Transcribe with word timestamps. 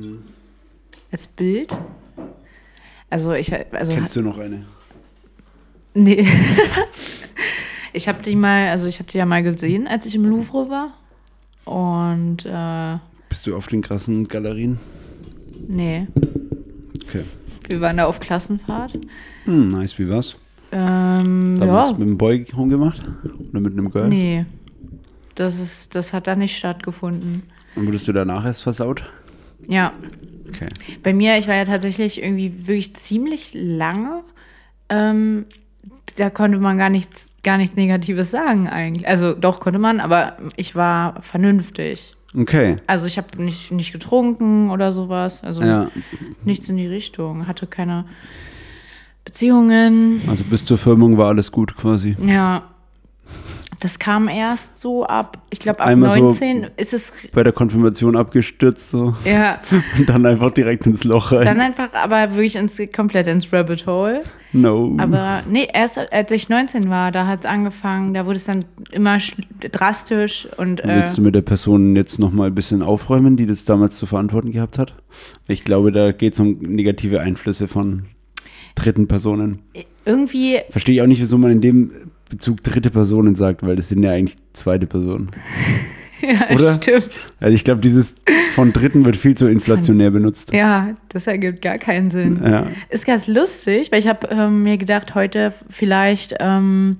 Lisa? 0.00 0.16
Als 1.12 1.26
Bild? 1.26 1.76
Also 3.10 3.32
ich 3.32 3.52
also 3.74 3.92
Kennst 3.92 4.16
du 4.16 4.22
noch 4.22 4.38
eine? 4.38 4.64
Nee. 5.94 6.26
ich 7.92 8.08
habe 8.08 8.22
die 8.22 8.36
mal, 8.36 8.68
also 8.68 8.86
ich 8.86 8.98
habe 8.98 9.10
die 9.10 9.18
ja 9.18 9.26
mal 9.26 9.42
gesehen, 9.42 9.86
als 9.88 10.06
ich 10.06 10.14
im 10.14 10.24
Louvre 10.24 10.68
war. 10.68 10.92
Und 11.64 12.44
äh, 12.46 12.98
Bist 13.28 13.46
du 13.46 13.56
auf 13.56 13.66
den 13.66 13.82
krassen 13.82 14.28
Galerien? 14.28 14.78
nee, 15.66 16.06
Okay. 17.06 17.24
wir 17.68 17.80
waren 17.80 17.96
da 17.96 18.06
auf 18.06 18.20
Klassenfahrt. 18.20 18.92
Hm, 19.44 19.68
nice, 19.68 19.98
wie 19.98 20.08
war's? 20.08 20.36
Ähm, 20.72 21.56
Damals 21.58 21.90
ja, 21.92 21.98
mit 21.98 22.06
dem 22.08 22.18
Boy 22.18 22.44
rumgemacht? 22.54 23.00
Oder 23.50 23.60
mit 23.60 23.72
einem 23.72 23.90
Girl? 23.90 24.08
nee. 24.08 24.44
Das, 25.34 25.58
ist, 25.60 25.94
das 25.94 26.12
hat 26.12 26.26
da 26.26 26.34
nicht 26.34 26.56
stattgefunden. 26.56 27.44
Und 27.76 27.86
wurdest 27.86 28.08
du 28.08 28.12
danach 28.12 28.44
erst 28.44 28.62
versaut? 28.62 29.04
Ja, 29.68 29.92
Okay. 30.48 30.68
bei 31.02 31.12
mir, 31.12 31.36
ich 31.38 31.46
war 31.46 31.56
ja 31.56 31.66
tatsächlich 31.66 32.22
irgendwie 32.22 32.66
wirklich 32.66 32.96
ziemlich 32.96 33.50
lange. 33.54 34.22
Ähm, 34.88 35.44
da 36.16 36.30
konnte 36.30 36.56
man 36.58 36.78
gar 36.78 36.88
nichts, 36.88 37.34
gar 37.44 37.58
nichts 37.58 37.76
Negatives 37.76 38.30
sagen 38.30 38.66
eigentlich. 38.68 39.06
Also 39.06 39.34
doch 39.34 39.60
konnte 39.60 39.78
man, 39.78 40.00
aber 40.00 40.38
ich 40.56 40.74
war 40.74 41.20
vernünftig. 41.22 42.14
Okay. 42.34 42.76
Also 42.86 43.06
ich 43.06 43.18
habe 43.18 43.42
nicht, 43.42 43.70
nicht 43.70 43.92
getrunken 43.92 44.70
oder 44.70 44.90
sowas. 44.92 45.44
Also 45.44 45.62
Ja, 45.62 45.90
nichts 46.44 46.68
in 46.68 46.76
die 46.78 46.86
Richtung. 46.86 47.46
Hatte 47.46 47.66
keine 47.66 48.06
Beziehungen. 49.24 50.22
also 50.28 50.44
bis 50.44 50.64
zur 50.64 50.78
Firmung 50.78 51.18
war 51.18 51.28
alles 51.28 51.52
gut 51.52 51.76
quasi. 51.76 52.16
Ja. 52.24 52.62
Das 53.80 53.98
kam 54.00 54.26
erst 54.28 54.80
so 54.80 55.06
ab, 55.06 55.38
ich 55.50 55.60
glaube 55.60 55.80
ab 55.80 55.86
Einmal 55.86 56.10
so- 56.10 56.20
19 56.30 56.66
ist 56.76 56.92
es, 56.92 57.12
Bei 57.32 57.44
der 57.44 57.52
Konfirmation 57.52 58.16
abgestürzt 58.16 58.90
so 58.90 59.14
ja, 59.24 59.60
und 59.98 60.08
dann 60.08 60.26
einfach 60.26 60.52
direkt 60.52 60.84
ins 60.86 61.04
Loch 61.04 61.30
rein. 61.30 61.44
dann 61.44 61.60
einfach 61.60 61.92
aber 61.92 62.30
wirklich 62.32 62.56
ins, 62.56 62.80
komplett 62.94 63.28
ins 63.28 63.52
Rabbit 63.52 63.86
Hole. 63.86 64.22
no. 64.52 64.96
Aber 64.98 65.42
nee, 65.48 65.68
erst 65.72 65.96
als 66.12 66.32
ich 66.32 66.48
19 66.48 66.90
war, 66.90 67.12
da 67.12 67.26
hat 67.28 67.40
es 67.40 67.46
angefangen, 67.46 68.14
da 68.14 68.26
wurde 68.26 68.36
es 68.38 68.46
dann 68.46 68.64
immer 68.90 69.18
drastisch 69.72 70.48
und 70.56 70.80
äh, 70.84 70.88
Willst 70.96 71.16
du 71.18 71.22
mit 71.22 71.34
der 71.34 71.42
Person 71.42 71.94
jetzt 71.94 72.18
nochmal 72.18 72.48
ein 72.48 72.54
bisschen 72.54 72.82
aufräumen, 72.82 73.36
die 73.36 73.46
das 73.46 73.64
damals 73.64 73.96
zu 73.98 74.06
verantworten 74.06 74.50
gehabt 74.50 74.78
hat? 74.78 74.94
Ich 75.46 75.64
glaube, 75.64 75.92
da 75.92 76.12
geht 76.12 76.32
es 76.32 76.40
um 76.40 76.58
negative 76.58 77.20
Einflüsse 77.20 77.68
von 77.68 78.04
dritten 78.74 79.08
Personen. 79.08 79.60
irgendwie, 80.04 80.58
Verstehe 80.70 80.94
ich 80.96 81.02
auch 81.02 81.06
nicht, 81.06 81.20
wieso 81.20 81.36
man 81.38 81.50
in 81.50 81.60
dem 81.60 81.90
Bezug 82.28 82.62
dritte 82.62 82.90
Personen 82.90 83.34
sagt, 83.34 83.62
weil 83.62 83.76
das 83.76 83.88
sind 83.88 84.02
ja 84.02 84.12
eigentlich 84.12 84.36
zweite 84.52 84.86
Personen. 84.86 85.30
ja, 86.20 86.54
Oder? 86.54 86.76
stimmt. 86.76 87.20
Also 87.40 87.54
ich 87.54 87.64
glaube, 87.64 87.80
dieses 87.80 88.16
von 88.54 88.72
dritten 88.72 89.04
wird 89.04 89.16
viel 89.16 89.36
zu 89.36 89.46
inflationär 89.46 90.10
benutzt. 90.10 90.52
Ja, 90.52 90.94
das 91.08 91.26
ergibt 91.26 91.62
gar 91.62 91.78
keinen 91.78 92.10
Sinn. 92.10 92.40
Ja. 92.44 92.66
Ist 92.90 93.06
ganz 93.06 93.26
lustig, 93.26 93.90
weil 93.92 94.00
ich 94.00 94.08
habe 94.08 94.28
ähm, 94.30 94.62
mir 94.62 94.76
gedacht, 94.78 95.14
heute 95.14 95.52
vielleicht, 95.70 96.34
ähm, 96.40 96.98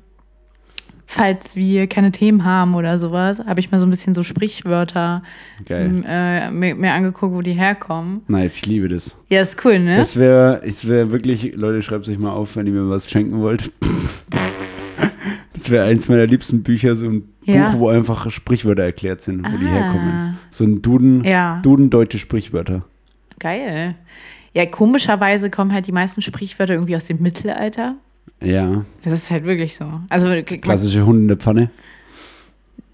falls 1.07 1.57
wir 1.57 1.87
keine 1.87 2.13
Themen 2.13 2.45
haben 2.45 2.75
oder 2.75 2.99
sowas, 2.99 3.41
habe 3.41 3.61
ich 3.61 3.71
mal 3.71 3.81
so 3.81 3.87
ein 3.87 3.91
bisschen 3.91 4.15
so 4.15 4.23
Sprichwörter 4.23 5.23
Geil. 5.65 5.87
m, 5.87 6.05
äh, 6.07 6.51
mir, 6.51 6.75
mir 6.75 6.93
angeguckt, 6.93 7.35
wo 7.35 7.43
die 7.43 7.55
herkommen. 7.55 8.23
Nice, 8.29 8.57
ich 8.57 8.67
liebe 8.67 8.89
das. 8.89 9.17
Ja, 9.29 9.41
ist 9.41 9.65
cool, 9.65 9.79
ne? 9.79 9.97
Das 9.97 10.17
wäre, 10.17 10.61
es 10.65 10.87
wäre 10.87 11.11
wirklich, 11.11 11.55
Leute, 11.57 11.83
schreibt 11.83 12.09
euch 12.09 12.19
mal 12.19 12.33
auf, 12.33 12.57
wenn 12.57 12.67
ihr 12.67 12.73
mir 12.73 12.89
was 12.89 13.11
schenken 13.11 13.41
wollt. 13.41 13.73
Das 15.53 15.71
wäre 15.71 15.85
eins 15.87 16.09
meiner 16.09 16.27
liebsten 16.27 16.63
Bücher, 16.63 16.95
so 16.97 17.07
ein 17.07 17.25
Ja. 17.43 17.71
Buch, 17.71 17.79
wo 17.81 17.89
einfach 17.89 18.31
Sprichwörter 18.31 18.83
erklärt 18.85 19.21
sind, 19.23 19.45
wo 19.45 19.57
die 19.57 19.67
Ah. 19.67 19.71
herkommen. 19.71 20.39
So 20.51 20.65
ein 20.65 20.83
Duden, 20.83 21.25
Ja. 21.25 21.61
Duden 21.63 21.91
deutsche 21.91 22.19
Sprichwörter. 22.19 22.85
Geil. 23.41 23.95
Ja, 24.55 24.67
komischerweise 24.67 25.51
kommen 25.51 25.73
halt 25.73 25.87
die 25.87 25.93
meisten 25.93 26.23
Sprichwörter 26.23 26.75
irgendwie 26.75 26.97
aus 26.97 27.07
dem 27.07 27.21
Mittelalter. 27.23 27.97
Ja, 28.43 28.85
Das 29.03 29.13
ist 29.13 29.31
halt 29.31 29.45
wirklich 29.45 29.77
so. 29.77 29.85
Also, 30.11 30.29
klassische 30.61 31.05
Hund 31.05 31.23
in 31.23 31.29
der 31.29 31.37
Pfanne. 31.39 31.71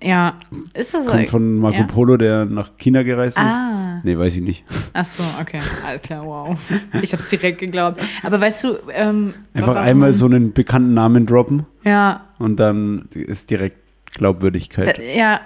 ja, 0.02 0.34
ist 0.74 0.94
das, 0.94 1.04
Das 1.04 1.12
kommt 1.12 1.28
von 1.30 1.58
Marco 1.58 1.78
ja. 1.78 1.82
Polo, 1.84 2.16
der 2.16 2.44
nach 2.46 2.76
China 2.78 3.02
gereist 3.02 3.36
ist. 3.38 3.44
Ah, 3.44 3.83
Nee, 4.02 4.18
weiß 4.18 4.36
ich 4.36 4.42
nicht. 4.42 4.64
ach 4.92 5.04
so, 5.04 5.22
okay, 5.40 5.60
alles 5.86 6.02
klar, 6.02 6.24
wow. 6.26 6.58
Ich 7.02 7.12
hab's 7.12 7.28
direkt 7.28 7.58
geglaubt. 7.60 8.00
Aber 8.22 8.40
weißt 8.40 8.64
du, 8.64 8.76
ähm, 8.92 9.34
Einfach 9.54 9.68
warum- 9.74 9.82
einmal 9.82 10.14
so 10.14 10.26
einen 10.26 10.52
bekannten 10.52 10.94
Namen 10.94 11.26
droppen 11.26 11.66
Ja, 11.84 12.26
und 12.38 12.58
dann 12.60 13.08
ist 13.12 13.50
direkt 13.50 13.76
Glaubwürdigkeit. 14.14 14.98
da, 14.98 15.02
ja, 15.02 15.40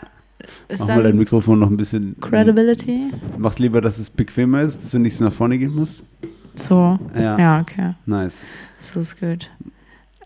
ist 0.68 0.80
Mach 0.80 0.88
mal 0.88 1.02
dein 1.02 1.16
Mikrofon 1.18 1.58
noch 1.58 1.68
ein 1.70 1.76
bisschen. 1.76 2.16
Credibility. 2.20 3.12
Mach's 3.36 3.58
lieber, 3.58 3.80
dass 3.80 3.98
es 3.98 4.08
bequemer 4.10 4.62
ist, 4.62 4.82
dass 4.82 4.90
du 4.92 4.98
nicht 4.98 5.16
so 5.16 5.24
nach 5.24 5.32
vorne 5.32 5.58
gehen 5.58 5.74
musst. 5.74 6.04
So, 6.54 6.98
Ja, 7.14 7.38
ja, 7.38 7.60
okay, 7.60 7.94
nice. 8.06 8.46
das 8.78 8.94
ist 8.96 9.18
gut. 9.20 9.50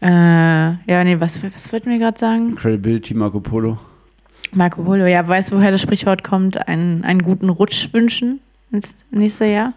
Äh, 0.01 0.07
ja, 0.09 1.05
nee, 1.05 1.21
was, 1.21 1.41
was 1.43 1.73
wollten 1.73 1.91
wir 1.91 1.99
gerade 1.99 2.19
sagen? 2.19 2.55
Credibility 2.57 3.15
Marco 3.15 3.39
Polo. 3.41 3.79
Marco 4.55 4.83
Polo, 4.83 5.07
ja, 5.07 5.27
weißt 5.27 5.51
du, 5.53 5.57
woher 5.57 5.71
das 5.71 5.81
Sprichwort 5.81 6.23
kommt? 6.25 6.69
Einen, 6.69 7.05
einen 7.05 7.23
guten 7.23 7.49
Rutsch 7.49 7.89
wünschen 7.93 8.41
ins 8.71 8.95
nächste 9.11 9.47
Jahr? 9.47 9.73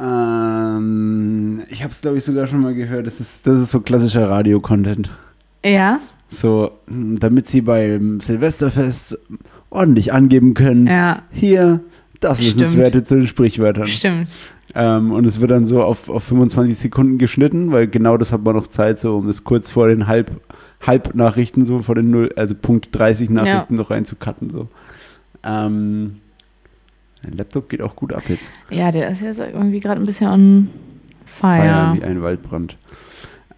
Ähm, 0.00 1.60
ich 1.70 1.82
habe 1.82 1.92
es, 1.92 2.00
glaube 2.00 2.18
ich, 2.18 2.24
sogar 2.24 2.46
schon 2.46 2.60
mal 2.60 2.74
gehört. 2.74 3.06
Das 3.06 3.20
ist, 3.20 3.46
das 3.46 3.58
ist 3.58 3.70
so 3.70 3.80
klassischer 3.80 4.28
Radio-Content. 4.28 5.10
Ja, 5.64 6.00
So, 6.28 6.72
damit 6.88 7.46
sie 7.46 7.60
beim 7.60 8.20
Silvesterfest 8.20 9.18
ordentlich 9.70 10.12
angeben 10.12 10.54
können. 10.54 10.86
ja, 10.86 11.22
Hier, 11.30 11.80
das. 12.20 12.40
Wissenswerte 12.40 13.02
zu 13.02 13.16
den 13.16 13.26
Sprichwörtern. 13.26 13.86
stimmt. 13.86 14.28
Ähm, 14.74 15.12
und 15.12 15.26
es 15.26 15.40
wird 15.40 15.50
dann 15.50 15.66
so 15.66 15.82
auf, 15.82 16.08
auf 16.08 16.24
25 16.24 16.78
Sekunden 16.78 17.18
geschnitten, 17.18 17.72
weil 17.72 17.86
genau 17.88 18.16
das 18.16 18.32
hat 18.32 18.42
man 18.42 18.56
noch 18.56 18.66
Zeit, 18.68 18.98
so 18.98 19.18
um 19.18 19.28
es 19.28 19.44
kurz 19.44 19.70
vor 19.70 19.88
den 19.88 20.06
Halb, 20.06 20.30
Halbnachrichten, 20.86 21.64
so 21.64 21.80
vor 21.80 21.94
den 21.94 22.10
Null, 22.10 22.30
also 22.36 22.54
Punkt 22.54 22.88
30 22.92 23.30
Nachrichten 23.30 23.74
noch 23.74 23.90
reinzucutten. 23.90 24.50
So. 24.50 24.68
Ähm, 25.44 26.20
mein 27.24 27.36
Laptop 27.36 27.68
geht 27.68 27.82
auch 27.82 27.94
gut 27.94 28.12
ab 28.12 28.24
jetzt. 28.28 28.50
Ja, 28.70 28.90
der 28.90 29.10
ist 29.10 29.22
jetzt 29.22 29.38
irgendwie 29.38 29.80
gerade 29.80 30.00
ein 30.00 30.06
bisschen 30.06 30.28
on 30.28 30.68
Feiern 31.24 31.96
fire. 31.96 32.00
wie 32.00 32.04
ein 32.04 32.22
Waldbrand. 32.22 32.76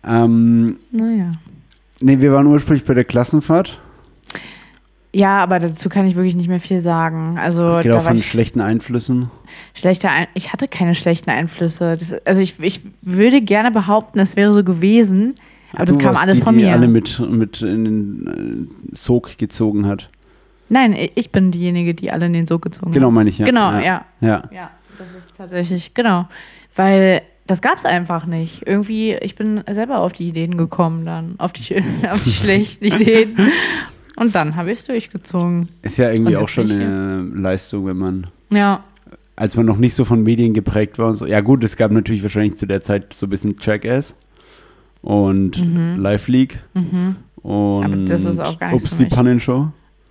Ähm, 0.07 0.77
Naja. 0.91 1.33
nee, 2.01 2.21
wir 2.21 2.33
waren 2.33 2.47
ursprünglich 2.47 2.85
bei 2.85 2.95
der 2.95 3.05
Klassenfahrt. 3.05 3.81
Ja, 5.15 5.39
aber 5.39 5.61
dazu 5.61 5.89
kann 5.89 6.07
ich 6.07 6.17
wirklich 6.17 6.35
nicht 6.35 6.49
mehr 6.49 6.61
viel 6.61 6.81
sagen. 6.81 7.39
Also, 7.39 7.77
auch 7.77 8.03
von 8.03 8.23
schlechten 8.23 8.61
Einflüssen. 8.61 9.31
schlechter 9.73 10.11
Ein 10.11 10.27
ich 10.35 10.53
hatte 10.53 10.67
keine 10.67 10.97
schlechten 10.97 11.31
Einflüsse. 11.31 11.97
Das, 11.97 12.13
also, 12.27 12.41
ich, 12.41 12.59
ich 12.59 12.81
würde 13.01 13.41
gerne 13.41 13.71
behaupten, 13.71 14.19
es 14.19 14.35
wäre 14.35 14.53
so 14.53 14.65
gewesen, 14.65 15.37
aber 15.75 15.85
das 15.87 15.97
Du 15.97 16.03
kam 16.03 16.11
warst 16.15 16.23
alles 16.23 16.35
die, 16.37 16.43
von 16.43 16.57
die 16.57 16.65
mir. 16.65 16.73
alle 16.73 16.89
mit, 16.89 17.21
mit 17.31 17.63
in 17.63 17.85
den 17.85 18.69
äh, 18.93 18.97
Sog 18.97 19.39
gezogen 19.39 19.87
hat. 19.87 20.09
Nein, 20.69 20.97
ich 21.15 21.31
bin 21.31 21.51
diejenige, 21.51 21.95
die 21.95 22.11
alle 22.11 22.27
in 22.27 22.33
den 22.33 22.47
Sog 22.47 22.63
gezogen 22.63 22.93
Genau, 22.93 23.09
hat. 23.09 23.15
meine 23.15 23.31
ich 23.31 23.39
ja. 23.39 23.47
Genau, 23.47 23.73
ja. 23.73 23.81
ja. 23.83 24.05
Ja. 24.21 24.43
Ja, 24.53 24.71
das 24.99 25.09
ist 25.25 25.37
tatsächlich, 25.37 25.93
genau. 25.95 26.29
Weil 26.75 27.23
das 27.47 27.61
gab 27.61 27.77
es 27.77 27.85
einfach 27.85 28.25
nicht. 28.27 28.67
Irgendwie, 28.67 29.13
ich 29.15 29.37
bin 29.37 29.63
selber 29.71 30.01
auf 30.01 30.13
die 30.15 30.29
Ideen 30.29 30.57
gekommen 30.57 31.05
dann, 31.05 31.35
auf 31.39 31.53
die, 31.53 31.77
auf 32.11 32.23
die 32.23 32.31
schlechten 32.33 32.85
Ideen. 32.87 33.37
Und 34.17 34.35
dann 34.35 34.57
habe 34.57 34.73
ich 34.73 34.79
es 34.81 34.87
durchgezogen. 34.87 35.69
Ist 35.83 35.99
ja 35.99 36.11
irgendwie 36.11 36.37
auch 36.37 36.49
schon 36.49 36.71
eine 36.71 37.23
Leistung, 37.35 37.87
wenn 37.87 37.99
man, 37.99 38.27
Ja, 38.51 38.85
als 39.37 39.57
man 39.57 39.67
noch 39.67 39.77
nicht 39.79 39.95
so 39.95 40.05
von 40.05 40.23
Medien 40.23 40.55
geprägt 40.55 40.99
war 40.99 41.09
und 41.09 41.17
so. 41.17 41.27
Ja, 41.27 41.41
gut, 41.41 41.63
es 41.65 41.77
gab 41.77 41.91
natürlich 41.91 42.23
wahrscheinlich 42.23 42.55
zu 42.55 42.67
der 42.67 42.81
Zeit 42.81 43.13
so 43.13 43.27
ein 43.27 43.31
bisschen 43.31 43.57
Jackass 43.61 44.15
und 45.05 45.63
Live 45.97 46.29
League 46.29 46.59
mhm. 46.73 47.17
und 47.43 47.85
Aber 47.85 47.97
das 48.09 48.25
ist 48.25 48.41
auch 48.41 48.59
gar 48.59 48.73
nicht 48.73 48.81
so 48.81 48.87
Ups, 48.87 48.97
die 48.97 49.03
richtig. 49.05 49.17
Pannenshow. 49.17 49.69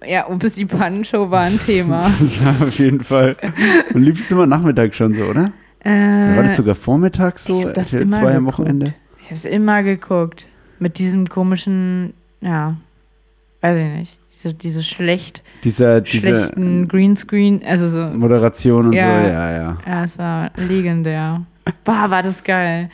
Ja, 0.08 0.28
bis 0.30 0.54
die 0.54 0.66
Pannenshow 0.66 1.32
war 1.32 1.42
ein 1.42 1.60
Thema. 1.60 2.10
Das 2.20 2.44
war 2.44 2.68
auf 2.68 2.78
jeden 2.78 3.00
Fall. 3.00 3.36
Und 3.94 4.04
lief 4.04 4.20
es 4.20 4.30
immer 4.32 4.46
Nachmittag 4.46 4.94
schon 4.94 5.14
so, 5.16 5.24
oder? 5.24 5.52
äh, 5.84 6.36
war 6.36 6.44
das 6.44 6.56
sogar 6.56 6.76
vormittags 6.76 7.46
so? 7.46 7.60
ich 7.60 7.74
das 7.74 7.94
RTL 7.94 8.02
immer 8.04 8.18
2 8.18 8.36
am. 8.38 8.46
Wochenende? 8.46 8.94
Ich 9.20 9.26
habe 9.26 9.36
es 9.36 9.46
immer 9.46 9.84
geguckt. 9.84 10.48
Mit 10.80 10.98
diesem 10.98 11.28
komischen, 11.28 12.14
ja, 12.42 12.76
weiß 13.62 13.78
ich 13.78 14.00
nicht. 14.00 14.18
Diese, 14.34 14.54
diese 14.54 14.84
schlecht, 14.84 15.42
Dieser, 15.64 16.02
diese 16.02 16.28
schlechten 16.28 16.88
Greenscreen, 16.90 17.62
also 17.66 17.88
so. 17.88 18.02
Moderation 18.08 18.88
und 18.88 18.94
Ja. 18.94 19.22
so, 19.22 19.28
ja, 19.28 19.52
ja. 19.52 19.78
Ja, 19.88 20.04
es 20.04 20.18
war 20.18 20.52
legendär. 20.58 21.42
Boah, 21.86 22.10
war 22.10 22.22
das 22.22 22.44
geil. 22.44 22.90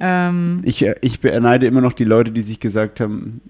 Ähm, 0.00 0.60
Ich, 0.64 0.84
ich 1.00 1.20
beneide 1.20 1.66
immer 1.66 1.80
noch 1.80 1.92
die 1.92 2.04
Leute, 2.04 2.30
die 2.30 2.40
sich 2.40 2.60
gesagt 2.60 3.00
haben, 3.00 3.40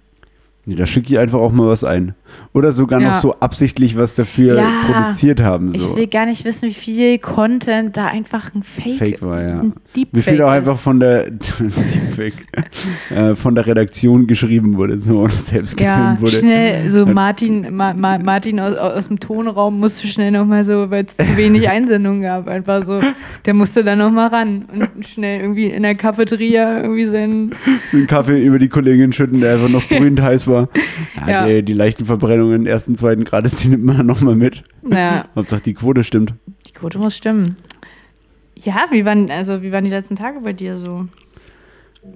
Nee, 0.65 0.77
da 0.77 0.87
schicke 0.87 1.09
ich 1.09 1.19
einfach 1.19 1.41
auch 1.41 1.51
mal 1.51 1.67
was 1.67 1.83
ein. 1.83 2.15
Oder 2.55 2.73
sogar 2.73 3.01
Ja. 3.01 3.09
noch 3.09 3.15
so 3.17 3.35
absichtlich 3.41 3.97
was 3.97 4.15
dafür 4.15 4.57
Ja. 4.57 4.69
produziert 4.87 5.43
haben. 5.43 5.75
Ich 5.75 5.83
So. 5.83 5.97
will 5.97 6.07
gar 6.07 6.25
nicht 6.25 6.45
wissen, 6.45 6.69
wie 6.69 6.75
viel 6.75 7.19
Content 7.19 7.97
da 7.97 8.07
einfach 8.07 8.55
ein 8.55 8.63
Fake, 8.63 8.97
Fake 8.97 9.23
war, 9.23 9.43
ja. 9.43 9.65
Wie 9.93 10.23
viel 10.23 10.41
auch 10.41 10.47
ist. 10.53 10.53
einfach 10.59 10.79
von 10.79 11.01
der 11.01 11.27
äh, 13.11 13.35
von 13.35 13.55
der 13.55 13.67
Redaktion 13.67 14.27
geschrieben 14.27 14.77
wurde 14.77 14.99
so, 14.99 15.21
und 15.21 15.33
selbst 15.33 15.77
gefilmt 15.77 16.21
wurde. 16.21 16.37
schnell, 16.37 16.91
so 16.91 17.07
Martin, 17.07 17.75
Ma, 17.75 17.93
Ma, 17.95 18.19
Martin 18.19 18.61
aus, 18.61 18.77
aus 18.77 19.09
dem 19.09 19.19
Tonraum 19.21 19.79
musste 19.81 20.07
schnell 20.07 20.31
nochmal 20.31 20.65
so, 20.65 20.91
weil 20.91 21.05
es 21.07 21.17
zu 21.17 21.25
wenig 21.37 21.69
Einsendungen 21.69 22.23
gab, 22.23 22.47
einfach 22.49 22.85
so, 22.87 23.01
der 23.45 23.55
musste 23.55 23.83
dann 23.85 23.99
nochmal 23.99 24.29
ran 24.29 24.65
und 24.73 25.07
schnell 25.07 25.41
irgendwie 25.41 25.67
in 25.67 25.83
der 25.83 25.95
Cafeteria 25.95 26.83
irgendwie 26.83 27.07
seinen, 27.07 27.55
einen 27.93 28.07
Kaffee 28.07 28.43
über 28.45 28.59
die 28.59 28.69
Kollegin 28.69 29.13
schütten, 29.13 29.41
der 29.41 29.55
einfach 29.55 29.69
noch 29.69 29.83
brühend 29.89 30.21
heiß 30.23 30.47
war. 30.47 30.52
Ja, 31.17 31.29
Ja. 31.29 31.47
Die, 31.47 31.63
die 31.63 31.73
leichten 31.73 32.05
Verbrennungen 32.07 32.67
ersten, 32.67 32.97
zweiten 32.97 33.25
Grades, 33.25 33.57
die 33.57 33.69
nimmt 33.69 33.85
man 33.85 33.97
dann 33.99 34.07
nochmal 34.07 34.35
mit. 34.35 34.63
naja, 34.83 35.27
Hauptsache 35.37 35.63
die 35.63 35.75
Quote 35.75 36.05
stimmt. 36.05 36.35
die 36.67 36.73
Quote 36.73 36.99
muss 36.99 37.17
stimmen. 37.17 37.57
Ja, 38.57 38.87
wie 38.91 39.05
waren, 39.05 39.31
also 39.31 39.63
wie 39.63 39.73
waren 39.73 39.85
die 39.85 39.91
letzten 39.91 40.15
Tage 40.17 40.41
bei 40.41 40.53
dir 40.53 40.77
so? 40.77 41.07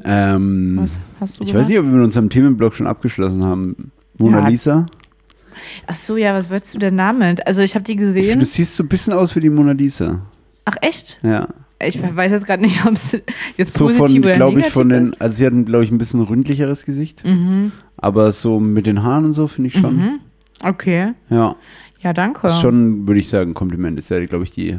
Ähm, 0.04 0.78
Was 0.80 0.92
hast 1.20 1.38
du 1.38 1.42
ich 1.44 1.48
gemacht? 1.50 1.62
weiß 1.62 1.68
nicht, 1.68 1.78
ob 1.78 1.84
wir 1.86 1.92
mit 1.92 2.04
unserem 2.04 2.28
Themenblock 2.30 2.74
schon 2.74 2.86
abgeschlossen 2.86 3.44
haben. 3.44 3.90
Mona 4.18 4.40
Ja. 4.40 4.48
Lisa. 4.48 4.86
Ach 5.86 5.94
so, 5.94 6.16
ja, 6.16 6.34
was 6.34 6.50
wolltest 6.50 6.74
du 6.74 6.78
denn 6.78 6.96
damit? 6.96 7.46
Also 7.46 7.62
ich 7.62 7.74
habe 7.74 7.84
die 7.84 7.92
Ich 7.92 7.98
gesehen. 7.98 8.22
finde, 8.24 8.38
du 8.40 8.44
siehst 8.46 8.76
so 8.76 8.82
ein 8.84 8.88
bisschen 8.88 9.12
aus 9.12 9.34
wie 9.36 9.40
die 9.40 9.50
Mona 9.50 9.72
Lisa. 9.72 10.20
Ach 10.64 10.76
echt? 10.80 11.18
Ja. 11.22 11.48
Ich 11.78 12.00
weiß 12.02 12.32
jetzt 12.32 12.46
gerade 12.46 12.62
nicht, 12.62 12.84
ob 12.86 12.92
es 12.94 13.12
jetzt 13.56 13.76
So 13.76 13.84
positiv 13.86 14.06
von, 14.06 14.18
oder 14.24 14.32
glaube 14.32 14.60
ich, 14.60 14.66
von 14.70 14.88
den, 14.88 15.14
also 15.20 15.36
sie 15.36 15.46
hatten, 15.46 15.64
glaube 15.66 15.84
ich, 15.84 15.90
ein 15.90 15.98
bisschen 15.98 16.22
ründlicheres 16.22 16.84
Gesicht. 16.86 17.22
Mhm. 17.24 17.72
Aber 17.98 18.32
so 18.32 18.58
mit 18.60 18.86
den 18.86 19.02
Haaren 19.02 19.26
und 19.26 19.32
so 19.34 19.46
finde 19.46 19.68
ich 19.68 19.78
schon. 19.78 19.96
Mhm. 19.96 20.20
Okay. 20.62 21.12
Ja. 21.28 21.56
Ja, 22.00 22.12
danke. 22.12 22.46
Ist 22.46 22.60
schon, 22.60 23.06
würde 23.06 23.20
ich 23.20 23.28
sagen, 23.28 23.52
Kompliment. 23.52 23.98
Ist 23.98 24.10
ja, 24.10 24.24
glaube 24.24 24.44
ich, 24.44 24.52
die 24.52 24.78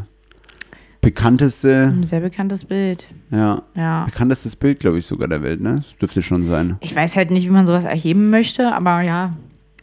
bekannteste, 1.02 1.94
Ein 1.96 2.04
sehr 2.04 2.20
bekanntes 2.22 2.66
Bild. 2.66 3.08
ja, 3.32 3.62
Ja. 3.76 4.06
bekanntestes 4.06 4.56
Bild, 4.56 4.80
glaube 4.80 4.98
ich, 4.98 5.06
sogar 5.06 5.28
der 5.28 5.44
Welt, 5.44 5.62
ne? 5.62 5.76
Das 5.78 5.96
dürfte 5.98 6.22
schon 6.22 6.46
sein. 6.46 6.78
Ich 6.82 6.96
weiß 6.96 7.16
halt 7.16 7.32
nicht, 7.32 7.46
wie 7.46 7.52
man 7.52 7.66
sowas 7.66 7.86
erheben 7.86 8.30
möchte, 8.30 8.74
aber 8.74 9.02
ja, 9.02 9.34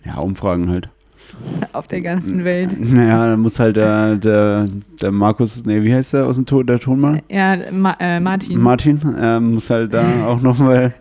Ja, 0.04 0.16
Umfragen 0.18 0.68
halt. 0.68 0.88
auf 1.72 1.86
der 1.88 2.00
ganzen 2.00 2.44
Welt. 2.44 2.70
Naja, 2.78 3.26
dann 3.28 3.40
muss 3.40 3.58
halt 3.58 3.76
der, 3.76 4.16
der, 4.16 4.66
der 5.00 5.10
Markus, 5.12 5.64
nee, 5.64 5.82
wie 5.82 5.94
heißt 5.94 6.14
der 6.14 6.26
aus 6.26 6.36
dem 6.36 6.46
Ton, 6.46 6.66
der 6.66 6.78
Tonmann? 6.78 7.20
Ja, 7.28 7.56
Ma 7.72 7.96
äh, 8.00 8.20
Martin. 8.20 8.60
Martin, 8.60 9.00
äh, 9.18 9.40
muss 9.40 9.70
halt 9.70 9.92
da 9.94 10.04
auch 10.26 10.40
nochmal, 10.40 10.94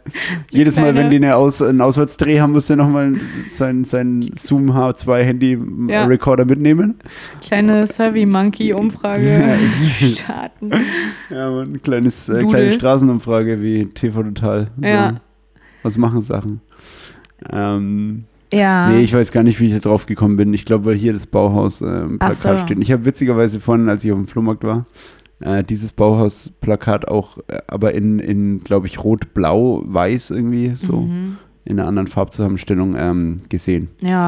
jedes 0.52 0.78
Mal, 0.78 0.96
wenn 0.96 1.10
die 1.10 1.18
eine 1.18 1.36
Aus, 1.36 1.62
einen 1.62 1.82
Auswärtsdreh 1.82 2.40
haben, 2.40 2.54
muss 2.54 2.70
er 2.70 2.76
nochmal 2.76 3.14
sein, 3.48 3.84
sein 3.84 4.30
Zoom 4.36 4.72
H2 4.72 5.22
Handy 5.24 5.60
Ja. 5.88 6.06
Recorder 6.06 6.46
mitnehmen. 6.46 6.96
Kleine 7.42 7.86
Survey 7.88 8.26
Monkey 8.26 8.74
Umfrage 8.74 9.58
starten. 10.16 10.72
Ja, 11.30 11.50
ein 11.62 11.82
kleines, 11.82 12.30
äh, 12.30 12.44
kleine 12.44 12.72
Straßenumfrage 12.74 13.62
wie 13.62 13.86
TV 13.86 14.24
Total. 14.24 14.68
So. 14.78 14.88
Ja. 14.88 15.16
Was 15.82 15.98
machen 15.98 16.22
Sachen? 16.22 16.62
Ähm, 17.52 18.26
Ja. 18.54 18.90
Nee, 18.90 19.02
ich 19.02 19.14
weiß 19.14 19.32
gar 19.32 19.44
nicht, 19.44 19.60
wie 19.60 19.68
ich 19.68 19.74
da 19.74 19.80
drauf 19.80 20.06
gekommen 20.06 20.36
bin. 20.36 20.54
Ich 20.54 20.66
glaube, 20.66 20.86
weil 20.86 20.96
hier 20.96 21.14
das 21.14 21.28
Bauhaus 21.28 21.82
äh, 21.82 21.86
im 21.86 22.18
Ach 22.20 22.32
Plakat 22.32 22.60
so. 22.60 22.66
steht. 22.66 22.80
Ich 22.80 22.92
habe 22.92 23.06
witzigerweise 23.06 23.60
vorhin, 23.60 23.90
als 23.90 24.04
ich 24.06 24.12
auf 24.12 24.18
dem 24.18 24.28
Flohmarkt 24.28 24.64
war, 24.64 24.86
äh, 25.40 25.64
dieses 25.64 25.92
Bauhaus-Plakat 25.94 27.08
auch, 27.08 27.38
äh, 27.48 27.60
aber 27.68 27.94
in, 27.94 28.20
in 28.20 28.64
glaube 28.64 28.88
ich, 28.88 29.04
rot, 29.04 29.34
blau, 29.34 29.82
weiß 29.86 30.32
irgendwie, 30.32 30.74
so 30.76 31.02
Mhm. 31.02 31.38
in 31.66 31.80
einer 31.80 31.88
anderen 31.88 32.08
Farbzusammenstellung 32.08 32.96
ähm, 32.98 33.38
gesehen. 33.50 33.90
Ja. 34.00 34.28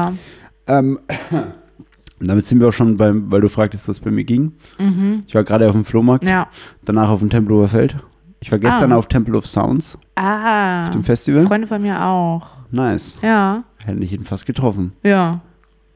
Ähm, 0.66 0.98
damit 2.20 2.46
sind 2.46 2.60
wir 2.60 2.68
auch 2.68 2.72
schon 2.72 2.96
beim, 2.96 3.30
weil 3.30 3.40
du 3.40 3.48
fragtest, 3.48 3.88
was 3.88 4.00
bei 4.00 4.10
mir 4.10 4.24
ging. 4.24 4.52
Mhm. 4.78 5.22
Ich 5.26 5.34
war 5.34 5.44
gerade 5.44 5.66
auf 5.66 5.72
dem 5.72 5.84
Flohmarkt, 5.84 6.24
Ja. 6.24 6.48
danach 6.84 7.10
auf 7.10 7.20
dem 7.20 7.30
Tempelhofer 7.30 7.68
Feld. 7.68 7.96
Ich 8.40 8.52
war 8.52 8.58
gestern 8.58 8.92
Ah. 8.92 8.96
auf 8.96 9.06
Temple 9.08 9.36
of 9.36 9.46
Sounds, 9.46 9.98
Ah. 10.14 10.84
auf 10.84 10.90
dem 10.90 11.02
Festival. 11.02 11.46
Freunde 11.46 11.66
von 11.66 11.80
mir 11.82 12.04
auch. 12.06 12.46
Nice. 12.76 13.16
Ja. 13.22 13.64
Hätte 13.84 14.02
ich 14.02 14.12
ihn 14.12 14.24
fast 14.24 14.46
getroffen. 14.46 14.92
Ja. 15.02 15.40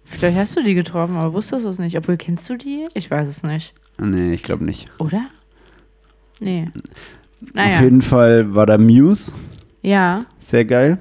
Vielleicht 0.05 0.37
hast 0.39 0.57
du 0.57 0.65
die 0.65 0.75
getroffen, 0.75 1.17
aber 1.17 1.33
wusstest 1.35 1.65
es 1.67 1.79
nicht. 1.79 1.97
Obwohl, 1.97 2.17
kennst 2.17 2.49
du 2.51 2.57
die? 2.57 2.89
Ich 2.95 3.11
weiß 3.11 3.29
es 3.29 3.43
nicht. 3.43 3.75
Nee, 4.01 4.33
ich 4.33 4.43
glaube 4.43 4.65
nicht. 4.65 4.91
Oder? 4.99 5.27
Nee. 6.41 6.69
Auf 6.75 7.55
Naja. 7.55 7.83
jeden 7.83 8.03
Fall 8.03 8.55
war 8.55 8.67
da 8.67 8.79
Muse. 8.79 9.33
Ja. 9.83 10.25
Sehr 10.39 10.65
geil. 10.65 10.99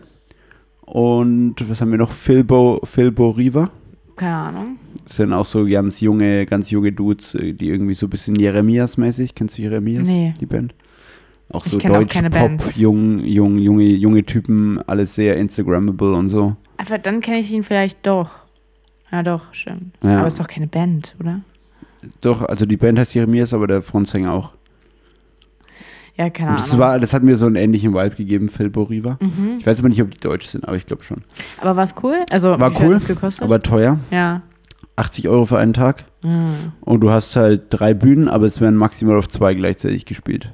Und 0.82 1.56
was 1.70 1.82
haben 1.82 1.92
wir 1.92 1.98
noch? 1.98 2.12
Philbo, 2.12 2.82
Philbo 2.84 3.30
Riva. 3.32 3.70
Keine 4.16 4.36
Ahnung. 4.36 4.78
Das 5.06 5.16
sind 5.16 5.32
auch 5.34 5.46
so 5.46 5.66
ganz 5.66 6.02
junge, 6.02 6.46
ganz 6.46 6.70
junge 6.72 6.92
Dudes, 6.92 7.36
äh, 7.36 7.54
die 7.54 7.70
irgendwie 7.70 7.94
so 7.94 8.06
ein 8.08 8.10
bisschen 8.10 8.36
Jeremias-mäßig. 8.36 9.34
Kennst 9.34 9.58
du 9.58 9.62
Jeremias? 9.62 10.08
Nee. 10.08 10.34
Die 10.40 10.46
Band? 10.46 10.76
Auch 11.52 11.66
so 11.66 11.78
kenn 11.78 11.92
auch 11.92 12.00
Deutsch, 12.00 12.14
keine 12.14 12.30
Pop, 12.30 12.40
Bands. 12.42 12.76
jung, 12.76 13.20
jung, 13.20 13.58
junge, 13.58 13.84
junge 13.86 14.24
Typen, 14.24 14.80
alles 14.88 15.16
sehr 15.16 15.36
Instagrammable 15.38 16.14
und 16.14 16.30
so. 16.30 16.56
Aber 16.78 16.98
dann 17.00 17.22
kenne 17.22 17.40
ich 17.40 17.52
ihn 17.52 17.64
vielleicht 17.64 18.06
doch. 18.06 18.30
Ja, 19.12 19.24
doch, 19.24 19.54
stimmt. 19.54 19.98
Ja. 20.04 20.20
Aber 20.20 20.28
es 20.28 20.34
ist 20.36 20.40
doch 20.40 20.48
keine 20.48 20.68
Band, 20.68 21.16
oder? 21.20 21.42
Doch, 22.22 22.44
also 22.44 22.66
die 22.66 22.78
Band 22.78 23.00
heißt 23.00 23.16
Jeremias, 23.16 23.54
aber 23.54 23.66
der 23.68 23.82
Frontsänger 23.82 24.32
auch. 24.32 24.54
Ja, 26.16 26.30
keine 26.30 26.50
Ahnung. 26.50 26.58
das, 26.62 26.78
war, 26.78 27.00
das 27.00 27.14
hat 27.14 27.24
mir 27.24 27.38
so 27.38 27.46
einen 27.46 27.56
ähnlichen 27.56 27.94
Vibe 27.94 28.16
gegeben, 28.16 28.50
Philbo 28.50 28.84
Riva. 28.84 29.18
mhm. 29.22 29.56
Ich 29.60 29.66
weiß 29.66 29.80
aber 29.80 29.90
nicht, 29.90 30.02
ob 30.02 30.12
die 30.12 30.20
deutsch 30.20 30.48
sind, 30.48 30.68
aber 30.68 30.78
ich 30.78 30.86
glaube 30.86 31.02
schon. 31.04 31.24
Aber 31.62 31.76
war 31.76 31.84
es 31.84 31.96
cool? 32.04 32.18
Also, 32.30 32.60
War 32.60 32.74
cool? 32.82 33.00
Aber 33.40 33.60
teuer. 33.62 34.00
ja. 34.12 34.42
80 34.98 35.30
Euro 35.30 35.46
für 35.46 35.58
einen 35.58 35.72
Tag. 35.74 36.04
Mhm. 36.24 36.74
Und 36.82 37.00
du 37.02 37.10
hast 37.10 37.36
halt 37.38 37.68
drei 37.70 37.94
Bühnen, 37.94 38.28
aber 38.28 38.46
es 38.46 38.60
werden 38.60 38.76
maximal 38.76 39.18
auf 39.18 39.30
zwei 39.30 39.54
gleichzeitig 39.54 40.06
gespielt. 40.06 40.54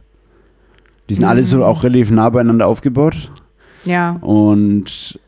Die 1.10 1.14
sind 1.14 1.24
alle 1.26 1.44
so 1.44 1.58
Mhm. 1.58 1.64
auch 1.64 1.84
relativ 1.84 2.12
nah 2.12 2.30
beieinander 2.30 2.68
aufgebaut. 2.68 3.32
Ja. 3.86 4.12
Und 4.22 5.20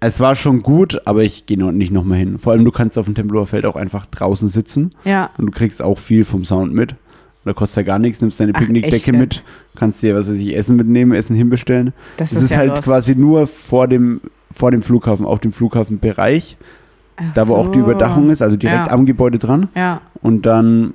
es 0.00 0.20
war 0.20 0.36
schon 0.36 0.62
gut, 0.62 1.00
aber 1.06 1.22
ich 1.22 1.46
gehe 1.46 1.58
noch 1.58 1.72
nicht 1.72 1.90
nochmal 1.92 2.18
hin. 2.18 2.38
Vor 2.38 2.52
allem, 2.52 2.64
du 2.64 2.70
kannst 2.70 2.98
auf 2.98 3.06
dem 3.06 3.14
Tempelhofer 3.14 3.46
Feld 3.46 3.66
auch 3.66 3.76
einfach 3.76 4.06
draußen 4.06 4.48
sitzen 4.48 4.90
Ja. 5.04 5.30
und 5.38 5.46
du 5.46 5.52
kriegst 5.52 5.82
auch 5.82 5.98
viel 5.98 6.24
vom 6.24 6.44
Sound 6.44 6.74
mit. 6.74 6.94
Da 7.46 7.52
kostet 7.52 7.86
ja 7.86 7.92
gar 7.92 7.98
nichts, 8.00 8.20
nimmst 8.20 8.40
deine 8.40 8.52
Ach, 8.54 8.58
Picknickdecke 8.58 9.12
mit, 9.12 9.44
kannst 9.76 10.02
dir, 10.02 10.16
was 10.16 10.28
weiß 10.28 10.36
ich, 10.36 10.54
Essen 10.56 10.76
mitnehmen, 10.76 11.12
Essen 11.12 11.36
hinbestellen. 11.36 11.92
Das 12.16 12.32
Es 12.32 12.42
ist, 12.42 12.50
ja 12.50 12.56
halt 12.58 12.70
los. 12.76 12.84
quasi 12.84 13.14
nur 13.14 13.46
vor 13.46 13.86
dem, 13.86 14.20
vor 14.52 14.72
dem 14.72 14.82
Flughafen, 14.82 15.24
auf 15.24 15.38
dem 15.38 15.52
Flughafenbereich, 15.52 16.56
Ach 17.16 17.24
da 17.34 17.46
wo 17.48 17.54
auch 17.54 17.68
die 17.70 17.78
so. 17.78 17.84
Überdachung 17.84 18.30
ist, 18.30 18.42
also 18.42 18.56
direkt 18.56 18.88
Ja. 18.88 18.92
am 18.92 19.06
Gebäude 19.06 19.38
dran. 19.38 19.68
Ja. 19.76 20.00
Und 20.22 20.44
dann 20.44 20.92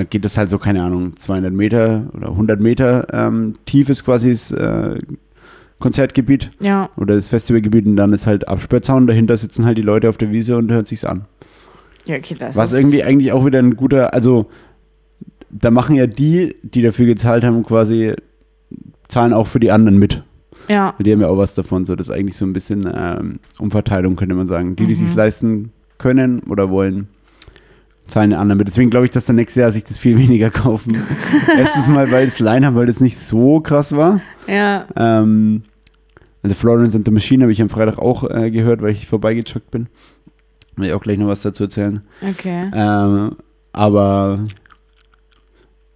äh, 0.00 0.04
geht 0.04 0.24
es 0.24 0.36
halt 0.38 0.48
so, 0.48 0.58
keine 0.58 0.82
Ahnung, 0.82 1.16
200 1.16 1.52
Meter 1.52 2.06
oder 2.14 2.28
100 2.30 2.60
Meter 2.60 3.06
ähm, 3.12 3.54
tief 3.66 3.88
ist 3.88 4.04
quasi 4.04 4.30
das 4.30 4.50
äh, 4.52 4.98
Konzertgebiet 5.78 6.50
Ja. 6.60 6.88
oder 6.96 7.14
das 7.14 7.28
Festivalgebiet 7.28 7.86
und 7.86 7.96
dann 7.96 8.12
ist 8.12 8.26
halt 8.26 8.48
Absperrzaun. 8.48 9.06
Dahinter 9.06 9.36
sitzen 9.36 9.64
halt 9.66 9.76
die 9.78 9.82
Leute 9.82 10.08
auf 10.08 10.16
der 10.16 10.30
Wiese 10.30 10.56
und 10.56 10.70
hören 10.70 10.86
sich's 10.86 11.04
an. 11.04 11.26
Ja, 12.06 12.16
okay, 12.16 12.34
das 12.38 12.56
Was 12.56 12.72
irgendwie 12.72 13.02
eigentlich 13.02 13.32
auch 13.32 13.44
wieder 13.44 13.58
ein 13.58 13.76
guter, 13.76 14.14
also 14.14 14.46
da 15.50 15.70
machen 15.70 15.96
ja 15.96 16.06
die, 16.06 16.54
die 16.62 16.82
dafür 16.82 17.06
gezahlt 17.06 17.44
haben, 17.44 17.62
quasi 17.62 18.14
zahlen 19.08 19.32
auch 19.32 19.46
für 19.46 19.60
die 19.60 19.70
anderen 19.70 19.98
mit. 19.98 20.22
Ja. 20.68 20.94
Die 20.98 21.12
haben 21.12 21.20
ja 21.20 21.28
auch 21.28 21.38
was 21.38 21.54
davon. 21.54 21.86
So, 21.86 21.94
das 21.94 22.08
ist 22.08 22.14
eigentlich 22.14 22.36
so 22.36 22.44
ein 22.44 22.52
bisschen 22.52 22.90
ähm, 22.92 23.38
Umverteilung, 23.58 24.16
könnte 24.16 24.34
man 24.34 24.48
sagen. 24.48 24.76
Die, 24.76 24.86
die 24.86 24.94
Mhm. 24.94 24.98
sich 24.98 25.14
leisten 25.14 25.72
können 25.98 26.40
oder 26.48 26.70
wollen, 26.70 27.08
zahlen 28.06 28.30
den 28.30 28.38
anderen 28.38 28.58
mit. 28.58 28.68
Deswegen 28.68 28.90
glaube 28.90 29.06
ich, 29.06 29.12
dass 29.12 29.24
dann 29.24 29.36
nächstes 29.36 29.60
Jahr 29.60 29.72
sich 29.72 29.84
das 29.84 29.98
viel 29.98 30.18
weniger 30.18 30.50
kaufen. 30.50 31.02
Erstens 31.56 31.86
mal, 31.88 32.10
weil 32.10 32.26
das 32.26 32.38
Line-Up, 32.38 32.74
weil 32.74 32.86
das 32.86 33.00
nicht 33.00 33.18
so 33.18 33.60
krass 33.60 33.94
war. 33.94 34.20
Ja. 34.46 34.86
Ähm, 34.96 35.62
also 36.42 36.54
Florence 36.54 36.94
and 36.94 37.06
the 37.06 37.12
Machine 37.12 37.42
habe 37.42 37.52
ich 37.52 37.60
am 37.60 37.68
Freitag 37.68 37.98
auch 37.98 38.28
äh, 38.30 38.50
gehört, 38.50 38.82
weil 38.82 38.92
ich 38.92 39.06
vorbeigecheckt 39.06 39.70
bin. 39.70 39.88
Will 40.76 40.88
ich 40.88 40.92
auch 40.92 41.02
gleich 41.02 41.18
noch 41.18 41.28
was 41.28 41.42
dazu 41.42 41.64
erzählen. 41.64 42.02
Okay. 42.22 42.70
Ähm, 42.72 43.30
aber 43.72 44.40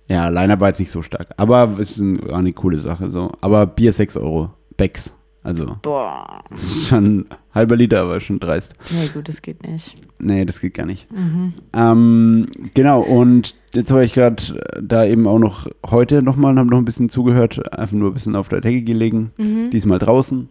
ja, 0.08 0.28
Line-Up 0.28 0.60
war 0.60 0.68
jetzt 0.68 0.80
nicht 0.80 0.90
so 0.90 1.02
stark. 1.02 1.28
Aber 1.36 1.76
es 1.78 1.92
ist 1.92 1.98
ein, 1.98 2.20
war 2.28 2.38
eine 2.38 2.52
coole 2.52 2.78
Sache. 2.78 3.10
So. 3.10 3.30
Aber 3.40 3.66
Bier 3.66 3.92
6 3.92 4.16
Euro. 4.16 4.50
Becks. 4.76 5.14
Also, 5.42 5.76
Boah. 5.80 6.44
das 6.50 6.62
ist 6.62 6.88
schon 6.88 7.24
halber 7.54 7.74
Liter, 7.76 8.02
aber 8.02 8.20
schon 8.20 8.38
dreist. 8.40 8.74
Nee, 8.90 9.08
gut, 9.14 9.26
das 9.28 9.40
geht 9.40 9.62
nicht. 9.66 9.96
Nee, 10.18 10.44
das 10.44 10.60
geht 10.60 10.74
gar 10.74 10.84
nicht. 10.84 11.10
Mhm. 11.10 11.54
Ähm, 11.72 12.46
genau, 12.74 13.00
und 13.00 13.54
jetzt 13.72 13.90
war 13.90 14.02
ich 14.02 14.12
gerade 14.12 14.42
da 14.82 15.06
eben 15.06 15.26
auch 15.26 15.38
noch 15.38 15.66
heute 15.86 16.22
nochmal 16.22 16.52
und 16.52 16.58
habe 16.58 16.68
noch 16.70 16.76
ein 16.78 16.84
bisschen 16.84 17.08
zugehört, 17.08 17.72
einfach 17.72 17.96
nur 17.96 18.10
ein 18.10 18.14
bisschen 18.14 18.36
auf 18.36 18.48
der 18.50 18.60
Decke 18.60 18.82
gelegen, 18.82 19.32
Mhm. 19.38 19.70
diesmal 19.70 19.98
draußen. 19.98 20.50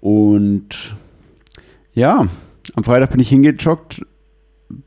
Und 0.00 0.96
ja, 1.92 2.26
am 2.74 2.84
Freitag 2.84 3.10
bin 3.10 3.20
ich 3.20 3.28
hingejoggt, 3.28 4.02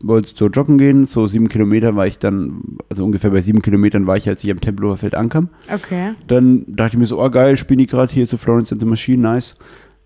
wollte 0.04 0.32
so 0.36 0.48
joggen 0.48 0.78
gehen, 0.78 1.06
so 1.06 1.26
sieben 1.28 1.48
Kilometer 1.50 1.96
war 1.96 2.06
ich 2.06 2.20
dann, 2.20 2.62
also 2.90 3.06
ungefähr 3.06 3.30
bei 3.30 3.42
sieben 3.42 3.62
Kilometern 3.62 4.08
war 4.08 4.18
ich, 4.18 4.28
als 4.28 4.44
ich 4.44 4.52
am 4.52 4.60
Tempelhofer 4.60 4.98
Feld 4.98 5.16
ankam. 5.16 5.50
Okay. 5.74 6.14
Dann 6.28 6.66
dachte 6.68 6.96
ich 6.96 7.00
mir 7.00 7.06
so, 7.06 7.22
oh 7.24 7.30
geil, 7.30 7.56
spielen 7.58 7.80
die 7.80 7.88
gerade 7.88 8.12
hier 8.14 8.26
so 8.26 8.38
Florence 8.38 8.72
and 8.72 8.82
the 8.82 8.88
Machine, 8.88 9.22
nice. 9.22 9.56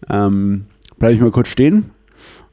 Ähm, 0.10 0.66
bleibe 1.00 1.14
ich 1.16 1.22
mal 1.22 1.32
kurz 1.32 1.48
stehen. 1.50 1.76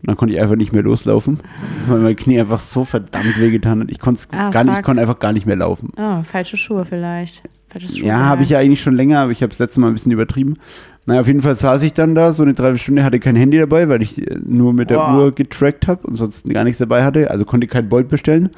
Und 0.03 0.07
dann 0.09 0.17
konnte 0.17 0.35
ich 0.35 0.41
einfach 0.41 0.57
nicht 0.57 0.73
mehr 0.73 0.83
loslaufen, 0.83 1.41
weil 1.89 1.99
mein 1.99 2.17
Knie 2.17 2.41
einfach 2.41 2.59
so 2.61 2.87
verdammt 2.87 3.39
wehgetan 3.39 3.81
hat. 3.81 3.91
Ich 3.91 3.99
konnte 4.01 4.23
Ah, 4.33 4.49
gar 4.51 4.65
nicht, 4.65 4.77
fuck. 4.77 4.85
konnte 4.87 5.03
einfach 5.03 5.19
gar 5.19 5.33
nicht 5.35 5.45
mehr 5.47 5.57
laufen. 5.57 5.93
Oh, 5.99 6.23
falsche 6.23 6.57
Schuhe 6.57 6.87
vielleicht. 6.87 7.43
Ja, 8.03 8.19
habe 8.27 8.43
ich 8.43 8.51
ja 8.51 8.59
eigentlich 8.59 8.81
schon 8.81 8.95
länger, 8.97 9.21
aber 9.21 9.33
ich 9.33 9.43
habe 9.43 9.51
das 9.51 9.59
letzte 9.59 9.81
Mal 9.81 9.89
ein 9.89 9.93
bisschen 9.95 10.13
übertrieben. 10.13 10.57
Naja, 11.07 11.21
auf 11.21 11.27
jeden 11.27 11.41
Fall 11.41 11.55
saß 11.55 11.83
ich 11.83 11.93
dann 11.93 12.15
da, 12.15 12.33
so 12.33 12.43
eine 12.43 12.53
Dreiviertelstunde, 12.55 13.05
hatte 13.05 13.21
kein 13.21 13.37
Handy 13.37 13.59
dabei, 13.59 13.89
weil 13.89 14.03
ich 14.03 14.21
äh, 14.21 14.37
nur 14.45 14.73
mit 14.73 14.91
der 14.91 14.97
Boah. 14.97 15.17
Uhr 15.17 15.33
getrackt 15.33 15.87
habe 15.89 16.07
und 16.07 16.15
sonst 16.17 16.49
gar 16.49 16.65
nichts 16.65 16.79
dabei 16.79 17.05
hatte. 17.05 17.31
Also 17.31 17.45
konnte 17.45 17.67
kein 17.67 17.89
Bolt 17.89 18.09
bestellen, 18.09 18.51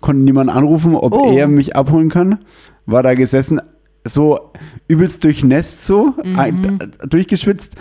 konnte 0.00 0.22
niemanden 0.22 0.52
anrufen, 0.52 0.94
ob 0.94 1.12
Oh. 1.14 1.32
er 1.32 1.48
mich 1.48 1.76
abholen 1.76 2.08
kann. 2.10 2.38
War 2.86 3.02
da 3.02 3.14
gesessen, 3.14 3.60
so 4.04 4.38
übelst 4.86 5.24
durchnässt 5.24 5.84
so, 5.84 6.14
Mhm. 6.24 6.38
ein, 6.38 6.78
durchgeschwitzt. 7.08 7.76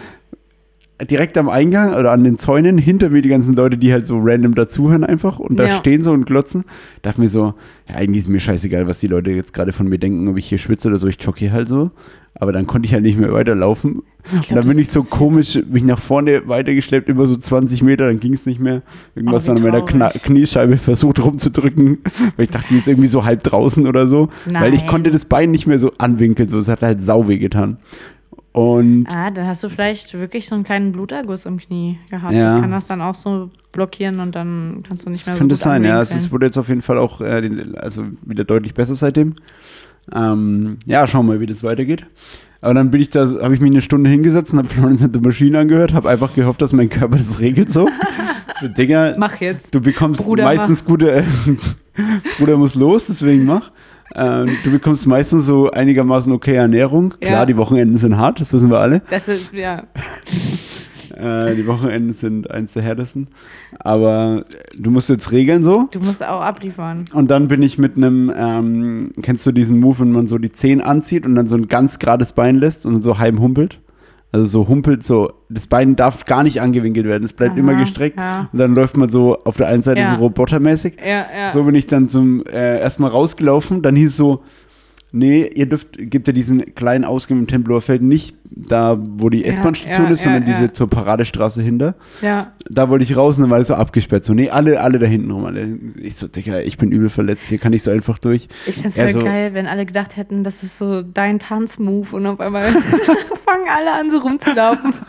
Direkt 1.11 1.37
am 1.37 1.47
Eingang 1.47 1.93
oder 1.93 2.11
an 2.11 2.23
den 2.23 2.37
Zäunen, 2.37 2.79
hinter 2.79 3.11
mir 3.11 3.21
die 3.21 3.29
ganzen 3.29 3.53
Leute, 3.55 3.77
die 3.77 3.91
halt 3.93 4.07
so 4.07 4.17
random 4.19 4.55
dazuhören 4.55 5.03
einfach 5.03 5.37
und 5.37 5.57
da 5.57 5.65
Ja. 5.65 5.69
stehen 5.75 6.01
so 6.01 6.11
und 6.11 6.25
glotzen. 6.25 6.63
Dachte 7.03 7.21
mir 7.21 7.27
so, 7.27 7.53
ja, 7.87 7.95
eigentlich 7.95 8.23
ist 8.23 8.29
mir 8.29 8.39
scheißegal, 8.39 8.87
was 8.87 8.99
die 8.99 9.07
Leute 9.07 9.29
jetzt 9.29 9.53
gerade 9.53 9.73
von 9.73 9.87
mir 9.87 9.99
denken, 9.99 10.27
ob 10.27 10.37
ich 10.37 10.47
hier 10.47 10.57
schwitze 10.57 10.87
oder 10.87 10.97
so, 10.97 11.07
ich 11.07 11.21
jogge 11.21 11.51
halt 11.51 11.67
so. 11.67 11.91
Aber 12.39 12.51
dann 12.51 12.67
konnte 12.67 12.85
ich 12.87 12.93
halt 12.93 13.01
nicht 13.03 13.17
mehr 13.17 13.33
weiterlaufen. 13.33 14.03
Ich 14.25 14.33
und 14.33 14.41
glaub, 14.47 14.59
dann 14.59 14.67
bin 14.69 14.77
ich 14.77 14.89
so 14.91 15.01
komisch, 15.03 15.59
mich 15.69 15.83
nach 15.83 15.97
vorne 15.99 16.43
weitergeschleppt, 16.47 17.09
über 17.09 17.25
so 17.25 17.35
20 17.35 17.81
Meter, 17.83 18.05
dann 18.07 18.19
ging 18.19 18.33
es 18.33 18.45
nicht 18.45 18.59
mehr. 18.59 18.81
Irgendwas 19.15 19.47
Oh, 19.49 19.53
an 19.53 19.61
meiner 19.63 19.81
Kna. 19.83 20.09
Kniescheibe 20.09 20.77
versucht 20.77 21.23
rumzudrücken, 21.23 21.99
weil 22.37 22.45
ich 22.45 22.51
dachte, 22.51 22.67
die 22.69 22.77
ist 22.77 22.87
irgendwie 22.87 23.07
so 23.07 23.23
halb 23.25 23.41
draußen 23.43 23.87
oder 23.87 24.05
so. 24.07 24.29
Weil 24.51 24.73
ich 24.73 24.81
Nein. 24.81 24.89
konnte 24.89 25.09
das 25.11 25.25
Bein 25.25 25.49
nicht 25.51 25.65
mehr 25.67 25.79
so 25.79 25.91
anwinkeln, 25.97 26.49
so 26.49 26.59
es 26.59 26.67
hat 26.67 26.81
halt 26.83 27.01
sau 27.01 27.27
weh 27.27 27.37
getan. 27.39 27.77
Und 28.53 29.05
Ah, 29.11 29.29
dann 29.29 29.45
hast 29.45 29.63
du 29.63 29.69
vielleicht 29.69 30.13
wirklich 30.15 30.47
so 30.47 30.55
einen 30.55 30.63
kleinen 30.63 30.91
Bluterguss 30.91 31.45
im 31.45 31.57
Knie 31.57 31.99
gehabt. 32.09 32.33
Ja. 32.33 32.53
Das 32.53 32.61
kann 32.61 32.71
das 32.71 32.87
dann 32.87 33.01
auch 33.01 33.13
so 33.15 33.51
blockieren 33.71 34.19
und 34.19 34.33
dann 34.35 34.83
kannst 34.87 35.05
du 35.05 35.09
nicht 35.11 35.21
Das 35.21 35.27
mehr 35.27 35.35
so 35.35 35.39
könnte 35.39 35.55
sein, 35.55 35.83
ja. 35.83 36.01
Es 36.01 36.31
wurde 36.31 36.47
jetzt 36.47 36.57
auf 36.57 36.67
jeden 36.69 36.81
Fall 36.81 36.97
auch 36.97 37.21
äh, 37.21 37.49
also 37.77 38.03
wieder 38.25 38.43
deutlich 38.45 38.73
besser 38.73 38.95
seitdem. 38.95 39.35
Ähm, 40.13 40.77
ja, 40.85 41.05
schauen 41.05 41.25
wir 41.27 41.33
mal, 41.33 41.39
wie 41.41 41.45
das 41.47 41.63
weitergeht. 41.63 42.07
Aber 42.61 42.73
dann 42.73 42.89
bin 42.89 43.01
ich 43.01 43.09
da, 43.09 43.27
habe 43.41 43.53
ich 43.53 43.59
mich 43.61 43.69
eine 43.71 43.81
Stunde 43.81 44.09
hingesetzt 44.09 44.53
und 44.53 44.59
habe 44.59 44.67
Florence 44.69 45.03
and 45.03 45.13
the 45.13 45.21
Machine 45.21 45.59
angehört, 45.59 45.93
habe 45.93 46.09
einfach 46.09 46.33
gehofft, 46.33 46.61
dass 46.61 46.73
mein 46.73 46.89
Körper 46.89 47.17
das 47.17 47.39
regelt 47.39 47.71
so. 47.71 47.87
so, 48.59 48.67
Digga, 48.77 49.13
Mach 49.17 49.39
jetzt. 49.39 49.75
du 49.75 49.81
bekommst 49.81 50.23
Bruder, 50.23 50.45
meistens 50.45 50.83
gute, 50.83 51.17
äh, 51.17 51.23
Bruder 52.39 52.57
muss 52.57 52.73
los, 52.73 53.05
deswegen 53.07 53.45
mach. 53.45 53.71
Ähm, 54.15 54.57
du 54.63 54.71
bekommst 54.71 55.05
meistens 55.07 55.45
so 55.45 55.69
einigermaßen 55.71 56.31
okay 56.31 56.55
Ernährung. 56.55 57.13
Klar, 57.19 57.39
Ja. 57.41 57.45
die 57.45 57.57
Wochenenden 57.57 57.97
sind 57.97 58.17
hart, 58.17 58.39
das 58.39 58.51
wissen 58.53 58.69
wir 58.69 58.79
alle. 58.79 59.01
Das 59.09 59.27
ist, 59.27 59.53
ja. 59.53 59.83
Äh, 61.15 61.55
die 61.55 61.65
Wochenenden 61.65 62.13
sind 62.13 62.51
eins 62.51 62.73
der 62.73 62.83
härtesten. 62.83 63.29
Aber 63.79 64.45
du 64.77 64.91
musst 64.91 65.09
jetzt 65.09 65.31
regeln 65.31 65.63
so. 65.63 65.87
Du 65.89 65.99
musst 65.99 66.23
auch 66.23 66.41
abliefern. 66.41 67.05
Und 67.11 67.31
dann 67.31 67.47
bin 67.47 67.63
ich 67.63 67.79
mit 67.79 67.97
einem, 67.97 68.31
ähm, 68.37 69.11
kennst 69.23 69.43
du 69.47 69.51
diesen 69.51 69.79
Move, 69.79 69.99
wenn 69.99 70.11
man 70.11 70.27
so 70.27 70.37
die 70.37 70.51
Zehen 70.51 70.79
anzieht 70.79 71.25
und 71.25 71.33
dann 71.33 71.47
so 71.47 71.55
ein 71.55 71.69
ganz 71.69 71.97
gerades 71.97 72.33
Bein 72.33 72.57
lässt 72.57 72.85
und 72.85 73.03
so 73.03 73.17
heim 73.17 73.39
humpelt? 73.39 73.79
Also 74.31 74.45
so 74.45 74.67
humpelt 74.67 75.05
so, 75.05 75.31
das 75.49 75.67
Bein 75.67 75.95
darf 75.95 76.25
gar 76.25 76.43
nicht 76.43 76.59
angewinkelt 76.59 77.05
werden, 77.07 77.23
es 77.23 77.31
bleibt 77.33 77.53
Aha, 77.53 77.59
immer 77.59 77.75
gestreckt. 77.75 78.17
ja. 78.17 78.49
Und 78.51 78.59
dann 78.59 78.75
läuft 78.75 78.97
man 78.97 79.09
so 79.09 79.37
auf 79.45 79.55
der 79.57 79.67
einen 79.67 79.83
Seite 79.83 80.01
Ja. 80.01 80.11
so 80.11 80.15
robotermäßig. 80.17 80.97
Ja. 81.05 81.47
So 81.53 81.63
bin 81.63 81.75
ich 81.75 81.87
dann 81.87 82.09
zum 82.09 82.45
äh, 82.45 82.79
erstmal 82.79 83.09
rausgelaufen, 83.11 83.81
dann 83.81 83.95
hieß 83.95 84.15
so, 84.17 84.43
nee, 85.17 85.49
ihr 85.55 85.65
dürft, 85.67 85.97
gibt 85.97 86.27
ja 86.27 86.33
diesen 86.33 86.75
kleinen 86.75 87.03
Ausgang 87.03 87.39
im 87.39 87.47
Tempelhofer 87.47 87.87
Feld 87.87 88.01
nicht 88.01 88.35
da, 88.49 88.97
wo 88.99 89.29
die 89.29 89.41
Ja, 89.41 89.47
S-Bahn-Station 89.47 90.07
ja, 90.07 90.11
ist, 90.11 90.21
sondern 90.23 90.41
ja, 90.43 90.47
diese 90.47 90.63
ja. 90.65 90.73
zur 90.73 90.89
Paradestraße 90.89 91.61
hinter 91.61 91.95
ja. 92.21 92.51
da 92.69 92.89
wollte 92.89 93.03
ich 93.03 93.15
raus 93.15 93.37
und 93.37 93.43
dann 93.43 93.49
war 93.51 93.59
es 93.59 93.67
so 93.67 93.75
abgesperrt. 93.75 94.25
So, 94.25 94.33
nee, 94.33 94.49
alle, 94.49 94.81
alle 94.81 94.99
da 94.99 95.05
hinten 95.05 95.31
rum. 95.31 95.45
Alle. 95.45 95.77
Ich 96.01 96.15
so, 96.15 96.27
Digga, 96.27 96.59
ich 96.59 96.77
bin 96.77 96.91
übel 96.91 97.09
verletzt, 97.09 97.47
hier 97.47 97.57
kann 97.59 97.73
ich 97.73 97.83
so 97.83 97.91
einfach 97.91 98.19
durch. 98.19 98.47
Ich 98.65 98.75
find's 98.75 98.95
Ja, 98.95 99.03
voll 99.03 99.11
so- 99.13 99.23
geil, 99.23 99.53
wenn 99.53 99.67
alle 99.67 99.85
gedacht 99.85 100.17
hätten, 100.17 100.43
das 100.43 100.63
ist 100.63 100.77
so 100.77 101.01
dein 101.01 101.39
Tanzmove 101.39 102.13
und 102.13 102.25
auf 102.25 102.39
einmal 102.39 102.63
fangen 103.45 103.67
alle 103.69 103.93
an, 103.93 104.11
so 104.11 104.19
rumzulaufen. 104.19 104.93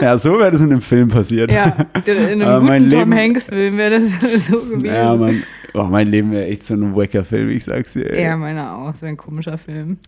Ja, 0.00 0.16
so 0.16 0.38
wäre 0.38 0.52
das 0.52 0.60
in 0.60 0.70
einem 0.70 0.80
Film 0.80 1.08
passiert. 1.08 1.52
Ja, 1.52 1.76
in 2.06 2.42
einem 2.42 2.64
mein 2.64 2.84
guten 2.84 3.00
Tom 3.02 3.14
Hanks-Film 3.14 3.76
wäre 3.76 4.00
das 4.00 4.46
so 4.46 4.60
gewesen. 4.60 4.84
Ja, 4.86 5.14
Mann. 5.14 5.42
Oh, 5.74 5.84
mein 5.84 6.08
Leben 6.08 6.32
wäre 6.32 6.46
echt 6.46 6.64
so 6.66 6.74
ein 6.74 6.94
wacker 6.96 7.24
Film, 7.24 7.48
ich 7.50 7.64
sag's 7.64 7.92
dir. 7.94 8.10
ey. 8.10 8.22
Ja, 8.24 8.36
meiner 8.36 8.76
auch. 8.76 8.94
Wäre 9.00 9.08
ein 9.12 9.16
komischer 9.16 9.58
Film. 9.58 9.98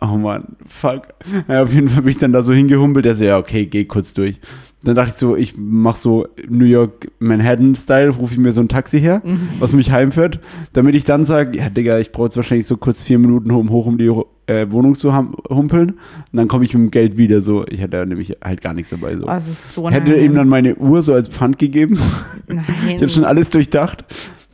Oh 0.00 0.18
Mann, 0.18 0.56
fuck. 0.66 1.02
Ja, 1.48 1.62
auf 1.62 1.72
jeden 1.72 1.88
Fall 1.88 2.02
bin 2.02 2.10
ich 2.10 2.18
dann 2.18 2.32
da 2.32 2.42
so 2.42 2.52
hingehumpelt. 2.52 3.04
Der 3.06 3.14
so, 3.14 3.24
ja, 3.24 3.38
okay, 3.38 3.64
geh 3.66 3.84
kurz 3.84 4.12
durch. 4.12 4.38
Dann 4.82 4.96
dachte 4.96 5.10
ich 5.10 5.16
so, 5.16 5.34
ich 5.34 5.54
mach 5.56 5.96
so 5.96 6.26
New 6.46 6.66
York 6.66 7.08
Manhattan-Style, 7.18 8.10
rufe 8.10 8.34
ich 8.34 8.38
mir 8.38 8.52
so 8.52 8.60
ein 8.60 8.68
Taxi 8.68 9.00
her, 9.00 9.22
Mhm. 9.24 9.48
was 9.58 9.72
mich 9.72 9.90
heimfährt, 9.90 10.40
damit 10.74 10.94
ich 10.94 11.04
dann 11.04 11.24
sage, 11.24 11.56
ja, 11.56 11.70
Digga, 11.70 11.98
ich 12.00 12.12
brauche 12.12 12.26
jetzt 12.26 12.36
wahrscheinlich 12.36 12.66
so 12.66 12.76
kurz 12.76 13.02
vier 13.02 13.18
Minuten 13.18 13.50
um 13.50 13.70
hoch, 13.70 13.86
um 13.86 13.96
die 13.96 14.10
äh, 14.46 14.70
Wohnung 14.70 14.94
zu 14.94 15.14
humpeln. 15.48 15.90
Und 15.92 15.98
dann 16.34 16.48
komme 16.48 16.66
ich 16.66 16.74
mit 16.74 16.82
dem 16.82 16.90
Geld 16.90 17.16
wieder 17.16 17.40
so. 17.40 17.64
Ich 17.70 17.80
hatte 17.80 18.04
nämlich 18.06 18.36
halt 18.44 18.60
gar 18.60 18.74
nichts 18.74 18.90
dabei. 18.90 19.16
So. 19.16 19.26
Oh, 19.26 19.38
so 19.38 19.88
Ich 19.88 19.94
hätte 19.94 20.16
ihm 20.16 20.34
dann 20.34 20.48
meine 20.48 20.74
Uhr 20.76 21.02
so 21.02 21.14
als 21.14 21.28
Pfand 21.28 21.58
gegeben. 21.58 21.98
Nein. 22.46 22.62
Ich 22.88 22.96
habe 22.96 23.08
schon 23.08 23.24
alles 23.24 23.48
durchdacht. 23.48 24.04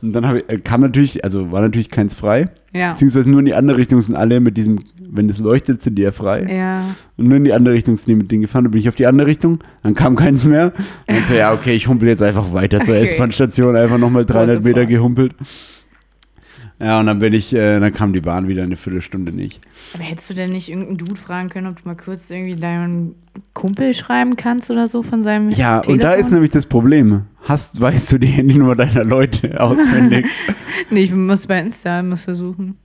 Und 0.01 0.13
dann 0.13 0.35
ich, 0.37 0.49
äh, 0.49 0.57
kam 0.59 0.81
natürlich, 0.81 1.23
also 1.23 1.51
war 1.51 1.61
natürlich 1.61 1.89
keins 1.89 2.13
frei. 2.13 2.49
Ja. 2.73 2.91
Beziehungsweise 2.93 3.29
nur 3.29 3.39
in 3.39 3.45
die 3.45 3.53
andere 3.53 3.77
Richtung 3.77 4.01
sind 4.01 4.15
alle 4.15 4.39
mit 4.39 4.57
diesem, 4.57 4.79
wenn 4.99 5.29
es 5.29 5.37
leuchtet, 5.39 5.81
sind 5.81 5.95
die 5.97 6.01
ja 6.03 6.11
frei. 6.11 6.47
Ja. 6.51 6.83
Und 7.17 7.27
nur 7.27 7.37
in 7.37 7.43
die 7.43 7.53
andere 7.53 7.73
Richtung 7.75 7.95
sind 7.97 8.07
die 8.07 8.15
mit 8.15 8.31
denen 8.31 8.41
gefahren. 8.41 8.63
Dann 8.63 8.71
bin 8.71 8.79
ich 8.79 8.89
auf 8.89 8.95
die 8.95 9.05
andere 9.05 9.27
Richtung, 9.27 9.59
dann 9.83 9.93
kam 9.93 10.15
keins 10.15 10.45
mehr. 10.45 10.73
Und 11.07 11.15
dann 11.15 11.23
so, 11.23 11.33
ja, 11.33 11.53
okay, 11.53 11.73
ich 11.73 11.87
humpel 11.87 12.07
jetzt 12.07 12.23
einfach 12.23 12.53
weiter 12.53 12.81
zur 12.81 12.95
Okay. 12.95 13.03
S-Bahn-Station, 13.03 13.75
einfach 13.75 13.97
nochmal 13.97 14.25
300 14.25 14.57
the 14.63 14.63
Meter 14.69 14.85
gehumpelt. 14.85 15.35
Ja, 16.79 16.99
und 16.99 17.05
dann 17.05 17.19
bin 17.19 17.33
ich, 17.33 17.53
äh, 17.53 17.79
dann 17.79 17.93
kam 17.93 18.11
die 18.11 18.21
Bahn 18.21 18.47
wieder 18.47 18.63
eine 18.63 18.75
Viertelstunde 18.75 19.31
nicht. 19.31 19.61
Aber 19.93 20.03
hättest 20.03 20.31
du 20.31 20.33
denn 20.33 20.49
nicht 20.49 20.67
irgendeinen 20.67 20.97
Dude 20.97 21.15
fragen 21.19 21.47
können, 21.49 21.67
ob 21.67 21.79
du 21.79 21.87
mal 21.87 21.95
kurz 21.95 22.31
irgendwie 22.31 22.55
deinen 22.55 23.13
Kumpel 23.53 23.93
schreiben 23.93 24.35
kannst 24.35 24.71
oder 24.71 24.87
so 24.87 25.03
von 25.03 25.21
seinem 25.21 25.49
Ja, 25.51 25.81
Telefon? 25.81 25.93
und 25.93 25.99
da 26.03 26.13
ist 26.13 26.31
nämlich 26.31 26.49
das 26.49 26.65
Problem. 26.65 27.25
Hast, 27.43 27.81
weißt 27.81 28.11
du 28.13 28.17
die 28.19 28.27
Handynummer 28.27 28.75
deiner 28.75 29.03
Leute 29.03 29.59
auswendig? 29.59 30.27
Nee, 30.89 31.01
ich 31.03 31.13
muss 31.15 31.47
bei 31.47 31.59
Insta 31.59 32.01
musst 32.03 32.27
du 32.27 32.35
suchen. 32.35 32.77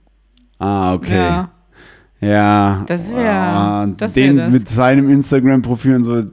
ah, 0.59 0.93
okay. 0.93 1.15
Ja. 1.15 1.51
Ja. 2.19 2.83
Das 2.87 3.11
wär- 3.13 3.31
Ah, 3.31 3.87
das 3.97 4.15
wär 4.15 4.27
den 4.27 4.37
das. 4.37 4.51
mit 4.51 4.67
seinem 4.67 5.09
Instagram-Profil 5.09 5.95
und 5.95 6.03
so. 6.03 6.23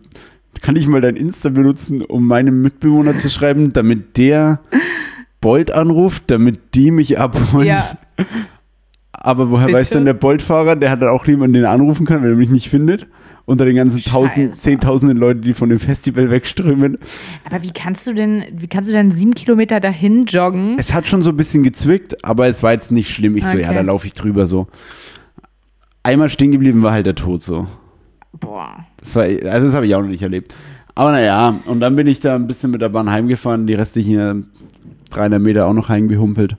Kann 0.63 0.77
ich 0.77 0.87
mal 0.89 1.03
dein 1.03 1.17
Insta 1.17 1.51
benutzen, 1.51 2.01
um 2.03 2.27
meinem 2.27 2.63
Mitbewohner 2.63 3.17
zu 3.17 3.29
schreiben, 3.29 3.73
damit 3.75 4.17
der 4.17 4.61
Bolt 5.43 5.71
anruft, 5.73 6.25
damit 6.31 6.75
die 6.75 6.91
mich 6.91 7.19
abholen? 7.19 7.67
Ja, 7.67 7.99
Aber 9.13 9.51
woher 9.51 9.67
Bitte? 9.67 9.79
weiß 9.79 9.91
denn 9.91 10.07
der 10.07 10.15
Bolt-Fahrer? 10.15 10.77
Der 10.77 10.91
hat 10.91 11.03
dann 11.03 11.11
auch 11.11 11.27
niemanden, 11.27 11.53
den 11.55 11.65
er 11.65 11.71
anrufen 11.73 12.07
kann, 12.07 12.23
wenn 12.23 12.31
er 12.31 12.37
mich 12.37 12.49
nicht 12.51 12.71
findet. 12.71 13.07
Unter 13.47 13.67
den 13.67 13.77
ganzen 13.77 14.03
tausend, 14.03 14.57
zehntausenden 14.57 15.19
Leuten, 15.19 15.43
die 15.43 15.53
von 15.53 15.69
dem 15.69 15.79
Festival 15.79 16.31
wegströmen. 16.31 16.97
aber 17.45 17.63
wie 17.63 17.73
kannst 17.73 18.07
du 18.07 18.15
denn, 18.15 18.45
wie 18.53 18.67
kannst 18.69 18.89
du 18.89 18.93
denn 18.95 19.11
sieben 19.11 19.35
Kilometer 19.35 19.81
dahin 19.81 20.25
joggen? 20.25 20.77
Es 20.79 20.95
hat 20.95 21.07
schon 21.09 21.23
so 21.23 21.31
ein 21.31 21.37
bisschen 21.37 21.63
gezwickt, 21.63 22.25
aber 22.25 22.47
es 22.47 22.63
war 22.63 22.73
jetzt 22.73 22.91
nicht 22.91 23.11
schlimm. 23.11 23.37
Ich 23.37 23.45
so, 23.47 23.59
ja, 23.59 23.67
Okay. 23.69 23.75
da 23.75 23.81
laufe 23.83 24.07
ich 24.07 24.15
drüber 24.15 24.47
so. 24.47 24.67
Einmal 26.03 26.29
stehen 26.29 26.53
geblieben 26.53 26.83
war 26.83 26.93
halt 26.93 27.07
der 27.07 27.15
Tod 27.15 27.43
so. 27.43 27.67
Boah. 28.33 28.85
Das 28.99 29.15
war, 29.17 29.25
also 29.25 29.67
das 29.67 29.75
habe 29.75 29.87
ich 29.87 29.95
auch 29.95 30.01
noch 30.03 30.09
nicht 30.09 30.23
erlebt. 30.23 30.55
Aber 30.95 31.13
naja, 31.13 31.59
und 31.67 31.81
dann 31.81 31.97
bin 31.97 32.07
ich 32.07 32.21
da 32.21 32.35
ein 32.37 32.47
bisschen 32.47 32.71
mit 32.71 32.81
der 32.81 32.89
Bahn 32.89 33.11
heimgefahren, 33.11 33.67
die 33.67 33.75
restlichen 33.75 34.47
300 35.11 35.41
Meter 35.41 35.67
auch 35.67 35.73
noch 35.75 35.89
heimgehumpelt. 35.89 36.57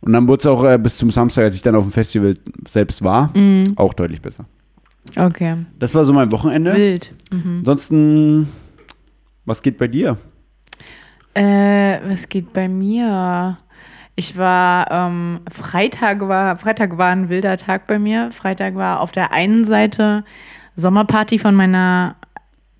Und 0.00 0.12
dann 0.12 0.26
wurde 0.26 0.40
es 0.40 0.46
auch 0.46 0.64
äh, 0.64 0.78
bis 0.78 0.96
zum 0.96 1.10
Samstag, 1.10 1.44
als 1.44 1.56
ich 1.56 1.62
dann 1.62 1.74
auf 1.74 1.84
dem 1.84 1.92
Festival 1.92 2.34
selbst 2.68 3.02
war, 3.02 3.36
Mhm. 3.36 3.74
auch 3.76 3.92
deutlich 3.94 4.20
besser. 4.22 4.46
Okay. 5.16 5.56
Das 5.78 5.94
war 5.94 6.04
so 6.04 6.12
mein 6.12 6.30
Wochenende. 6.32 6.74
Wild. 6.74 7.12
Mhm. 7.32 7.58
Ansonsten, 7.58 8.48
was 9.44 9.62
geht 9.62 9.78
bei 9.78 9.88
dir? 9.88 10.16
Äh, 11.34 11.98
was 12.08 12.28
geht 12.28 12.52
bei 12.52 12.68
mir? 12.68 13.58
Ich 14.16 14.36
war, 14.36 14.90
ähm, 14.90 15.40
Freitag 15.50 16.20
war, 16.28 16.56
Freitag 16.56 16.98
war 16.98 17.10
ein 17.10 17.28
wilder 17.28 17.56
Tag 17.56 17.86
bei 17.86 17.98
mir. 17.98 18.30
Freitag 18.32 18.74
war 18.74 19.00
auf 19.00 19.12
der 19.12 19.32
einen 19.32 19.64
Seite 19.64 20.24
Sommerparty 20.76 21.38
von 21.38 21.54
meiner 21.54 22.16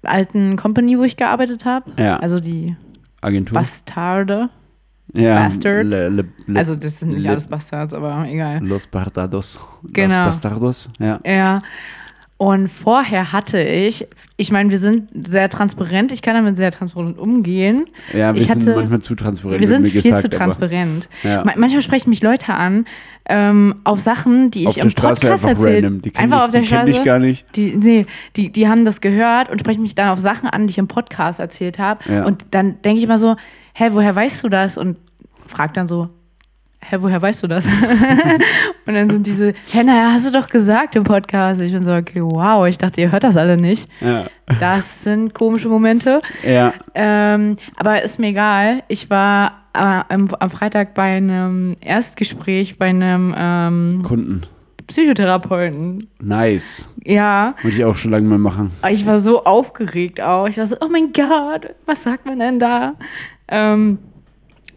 alten 0.03 0.57
Company, 0.57 0.99
wo 0.99 1.05
ich 1.05 1.17
gearbeitet 1.17 1.65
habe. 1.65 1.93
Ja. 1.99 2.17
Also 2.19 2.41
die 2.41 2.75
Agentur? 3.23 3.55
Bastarde. 3.55 4.49
ja, 5.15 5.37
Bastards? 5.45 5.89
Le, 5.89 6.09
le, 6.09 6.25
le, 6.47 6.59
Also 6.59 6.75
das 6.75 6.99
sind 6.99 7.11
nicht 7.11 7.23
Le- 7.25 7.31
alles 7.31 7.47
Bastards, 7.47 7.95
aber 7.95 8.27
egal. 8.27 8.65
Los 8.65 8.87
Bastardos. 8.87 9.61
Genau. 9.85 10.17
Los 10.17 10.25
Bastardos, 10.27 10.91
ja. 10.99 11.21
Ja. 11.25 11.63
Und 12.43 12.69
vorher 12.69 13.33
hatte 13.33 13.61
ich, 13.63 14.09
ich 14.39 14.51
meine, 14.51 14.71
wir 14.71 14.79
sind 14.79 15.29
sehr 15.29 15.51
transparent, 15.51 16.11
ich 16.11 16.23
kann 16.23 16.33
damit 16.33 16.57
sehr 16.57 16.71
transparent 16.73 17.19
umgehen. 17.19 17.85
Ja, 18.15 18.35
wir 18.35 18.41
ich 18.41 18.49
sind 18.49 18.63
hatte, 18.67 18.77
manchmal 18.77 19.01
zu 19.03 19.15
transparent. 19.15 19.61
wir 19.61 19.69
sind 19.69 19.87
viel 19.87 20.01
gesagt, 20.01 20.23
zu 20.23 20.29
aber 20.29 20.37
transparent. 20.39 21.11
Ja. 21.23 21.45
Ma- 21.45 21.53
Manchmal 21.57 21.83
sprechen 21.83 22.09
mich 22.09 22.23
Leute 22.23 22.55
an 22.55 22.87
ähm, 23.29 23.75
auf 23.85 24.01
Sachen, 24.01 24.51
die 24.51 24.63
ich 24.63 24.69
Auf 24.69 24.77
im 24.79 24.83
der 24.85 24.89
Straße 24.89 25.27
Podcast 25.29 25.59
kenn 25.67 26.03
einfach 26.17 26.39
ich, 26.39 26.45
auf 26.45 26.51
der 26.51 26.63
Straße. 26.63 26.91
ich 26.93 27.05
gar 27.05 27.19
nicht. 27.19 27.45
Die, 27.57 27.77
nee, 27.77 28.07
die, 28.37 28.51
die 28.51 28.69
haben 28.69 28.87
das 28.87 29.03
gehört 29.03 29.51
und 29.51 29.61
sprechen 29.61 29.83
mich 29.83 29.95
dann 29.95 30.09
auf 30.09 30.19
Sachen 30.19 30.49
an, 30.49 30.67
die 30.67 30.71
ich 30.71 30.79
im 30.79 30.89
Podcast 30.89 31.41
erzählt 31.41 31.79
habe. 31.79 32.03
Ja. 32.11 32.25
Und 32.25 32.47
dann 32.53 32.81
denke 32.81 32.97
ich 33.01 33.05
immer 33.05 33.19
so, 33.19 33.37
hä, 33.75 33.89
woher 33.91 34.17
weißt 34.17 34.43
du 34.45 34.49
das? 34.49 34.79
Und 34.79 34.97
frag 35.47 35.75
dann 35.75 35.89
so, 35.89 36.09
hä, 36.83 36.97
woher 37.01 37.21
weißt 37.21 37.43
du 37.43 37.47
das? 37.47 37.67
und 38.87 38.95
dann 38.95 39.11
sind 39.11 39.27
diese, 39.27 39.55
hä, 39.71 39.85
naja, 39.85 40.13
hast 40.13 40.27
du 40.27 40.33
doch 40.33 40.49
gesagt 40.49 40.97
im 40.97 41.05
Podcast. 41.05 41.61
Ich 41.61 41.73
bin 41.73 41.85
so, 41.85 41.93
okay, 41.95 42.21
wow, 42.23 42.67
ich 42.67 42.79
dachte, 42.79 43.01
ihr 43.01 43.13
hört 43.13 43.25
das 43.25 43.37
alle 43.37 43.57
nicht. 43.57 43.89
Ja. 44.01 44.27
Das 44.59 45.03
sind 45.03 45.35
komische 45.35 45.69
Momente. 45.69 46.21
ja. 46.43 46.73
Ähm, 46.95 47.57
aber 47.77 48.03
ist 48.03 48.19
mir 48.19 48.29
egal. 48.29 48.83
Ich 48.89 49.11
war 49.11 49.61
äh, 49.75 50.03
am, 50.09 50.29
am 50.39 50.51
Freitag 50.51 50.95
bei 50.95 51.17
einem 51.17 51.77
Erstgespräch 51.81 52.79
bei 52.79 52.87
einem 52.87 53.35
ähm, 53.37 54.03
Kunden. 54.03 54.43
Psychotherapeuten. 54.89 56.09
Nice. 56.21 56.89
Ja, 57.05 57.55
Wollte 57.63 57.77
ich 57.77 57.85
auch 57.85 57.95
schon 57.95 58.11
lange 58.11 58.29
mal 58.29 58.39
machen. 58.39 58.73
ich 58.91 59.07
war 59.07 59.19
so 59.19 59.45
aufgeregt 59.45 60.21
auch. 60.21 60.49
Ich 60.49 60.59
war 60.59 60.67
so, 60.67 60.77
oh 60.81 60.89
mein 60.91 61.13
Gott, 61.13 61.75
was 61.87 62.03
sagt 62.03 62.27
man 62.27 62.41
denn 62.41 62.59
da? 62.59 62.95
Ähm, 63.47 63.99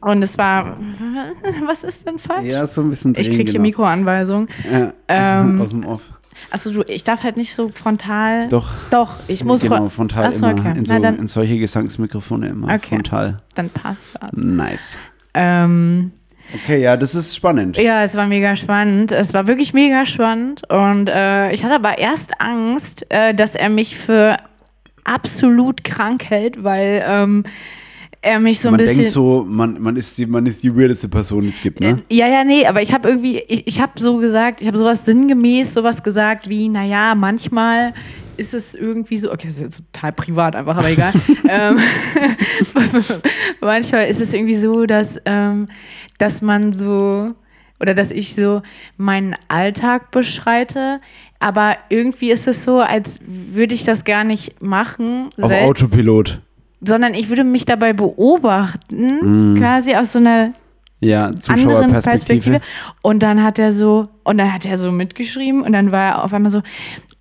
und 0.05 0.21
es 0.21 0.37
war, 0.37 0.77
was 1.67 1.83
ist 1.83 2.05
denn 2.07 2.17
falsch? 2.19 2.45
Ja, 2.45 2.65
so 2.67 2.81
ein 2.81 2.89
bisschen 2.89 3.11
ich 3.17 3.27
drehen, 3.27 3.35
krieg 3.37 3.45
hier 3.47 3.53
genau. 3.53 3.61
Mikroanweisung. 3.63 4.47
Ja. 4.71 4.93
Ähm, 5.07 5.61
Aus 5.61 5.71
dem 5.71 5.85
Off. 5.85 6.01
Achso, 6.49 6.71
du, 6.71 6.81
ich 6.87 7.03
darf 7.03 7.23
halt 7.23 7.37
nicht 7.37 7.53
so 7.53 7.69
frontal. 7.69 8.47
Doch. 8.47 8.71
Doch, 8.89 9.15
ich 9.27 9.43
muss 9.43 9.61
genau, 9.61 9.77
fron- 9.77 9.89
frontal 9.89 10.25
Achso, 10.25 10.45
immer. 10.47 10.59
okay. 10.59 10.73
In, 10.77 10.85
so, 10.85 10.93
Na, 10.95 10.99
dann, 10.99 11.17
in 11.19 11.27
solche 11.27 11.57
Gesangsmikrofone 11.59 12.47
immer. 12.47 12.67
Okay. 12.73 12.95
Frontal. 12.95 13.37
dann 13.55 13.69
passt 13.69 14.15
das. 14.19 14.31
Nice. 14.33 14.97
Ähm, 15.33 16.11
Okay, 16.55 16.81
ja, 16.81 16.97
das 16.97 17.15
ist 17.15 17.35
spannend. 17.35 17.77
Ja, 17.77 18.03
es 18.03 18.15
war 18.15 18.27
mega 18.27 18.55
spannend. 18.55 19.11
Es 19.11 19.33
war 19.33 19.47
wirklich 19.47 19.73
mega 19.73 20.05
spannend. 20.05 20.61
Und 20.69 21.07
äh, 21.09 21.51
ich 21.51 21.63
hatte 21.63 21.75
aber 21.75 21.97
erst 21.97 22.39
Angst, 22.41 23.05
äh, 23.09 23.33
dass 23.33 23.55
er 23.55 23.69
mich 23.69 23.97
für 23.97 24.37
absolut 25.03 25.83
krank 25.83 26.25
hält, 26.29 26.63
weil 26.63 27.03
ähm, 27.07 27.43
er 28.23 28.39
mich 28.39 28.59
so 28.59 28.69
ein 28.69 28.71
man 28.71 28.79
bisschen. 28.79 28.97
denkt 28.97 29.11
so, 29.11 29.45
man, 29.47 29.81
man, 29.81 29.97
ist 29.97 30.17
die, 30.17 30.25
man 30.25 30.45
ist 30.45 30.63
die 30.63 30.75
weirdeste 30.75 31.09
Person, 31.09 31.41
die 31.41 31.49
es 31.49 31.59
gibt, 31.59 31.81
ne? 31.81 32.01
Ja, 32.09 32.27
ja, 32.27 32.43
nee, 32.43 32.65
aber 32.65 32.81
ich 32.81 32.93
habe 32.93 33.09
irgendwie, 33.09 33.39
ich, 33.39 33.67
ich 33.67 33.81
habe 33.81 33.99
so 33.99 34.17
gesagt, 34.17 34.61
ich 34.61 34.67
habe 34.67 34.77
sowas 34.77 35.05
sinngemäß, 35.05 35.73
sowas 35.73 36.01
gesagt 36.01 36.47
wie, 36.47 36.69
naja, 36.69 37.15
manchmal 37.15 37.93
ist 38.37 38.53
es 38.53 38.75
irgendwie 38.75 39.17
so, 39.17 39.31
okay, 39.31 39.47
das 39.47 39.57
ist 39.57 39.61
jetzt 39.61 39.83
total 39.91 40.13
privat 40.13 40.55
einfach, 40.55 40.77
aber 40.77 40.89
egal. 40.89 41.11
ähm, 41.49 41.79
manchmal 43.61 44.07
ist 44.07 44.21
es 44.21 44.33
irgendwie 44.33 44.55
so, 44.55 44.85
dass, 44.85 45.19
ähm, 45.25 45.67
dass 46.17 46.41
man 46.41 46.71
so, 46.71 47.35
oder 47.81 47.93
dass 47.93 48.09
ich 48.09 48.35
so 48.35 48.61
meinen 48.95 49.35
Alltag 49.49 50.11
beschreite, 50.11 51.01
aber 51.39 51.75
irgendwie 51.89 52.31
ist 52.31 52.47
es 52.47 52.63
so, 52.63 52.79
als 52.79 53.19
würde 53.25 53.75
ich 53.75 53.83
das 53.83 54.05
gar 54.05 54.23
nicht 54.23 54.61
machen. 54.61 55.27
Auf 55.41 55.51
Autopilot. 55.51 56.41
Sondern 56.85 57.13
ich 57.13 57.29
würde 57.29 57.43
mich 57.43 57.65
dabei 57.65 57.93
beobachten, 57.93 59.57
quasi 59.59 59.95
aus 59.95 60.11
so 60.13 60.19
einer 60.19 60.51
Ja, 60.99 61.25
anderen 61.25 61.41
Zuschauerperspektive. 61.41 62.01
Perspektive. 62.01 62.59
Und 63.01 63.23
dann 63.23 63.43
hat 63.43 63.59
er 63.59 63.71
so, 63.71 64.05
und 64.23 64.37
dann 64.37 64.53
hat 64.53 64.65
er 64.65 64.77
so 64.77 64.91
mitgeschrieben 64.91 65.61
und 65.61 65.73
dann 65.73 65.91
war 65.91 66.01
er 66.01 66.23
auf 66.23 66.33
einmal 66.33 66.51
so, 66.51 66.61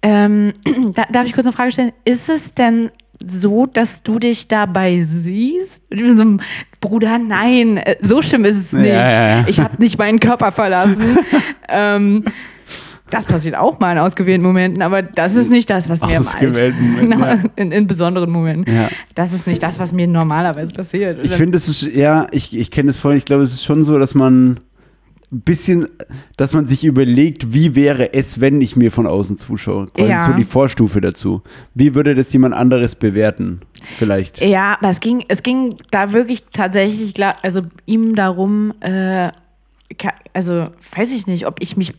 ähm, 0.03 0.53
da, 0.95 1.05
darf 1.11 1.27
ich 1.27 1.33
kurz 1.33 1.47
eine 1.47 1.53
Frage 1.55 1.73
stellen? 1.73 1.93
Ist 2.05 2.29
es 2.29 2.55
denn 2.55 2.91
so, 3.25 3.67
dass 3.67 4.03
du 4.03 4.19
dich 4.19 4.49
dabei 4.49 5.03
siehst? 5.03 5.81
Und 5.91 5.99
ich 5.99 6.05
bin 6.05 6.17
so, 6.17 6.37
Bruder, 6.81 7.19
nein, 7.19 7.77
äh, 7.77 7.97
so 8.01 8.21
schlimm 8.23 8.45
ist 8.45 8.57
es 8.57 8.73
Ja, 8.73 8.79
nicht. 8.79 8.91
ja, 8.91 9.29
ja. 9.39 9.45
Ich 9.47 9.61
habe 9.61 9.81
nicht 9.81 9.99
meinen 9.99 10.19
Körper 10.19 10.51
verlassen. 10.51 11.19
ähm, 11.69 12.25
das 13.13 13.27
passiert 13.27 13.55
auch 13.55 13.79
mal 13.79 13.93
in 13.93 13.99
ausgewählten 13.99 14.43
Momenten, 14.43 14.81
aber 14.81 15.03
das 15.03 15.37
ist 15.37 15.51
nicht 15.51 15.69
das, 15.69 15.89
was 15.91 16.01
mir 16.01 16.17
im 16.17 17.11
ja. 17.11 17.39
in, 17.57 17.71
in 17.71 17.87
besonderen 17.87 18.31
Momenten. 18.31 18.75
Ja. 18.75 18.89
Das 19.15 19.35
ist 19.35 19.47
nicht 19.47 19.63
das, 19.63 19.79
was 19.79 19.93
mir 19.93 20.07
normalerweise 20.07 20.73
passiert. 20.73 21.21
Ich 21.23 21.33
finde, 21.33 21.59
es 21.59 21.69
ist, 21.69 21.95
ja, 21.95 22.27
ich, 22.33 22.57
ich 22.57 22.71
kenne 22.71 22.89
es 22.89 22.97
voll. 22.97 23.15
Ich 23.17 23.27
glaube, 23.27 23.43
es 23.43 23.53
ist 23.53 23.65
schon 23.65 23.85
so, 23.85 23.99
dass 23.99 24.15
man 24.15 24.61
ein 25.31 25.41
bisschen, 25.41 25.89
dass 26.39 26.55
man 26.55 26.67
sich 26.67 26.85
überlegt, 26.85 27.53
wie 27.53 27.75
wäre 27.75 28.15
es, 28.15 28.41
wenn 28.41 28.63
ich 28.63 28.77
mir 28.77 28.91
von 28.91 29.07
außen 29.07 29.37
zuschaue. 29.37 29.89
Quasi 29.89 30.11
Ja. 30.11 30.25
so 30.25 30.33
die 30.33 30.45
Vorstufe 30.45 31.03
dazu. 31.03 31.43
Wie 31.75 31.95
würde 31.95 32.15
das 32.15 32.33
jemand 32.33 32.55
anderes 32.55 32.95
bewerten? 32.95 33.61
Vielleicht. 33.99 34.41
Ja, 34.41 34.79
aber 34.81 34.89
es 34.91 35.01
ging, 35.01 35.25
es 35.29 35.43
ging 35.43 35.75
da 35.91 36.13
wirklich 36.13 36.45
tatsächlich, 36.51 37.15
also 37.43 37.61
ihm 37.85 38.15
darum, 38.15 38.73
äh, 38.81 39.31
also 40.33 40.69
weiß 40.97 41.13
ich 41.13 41.27
nicht, 41.27 41.47
ob 41.47 41.57
ich 41.61 41.77
mich 41.77 41.93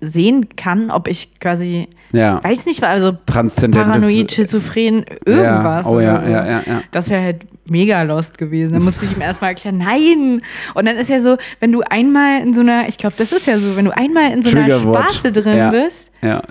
sehen 0.00 0.48
kann, 0.56 0.90
ob 0.90 1.08
ich 1.08 1.38
quasi, 1.40 1.88
Ja. 2.12 2.42
weiß 2.42 2.66
nicht, 2.66 2.82
also 2.84 3.16
paranoid, 3.26 4.32
schizophren, 4.32 5.04
irgendwas. 5.24 5.86
Ja, 5.86 5.90
oh 5.92 6.00
ja, 6.00 6.20
so. 6.20 6.28
ja, 6.30 6.46
ja, 6.46 6.62
ja. 6.66 6.82
Das 6.90 7.08
wäre 7.10 7.22
halt 7.22 7.46
mega 7.68 8.02
lost 8.02 8.38
gewesen. 8.38 8.74
Da 8.74 8.80
musste 8.80 9.04
ich 9.06 9.12
ihm 9.16 9.20
erstmal 9.20 9.50
erklären, 9.50 9.78
nein. 9.78 10.40
Und 10.74 10.86
dann 10.86 10.96
ist 10.96 11.08
ja 11.10 11.20
so, 11.20 11.36
wenn 11.60 11.72
du 11.72 11.82
einmal 11.82 12.40
in 12.42 12.54
so 12.54 12.60
einer, 12.60 12.88
ich 12.88 12.96
glaube, 12.98 13.14
das 13.18 13.32
ist 13.32 13.46
ja 13.46 13.58
so, 13.58 13.76
wenn 13.76 13.84
du 13.84 13.96
einmal 13.96 14.32
in 14.32 14.42
so 14.42 14.56
einer. 14.56 14.78
Sparte 14.78 15.32
drin 15.32 15.70
bist, 15.70 16.10
Ja. 16.22 16.42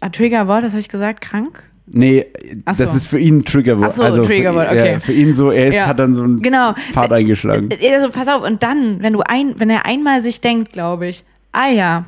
ah, 0.00 0.08
Triggerwort, 0.08 0.64
das 0.64 0.72
habe 0.72 0.80
ich 0.80 0.88
gesagt, 0.88 1.20
krank? 1.20 1.62
Nee, 1.86 2.26
Ach 2.64 2.74
das 2.76 2.92
so. 2.92 2.96
ist 2.96 3.06
für 3.08 3.18
ihn 3.18 3.38
ein 3.38 3.44
Triggerwort. 3.44 3.92
So, 3.92 4.02
also 4.02 4.24
Triggerwort, 4.24 4.68
für, 4.68 4.74
okay. 4.74 4.92
Ja, 4.92 4.98
für 4.98 5.12
ihn 5.12 5.32
so, 5.34 5.50
er 5.50 5.66
ist, 5.66 5.74
Ja. 5.76 5.86
hat 5.86 5.98
dann 5.98 6.14
so 6.14 6.22
einen 6.22 6.40
Genau. 6.40 6.72
Pfad 6.92 7.12
eingeschlagen. 7.12 7.68
Also, 7.92 8.08
pass 8.10 8.26
auf, 8.28 8.42
und 8.46 8.62
dann, 8.62 9.02
wenn 9.02 9.12
du 9.12 9.20
ein, 9.20 9.54
wenn 9.58 9.68
er 9.68 9.84
einmal 9.84 10.20
sich 10.22 10.40
denkt, 10.40 10.72
glaube 10.72 11.08
ich, 11.08 11.24
ah 11.52 11.68
ja, 11.68 12.06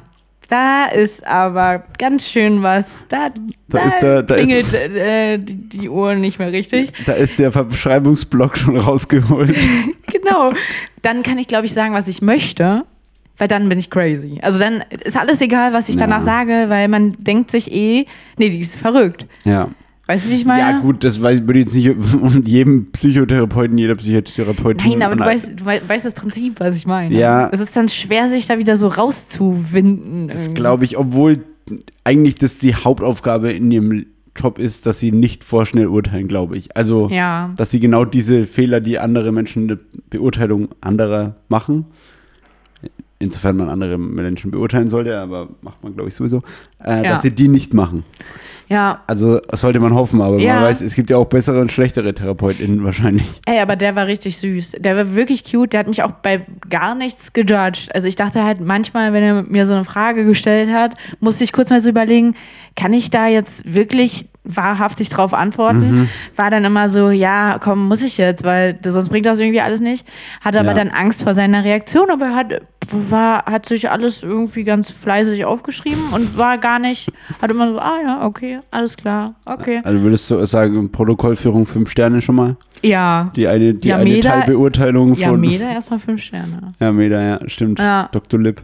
da 0.49 0.87
ist 0.87 1.27
aber 1.27 1.83
ganz 1.99 2.27
schön 2.27 2.63
was, 2.63 3.05
da, 3.09 3.29
Da 3.69 3.85
ist 3.87 3.99
der- 4.01 4.23
da 4.23 4.37
klingelt 4.37 4.63
ist- 4.63 4.75
äh, 4.75 5.39
die, 5.39 5.69
die 5.69 5.89
Uhr 5.91 6.15
nicht 6.15 6.39
mehr 6.39 6.53
richtig. 6.53 6.93
Da 7.05 7.13
ist 7.13 7.39
der 7.39 7.53
Verschreibungsblock 7.53 8.57
schon 8.57 8.77
rausgeholt. 8.79 9.55
genau. 10.11 10.53
Dann 11.03 11.23
kann 11.23 11.37
ich, 11.39 11.49
glaube 11.49 11.67
ich, 11.67 11.75
sagen, 11.75 11.93
was 11.95 12.09
ich 12.09 12.23
möchte, 12.23 12.85
weil 13.39 13.49
dann 13.49 13.69
bin 13.69 13.79
ich 13.79 13.91
crazy. 13.91 14.39
Also 14.43 14.59
dann 14.59 14.83
ist 15.05 15.17
alles 15.17 15.41
egal, 15.41 15.73
was 15.73 15.89
ich 15.89 15.97
Ja. 15.97 16.03
danach 16.03 16.23
sage, 16.23 16.67
weil 16.69 16.89
man 16.89 17.13
denkt 17.19 17.51
sich 17.51 17.71
eh, 17.73 18.07
nee, 18.39 18.51
die 18.51 18.61
ist 18.61 18.77
verrückt. 18.77 19.27
ja. 19.45 19.69
Weißt 20.09 20.27
du, 20.27 20.31
wie 20.31 20.35
ich 20.37 20.45
meine? 20.45 20.61
Ja, 20.61 20.79
gut, 20.79 21.03
das 21.03 21.21
würde 21.21 21.59
ich 21.59 21.65
jetzt 21.65 21.75
nicht 21.75 21.89
und 22.23 22.47
jedem 22.47 22.93
Psychotherapeuten, 22.93 23.77
jeder 23.77 23.97
Psychotherapeutin. 23.97 24.89
Nein, 24.93 25.03
aber 25.03 25.17
du 25.17 25.25
weißt, 25.25 25.59
du 25.61 25.65
wei- 25.65 25.81
weißt 25.85 26.05
das 26.05 26.15
Prinzip, 26.15 26.61
was 26.61 26.77
ich 26.77 26.87
meine. 26.87 27.13
Ja. 27.13 27.49
Es 27.51 27.59
ist 27.59 27.77
dann 27.77 27.89
schwer, 27.89 28.29
sich 28.31 28.47
da 28.47 28.57
wieder 28.57 28.77
so 28.77 28.87
rauszuwinden. 28.87 30.29
Das 30.29 30.55
glaube 30.55 30.85
ich, 30.85 30.97
obwohl 30.97 31.41
eigentlich 32.05 32.37
das 32.37 32.59
die 32.59 32.75
Hauptaufgabe 32.77 33.51
in 33.53 33.71
ihrem 33.71 34.07
Job 34.37 34.59
ist, 34.59 34.87
dass 34.87 34.99
sie 35.01 35.13
nicht 35.13 35.43
vorschnell 35.43 35.87
urteilen, 35.89 36.29
glaube 36.29 36.57
ich. 36.57 36.77
Also, 36.77 37.09
Ja. 37.11 37.53
dass 37.57 37.71
sie 37.71 37.81
genau 37.81 38.05
diese 38.05 38.45
Fehler, 38.45 38.81
die 38.81 38.99
andere 38.99 39.33
Menschen 39.33 39.63
in 39.63 39.69
der 39.69 39.79
Beurteilung 40.11 40.69
anderer 40.81 41.37
machen, 41.49 41.87
insofern 43.19 43.57
man 43.57 43.69
andere 43.69 43.97
Menschen 43.99 44.51
beurteilen 44.51 44.89
sollte, 44.89 45.19
aber 45.19 45.49
macht 45.63 45.83
man, 45.83 45.95
glaube 45.95 46.09
ich, 46.09 46.15
sowieso, 46.15 46.43
äh, 46.85 46.97
Ja. 46.97 47.03
dass 47.05 47.23
sie 47.23 47.31
die 47.31 47.49
nicht 47.49 47.73
machen. 47.75 48.05
Ja, 48.69 49.03
Also 49.07 49.41
sollte 49.53 49.79
man 49.79 49.95
hoffen, 49.95 50.21
aber 50.21 50.39
Ja. 50.39 50.55
man 50.57 50.65
weiß, 50.65 50.81
es 50.83 50.95
gibt 50.97 51.09
ja 51.09 51.17
auch 51.19 51.27
bessere 51.27 51.61
und 51.61 51.71
schlechtere 51.71 52.13
TherapeutInnen 52.15 52.83
wahrscheinlich. 52.85 53.41
ey, 53.47 53.61
aber 53.61 53.77
der 53.77 53.95
war 53.95 54.07
richtig 54.09 54.39
süß. 54.39 54.73
Der 54.81 54.97
war 54.97 55.15
wirklich 55.15 55.45
cute. 55.45 55.73
Der 55.73 55.81
hat 55.81 55.87
mich 55.87 56.03
auch 56.03 56.11
bei 56.11 56.45
gar 56.69 56.95
nichts 56.97 57.33
gejudged. 57.33 57.95
Also 57.95 58.09
ich 58.09 58.17
dachte 58.17 58.43
halt 58.43 58.61
manchmal, 58.61 59.13
wenn 59.13 59.23
er 59.23 59.43
mir 59.45 59.67
so 59.67 59.75
eine 59.75 59.85
Frage 59.85 60.25
gestellt 60.25 60.71
hat, 60.71 60.95
musste 61.21 61.45
ich 61.45 61.53
kurz 61.53 61.71
mal 61.71 61.81
so 61.81 61.89
überlegen, 61.91 62.35
kann 62.75 62.93
ich 62.93 63.11
da 63.11 63.29
jetzt 63.29 63.73
wirklich 63.73 64.29
wahrhaftig 64.47 65.09
drauf 65.09 65.35
antworten? 65.35 65.91
Mhm. 66.03 66.09
War 66.37 66.51
dann 66.51 66.65
immer 66.65 66.89
so, 66.89 67.11
ja, 67.11 67.59
komm, 67.61 67.89
muss 67.89 68.03
ich 68.03 68.17
jetzt, 68.19 68.45
weil 68.45 68.79
sonst 68.87 69.09
bringt 69.09 69.27
das 69.27 69.39
irgendwie 69.41 69.61
alles 69.61 69.81
nicht. 69.81 70.07
Hatte 70.41 70.59
aber 70.61 70.69
Ja. 70.71 70.75
dann 70.75 70.89
Angst 70.91 71.23
vor 71.25 71.35
seiner 71.35 71.65
Reaktion, 71.65 72.11
aber 72.11 72.27
er 72.27 72.35
hat, 72.35 72.61
war, 72.91 73.45
hat 73.47 73.67
sich 73.67 73.91
alles 73.91 74.23
irgendwie 74.23 74.63
ganz 74.65 74.91
fleißig 74.91 75.45
aufgeschrieben 75.45 76.05
und 76.13 76.39
war 76.39 76.57
gar 76.59 76.79
nicht, 76.79 77.11
hat 77.43 77.51
immer 77.51 77.73
so, 77.73 77.79
ah 77.81 77.97
ja, 78.07 78.25
okay, 78.25 78.61
alles 78.71 78.97
klar, 78.97 79.35
okay. 79.45 79.81
Also 79.83 80.01
würdest 80.03 80.31
du 80.31 80.47
sagen, 80.47 80.91
Protokollführung 80.93 81.67
fünf 81.67 81.91
Sterne 81.91 82.21
schon 82.21 82.37
mal? 82.37 82.57
Ja, 82.83 83.33
Die 83.35 83.49
eine, 83.49 83.75
die 83.75 83.89
Ja, 83.89 83.97
eine 83.97 84.11
Meda- 84.11 84.31
Teilbeurteilung 84.31 85.15
ja, 85.17 85.29
von. 85.31 85.41
Meda 85.41 85.69
erstmal 85.73 85.99
fünf 85.99 86.23
Sterne. 86.23 86.59
Ja, 86.79 86.93
Meda, 86.93 87.21
ja, 87.21 87.39
stimmt. 87.49 87.81
Ja. 87.81 88.09
Dr. 88.13 88.39
Lipp. 88.39 88.63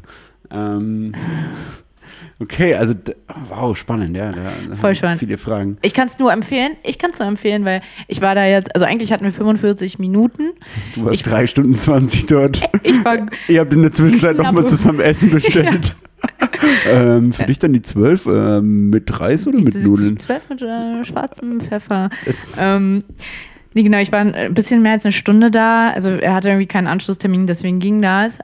Ähm, 0.53 1.15
okay, 2.43 2.75
also 2.75 2.95
wow, 3.49 3.77
spannend, 3.77 4.17
ja. 4.17 4.33
Voll 4.81 4.95
spannend. 4.95 5.19
Viele 5.21 5.39
Fragen. 5.39 5.79
Ich 5.83 5.95
kann 5.95 6.07
es 6.09 6.19
nur 6.19 6.33
empfehlen. 6.33 6.73
Ich 6.83 6.99
kann 6.99 7.11
es 7.13 7.19
nur 7.19 7.29
empfehlen, 7.29 7.65
weil 7.65 7.81
ich 8.09 8.21
war 8.21 8.35
da 8.35 8.45
jetzt, 8.47 8.75
also 8.75 8.85
eigentlich 8.85 9.13
hatten 9.13 9.25
wir 9.25 9.33
45 9.33 9.99
Minuten. 9.99 10.51
Du 10.95 11.05
warst 11.05 11.15
Ich- 11.15 11.23
drei 11.23 11.47
Stunden 11.47 11.75
20 11.77 12.27
dort. 12.27 12.61
Ich 12.83 13.05
war, 13.05 13.27
Ihr 13.49 13.61
habt 13.61 13.73
in 13.73 13.83
der 13.83 13.93
Zwischenzeit 13.93 14.37
nochmal 14.39 14.67
zusammen 14.67 15.01
Essen 15.01 15.31
bestellt. 15.33 15.95
ähm, 16.91 17.33
für 17.33 17.45
dich 17.45 17.59
dann 17.59 17.73
die 17.73 17.83
12 17.83 18.27
ähm, 18.27 18.91
mit 18.91 19.19
Reis 19.21 19.47
oder 19.47 19.59
mit 19.59 19.75
Nudeln? 19.75 20.19
12 20.19 20.43
mit 20.51 20.63
äh, 20.63 21.05
schwarzem 21.05 21.61
Pfeffer. 21.61 22.11
ähm, 22.59 23.03
nee, 23.75 23.83
genau, 23.83 23.99
ich 23.99 24.13
war 24.13 24.21
ein 24.21 24.55
bisschen 24.55 24.83
mehr 24.83 24.93
als 24.93 25.05
eine 25.05 25.13
Stunde 25.13 25.51
da. 25.51 25.91
Also 25.91 26.11
er 26.11 26.35
hatte 26.35 26.49
irgendwie 26.51 26.67
keinen 26.67 26.87
Anschlusstermin, 26.87 27.47
deswegen 27.47 27.81
ging 27.81 28.03
das. 28.03 28.39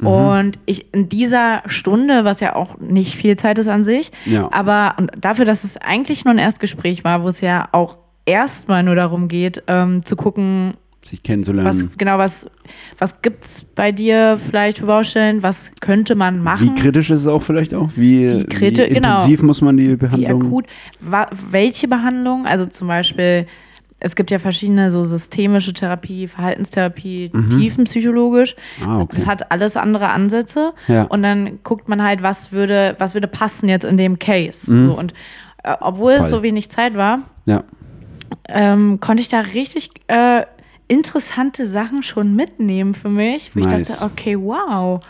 Mhm. 0.00 0.06
Und 0.06 0.58
ich 0.66 0.92
in 0.94 1.08
dieser 1.08 1.62
Stunde, 1.66 2.24
was 2.24 2.40
ja 2.40 2.54
auch 2.56 2.78
nicht 2.78 3.16
viel 3.16 3.36
Zeit 3.36 3.58
ist 3.58 3.68
an 3.68 3.84
sich, 3.84 4.10
Ja. 4.24 4.48
aber 4.52 4.94
und 4.98 5.10
dafür, 5.20 5.44
dass 5.44 5.64
es 5.64 5.76
eigentlich 5.76 6.24
nur 6.24 6.34
ein 6.34 6.38
Erstgespräch 6.38 7.04
war, 7.04 7.22
wo 7.22 7.28
es 7.28 7.40
ja 7.40 7.68
auch 7.72 7.98
erstmal 8.26 8.82
nur 8.82 8.94
darum 8.94 9.28
geht, 9.28 9.62
ähm, 9.66 10.04
zu 10.04 10.16
gucken, 10.16 10.74
Sich 11.02 11.22
kennenzulernen. 11.22 11.66
was 11.66 11.96
genau 11.96 12.18
was 12.18 12.46
was 12.98 13.22
gibt's 13.22 13.64
bei 13.74 13.90
dir 13.90 14.38
vielleicht 14.50 14.78
für 14.78 14.86
Baustellen, 14.86 15.42
was 15.42 15.72
könnte 15.80 16.14
man 16.14 16.42
machen? 16.42 16.68
Wie 16.68 16.74
kritisch 16.74 17.08
ist 17.10 17.20
es 17.22 17.26
auch 17.26 17.42
vielleicht 17.42 17.74
auch? 17.74 17.88
Wie, 17.96 18.28
Wie 18.28 18.60
wie 18.60 18.70
genau. 18.70 18.84
intensiv 18.86 19.42
muss 19.42 19.62
man 19.62 19.76
die 19.78 19.92
wie 19.92 19.96
Behandlung? 19.96 20.42
akut, 20.46 20.66
wa 21.00 21.26
welche 21.50 21.88
Behandlung? 21.88 22.46
Also 22.46 22.66
zum 22.66 22.86
Beispiel, 22.88 23.46
es 24.00 24.16
gibt 24.16 24.30
ja 24.30 24.38
verschiedene 24.38 24.90
so 24.90 25.04
systemische 25.04 25.72
Therapie, 25.74 26.26
Verhaltenstherapie, 26.26 27.30
tiefenpsychologisch. 27.58 28.56
Ah, 28.84 29.00
okay. 29.00 29.16
Das 29.16 29.26
hat 29.26 29.52
alles 29.52 29.76
andere 29.76 30.08
Ansätze. 30.08 30.72
Ja. 30.88 31.02
Und 31.04 31.22
dann 31.22 31.58
guckt 31.62 31.88
man 31.88 32.02
halt, 32.02 32.22
was 32.22 32.50
würde, 32.50 32.96
was 32.98 33.14
würde 33.14 33.28
passen 33.28 33.68
jetzt 33.68 33.84
in 33.84 33.96
dem 33.98 34.18
Case. 34.18 34.72
Mhm. 34.72 34.82
So, 34.86 34.98
und 34.98 35.12
äh, 35.62 35.74
obwohl 35.80 36.14
Fall. 36.14 36.24
es 36.24 36.30
so 36.30 36.42
wenig 36.42 36.70
Zeit 36.70 36.96
war, 36.96 37.20
Ja. 37.44 37.62
ähm, 38.48 39.00
konnte 39.00 39.20
ich 39.20 39.28
da 39.28 39.40
richtig 39.40 39.90
äh, 40.08 40.44
interessante 40.88 41.66
Sachen 41.66 42.02
schon 42.02 42.34
mitnehmen 42.34 42.94
für 42.94 43.10
mich. 43.10 43.52
Wo 43.54 43.60
Nice. 43.60 43.90
ich 43.90 43.98
dachte, 43.98 44.06
okay, 44.12 44.36
wow. 44.38 45.00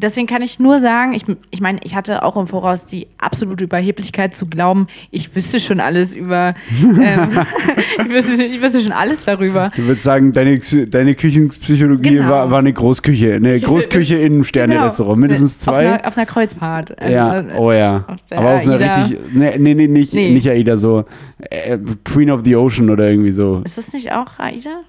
Deswegen 0.00 0.26
kann 0.26 0.42
ich 0.42 0.58
nur 0.58 0.80
sagen, 0.80 1.12
ich, 1.14 1.24
ich 1.50 1.60
meine, 1.60 1.80
ich 1.82 1.94
hatte 1.94 2.22
auch 2.22 2.36
im 2.36 2.46
Voraus 2.46 2.84
die 2.84 3.06
absolute 3.18 3.64
Überheblichkeit 3.64 4.34
zu 4.34 4.46
glauben, 4.46 4.86
ich 5.10 5.34
wüsste 5.36 5.60
schon 5.60 5.80
alles 5.80 6.14
über, 6.14 6.54
ähm, 6.80 7.38
ich, 8.04 8.08
wüsste, 8.10 8.44
ich 8.44 8.60
wüsste 8.62 8.82
schon 8.82 8.92
alles 8.92 9.24
darüber. 9.24 9.70
Du 9.76 9.84
würdest 9.84 10.02
sagen, 10.04 10.32
deine, 10.32 10.58
deine 10.58 11.14
Küchenpsychologie 11.14 12.10
Genau. 12.16 12.28
war, 12.28 12.50
war 12.50 12.58
eine 12.58 12.72
Großküche. 12.72 13.34
Eine 13.34 13.60
Großküche 13.60 14.16
in 14.16 14.32
einem 14.34 14.44
Sterne-Restaurant. 14.44 15.18
Mindestens 15.20 15.56
Auf 15.68 15.74
zwei. 15.74 15.88
einer, 15.88 16.06
auf 16.06 16.16
einer 16.16 16.26
Kreuzfahrt. 16.26 16.98
Also, 17.00 17.12
ja, 17.14 17.44
oh 17.56 17.72
ja. 17.72 18.04
auf 18.08 18.16
Aber 18.30 18.54
auf 18.56 18.62
einer 18.66 18.80
richtig. 18.80 19.18
Nee, 19.32 19.56
nee, 19.58 19.74
nee, 19.74 19.86
nicht, 19.86 20.14
Nee. 20.14 20.32
nicht 20.32 20.48
AIDA, 20.48 20.76
so 20.76 21.04
äh, 21.38 21.78
Queen 22.04 22.30
of 22.30 22.40
the 22.44 22.56
Ocean 22.56 22.90
oder 22.90 23.08
irgendwie 23.08 23.30
so. 23.32 23.62
Ist 23.64 23.78
das 23.78 23.92
nicht 23.92 24.12
auch 24.12 24.38
AIDA? 24.38 24.80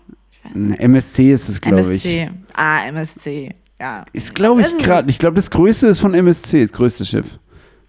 MSC 0.53 1.31
ist 1.31 1.49
es, 1.49 1.61
glaube 1.61 1.93
ich. 1.93 2.05
MSC. 2.05 2.29
Ah, 2.53 2.87
MSC. 2.87 3.55
Ja. 3.81 4.05
Ist, 4.13 4.35
glaube 4.35 4.61
ich, 4.61 4.77
gerade. 4.77 5.09
Ich 5.09 5.17
glaube, 5.17 5.35
das 5.37 5.49
größte 5.49 5.87
ist 5.87 5.99
von 6.01 6.13
MSC, 6.13 6.61
das 6.61 6.71
größte 6.71 7.03
Schiff. 7.03 7.39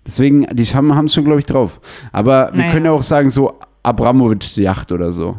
Deswegen, 0.07 0.47
die 0.51 0.65
haben 0.65 1.05
es 1.05 1.13
schon, 1.13 1.25
glaube 1.25 1.41
ich, 1.41 1.45
drauf. 1.45 1.81
Aber 2.13 2.49
wir 2.53 2.61
Naja. 2.61 2.73
können 2.73 2.87
ja 2.87 2.93
auch 2.93 3.03
sagen, 3.03 3.29
so 3.29 3.59
Abramowitschs 3.85 4.57
Yacht 4.59 4.93
oder 4.93 5.11
so. 5.13 5.37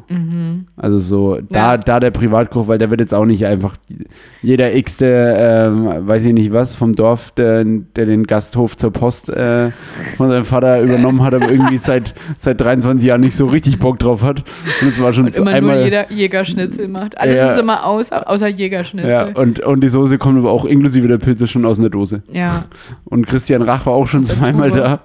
Also 0.75 0.99
so, 0.99 1.39
da, 1.49 1.71
Ja. 1.73 1.77
da 1.77 1.99
der 2.01 2.11
Privatkoch, 2.11 2.67
weil 2.67 2.77
der 2.77 2.89
wird 2.89 2.99
jetzt 2.99 3.13
auch 3.13 3.25
nicht 3.25 3.45
einfach 3.45 3.77
jeder 4.41 4.75
x-te, 4.75 5.05
ähm, 5.37 5.87
weiß 6.07 6.25
ich 6.25 6.33
nicht 6.33 6.51
was, 6.51 6.75
vom 6.75 6.91
Dorf, 6.91 7.31
der, 7.31 7.63
der 7.63 8.05
den 8.05 8.25
Gasthof 8.27 8.75
zur 8.75 8.91
Post 8.91 9.29
äh, 9.29 9.69
von 10.17 10.29
seinem 10.29 10.43
Vater 10.43 10.81
übernommen 10.83 11.23
hat, 11.23 11.33
aber 11.33 11.49
irgendwie 11.49 11.77
seit, 11.77 12.13
seit 12.35 12.59
23 12.59 13.07
Jahren 13.07 13.21
nicht 13.21 13.37
so 13.37 13.45
richtig 13.45 13.79
Bock 13.79 13.97
drauf 13.99 14.23
hat. 14.23 14.43
Und 14.81 14.89
es 14.89 15.01
war 15.01 15.13
schon 15.13 15.25
Und 15.27 15.35
immer 15.37 15.51
einmal. 15.51 15.75
nur 15.77 15.85
jeder 15.85 16.11
Jägerschnitzel 16.11 16.89
macht. 16.89 17.17
Alles 17.17 17.39
Ja. 17.39 17.53
ist 17.53 17.59
immer 17.61 17.85
aus, 17.85 18.11
außer 18.11 18.49
Jägerschnitzel. 18.49 19.09
ja, 19.09 19.27
und, 19.35 19.61
und 19.61 19.79
die 19.81 19.87
Soße 19.87 20.17
kommt 20.17 20.37
aber 20.39 20.51
auch 20.51 20.65
inklusive 20.65 21.07
der 21.07 21.17
Pilze 21.17 21.47
schon 21.47 21.65
aus 21.65 21.79
einer 21.79 21.89
Dose. 21.89 22.23
ja. 22.31 22.65
Und 23.05 23.25
Christian 23.25 23.61
Rach 23.61 23.85
war 23.85 23.93
auch 23.93 24.07
schon 24.07 24.25
der 24.25 24.35
zweimal 24.35 24.69
da. 24.69 24.99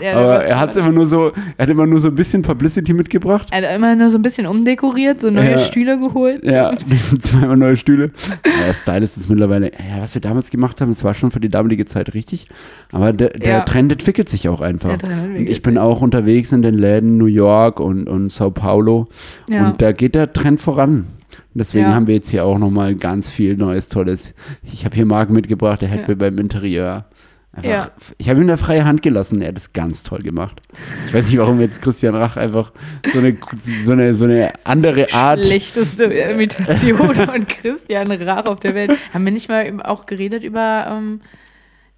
Ja, 0.00 0.16
Aber 0.16 0.44
er 0.44 0.60
hat 0.60 0.74
war- 0.76 0.82
immer 0.82 0.92
nur 0.92 1.06
so, 1.06 1.32
er 1.56 1.62
hat 1.64 1.68
immer 1.68 1.86
nur 1.86 1.98
so 2.00 2.08
ein 2.08 2.14
bisschen 2.14 2.42
Publicity 2.42 2.92
mitgebracht. 2.94 3.48
Er 3.50 3.68
hat 3.68 3.76
immer 3.76 3.94
nur 3.96 4.10
so 4.10 4.18
ein 4.18 4.22
bisschen 4.22 4.46
umdekoriert, 4.46 5.20
so 5.20 5.30
neue 5.30 5.52
Ja. 5.52 5.58
Stühle 5.58 5.96
geholt. 5.96 6.44
Ja, 6.44 6.72
zweimal 7.18 7.56
neue 7.56 7.76
Stühle. 7.76 8.10
Der 8.44 8.72
Style 8.72 9.02
ist 9.04 9.16
jetzt 9.16 9.28
mittlerweile, 9.28 9.66
ja, 9.72 10.00
was 10.00 10.14
wir 10.14 10.20
damals 10.20 10.50
gemacht 10.50 10.80
haben, 10.80 10.88
das 10.90 11.02
war 11.04 11.14
schon 11.14 11.30
für 11.30 11.40
die 11.40 11.48
damalige 11.48 11.84
Zeit 11.84 12.14
richtig. 12.14 12.46
Aber 12.92 13.12
der, 13.12 13.30
der 13.30 13.52
Ja. 13.52 13.60
Trend 13.60 13.90
entwickelt 13.92 14.28
sich 14.28 14.48
auch 14.48 14.60
einfach. 14.60 14.98
Ich 15.36 15.62
bin 15.62 15.78
auch 15.78 16.00
unterwegs 16.00 16.52
in 16.52 16.62
den 16.62 16.74
Läden 16.74 17.16
New 17.18 17.26
York 17.26 17.80
und, 17.80 18.08
und 18.08 18.30
Sao 18.30 18.50
Paulo. 18.50 19.08
Und 19.48 19.80
da 19.82 19.92
geht 19.92 20.14
der 20.14 20.32
Trend 20.32 20.60
voran. 20.60 21.06
Deswegen 21.54 21.86
Ja. 21.86 21.94
haben 21.94 22.06
wir 22.06 22.14
jetzt 22.14 22.30
hier 22.30 22.44
auch 22.44 22.58
nochmal 22.58 22.94
ganz 22.94 23.30
viel 23.30 23.56
Neues, 23.56 23.88
Tolles. 23.88 24.34
Ich 24.62 24.84
habe 24.84 24.94
hier 24.94 25.06
Marken 25.06 25.32
mitgebracht, 25.34 25.82
der 25.82 25.90
hat 25.90 26.00
Ja. 26.02 26.08
mir 26.08 26.16
beim 26.16 26.38
Interieur. 26.38 27.04
Einfach, 27.54 27.68
Ja. 27.70 27.88
Ich 28.18 28.30
habe 28.30 28.40
ihm 28.40 28.46
da 28.48 28.56
freie 28.56 28.84
Hand 28.84 29.02
gelassen, 29.02 29.42
er 29.42 29.48
hat 29.48 29.58
es 29.58 29.72
ganz 29.74 30.02
toll 30.02 30.20
gemacht. 30.20 30.60
Ich 31.06 31.12
weiß 31.14 31.28
nicht, 31.28 31.38
warum 31.38 31.60
jetzt 31.60 31.82
Christian 31.82 32.14
Rach 32.14 32.36
einfach 32.38 32.72
so 33.12 33.18
eine, 33.18 33.36
so 33.60 33.92
eine, 33.92 34.14
so 34.14 34.24
eine 34.24 34.52
andere 34.64 35.12
Art. 35.12 35.44
Schlechteste 35.44 36.04
Imitation 36.04 37.14
von 37.26 37.46
Christian 37.46 38.10
Rach 38.10 38.46
auf 38.46 38.60
der 38.60 38.74
Welt. 38.74 38.92
Haben 39.12 39.24
wir 39.26 39.32
nicht 39.32 39.48
mal 39.50 39.70
auch 39.82 40.06
geredet 40.06 40.44
über, 40.44 40.86
ähm, 40.88 41.20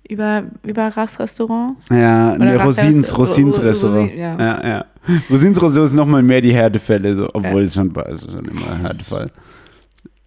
über, 0.08 0.42
über 0.64 0.88
Rachs 0.88 1.20
Restaurant? 1.20 1.76
Ja, 1.88 2.34
Oder 2.34 2.44
ne, 2.44 2.58
Rach 2.58 2.66
Rosins, 2.66 3.16
Rosins 3.16 3.58
Ro- 3.58 3.62
Ro- 3.62 3.68
Restaurant. 3.68 4.02
Rosin, 4.10 4.18
ja. 4.18 4.38
ja. 4.38 4.68
Ja, 4.68 4.84
Rosins 5.30 5.62
Restaurant 5.62 5.86
ist 5.90 5.94
nochmal 5.94 6.22
mehr 6.24 6.40
die 6.40 6.52
Härtefälle, 6.52 7.14
so, 7.16 7.28
obwohl 7.32 7.62
es 7.62 7.74
schon, 7.74 7.94
ist 7.94 8.28
schon 8.30 8.44
immer 8.46 8.72
ein 8.72 8.80
Härtefall. 8.80 9.30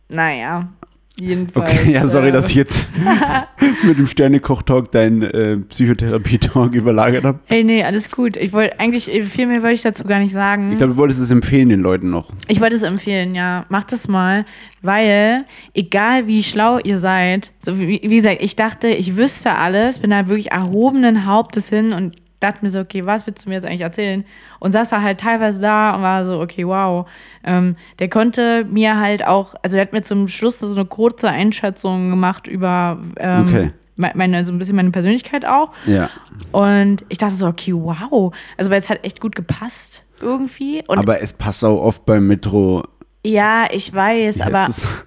Naja, 0.09 0.69
jedenfalls. 1.19 1.71
Okay, 1.71 1.91
ja, 1.91 2.07
sorry, 2.07 2.29
äh, 2.29 2.31
dass 2.31 2.49
ich 2.49 2.55
jetzt 2.55 2.89
mit 3.83 3.97
dem 3.97 4.07
Sternekoch-Talk 4.07 4.91
deinen 4.91 5.21
äh, 5.23 5.57
Psychotherapie-Talk 5.57 6.73
überlagert 6.73 7.25
habe. 7.25 7.39
Hey, 7.45 7.63
nee, 7.63 7.83
alles 7.83 8.11
gut. 8.11 8.37
Ich 8.37 8.53
wollte 8.53 8.79
eigentlich, 8.79 9.05
viel 9.29 9.47
mehr 9.47 9.61
wollte 9.63 9.75
ich 9.75 9.81
dazu 9.81 10.03
gar 10.03 10.19
nicht 10.19 10.33
sagen. 10.33 10.71
Ich 10.71 10.77
glaube, 10.77 10.93
du 10.93 10.97
wolltest 10.97 11.19
es 11.19 11.31
empfehlen 11.31 11.69
den 11.69 11.81
Leuten 11.81 12.09
noch. 12.09 12.31
Ich 12.47 12.61
wollte 12.61 12.75
es 12.75 12.83
empfehlen, 12.83 13.35
ja. 13.35 13.65
Macht 13.69 13.91
das 13.91 14.07
mal, 14.07 14.45
weil 14.81 15.45
egal 15.73 16.27
wie 16.27 16.43
schlau 16.43 16.79
ihr 16.79 16.97
seid, 16.97 17.51
so 17.59 17.79
wie, 17.79 18.01
wie 18.03 18.15
gesagt, 18.17 18.37
ich 18.41 18.55
dachte, 18.55 18.87
ich 18.87 19.17
wüsste 19.17 19.55
alles, 19.55 19.99
bin 19.99 20.11
da 20.11 20.27
wirklich 20.27 20.51
erhobenen 20.51 21.25
Hauptes 21.25 21.69
hin 21.69 21.93
und 21.93 22.15
dachte 22.39 22.63
mir 22.63 22.69
so, 22.69 22.79
okay, 22.79 23.05
was 23.05 23.25
willst 23.27 23.45
du 23.45 23.49
mir 23.49 23.55
jetzt 23.55 23.65
eigentlich 23.65 23.81
erzählen? 23.81 24.23
Und 24.59 24.71
saß 24.71 24.89
da 24.89 25.01
halt 25.01 25.19
teilweise 25.19 25.59
da 25.61 25.95
und 25.95 26.01
war 26.01 26.25
so, 26.25 26.39
okay, 26.39 26.65
wow. 26.67 27.07
Ähm, 27.43 27.75
der 27.99 28.09
konnte 28.09 28.65
mir 28.65 28.99
halt 28.99 29.25
auch, 29.25 29.55
also 29.63 29.77
er 29.77 29.81
hat 29.83 29.93
mir 29.93 30.01
zum 30.03 30.27
Schluss 30.27 30.59
so 30.59 30.71
eine 30.73 30.85
kurze 30.85 31.29
Einschätzung 31.29 32.09
gemacht 32.09 32.47
über 32.47 32.99
ähm, 33.17 33.41
Okay. 33.47 33.71
me- 33.95 34.11
meine, 34.15 34.45
so 34.45 34.51
ein 34.51 34.59
bisschen 34.59 34.75
meine 34.75 34.91
Persönlichkeit 34.91 35.45
auch. 35.45 35.71
Ja. 35.85 36.09
Und 36.51 37.03
ich 37.09 37.17
dachte 37.17 37.35
so, 37.35 37.47
okay, 37.47 37.73
wow. 37.73 38.33
Also 38.57 38.69
weil 38.71 38.79
es 38.79 38.89
hat 38.89 39.03
echt 39.03 39.19
gut 39.19 39.35
gepasst 39.35 40.03
irgendwie. 40.21 40.83
Und 40.87 40.99
Aber 40.99 41.21
es 41.21 41.33
passt 41.33 41.63
auch 41.65 41.79
oft 41.81 42.05
beim 42.05 42.27
Metro. 42.27 42.83
ja, 43.23 43.65
ich 43.71 43.93
weiß, 43.93 44.41
aber 44.41 44.67
es? 44.69 45.05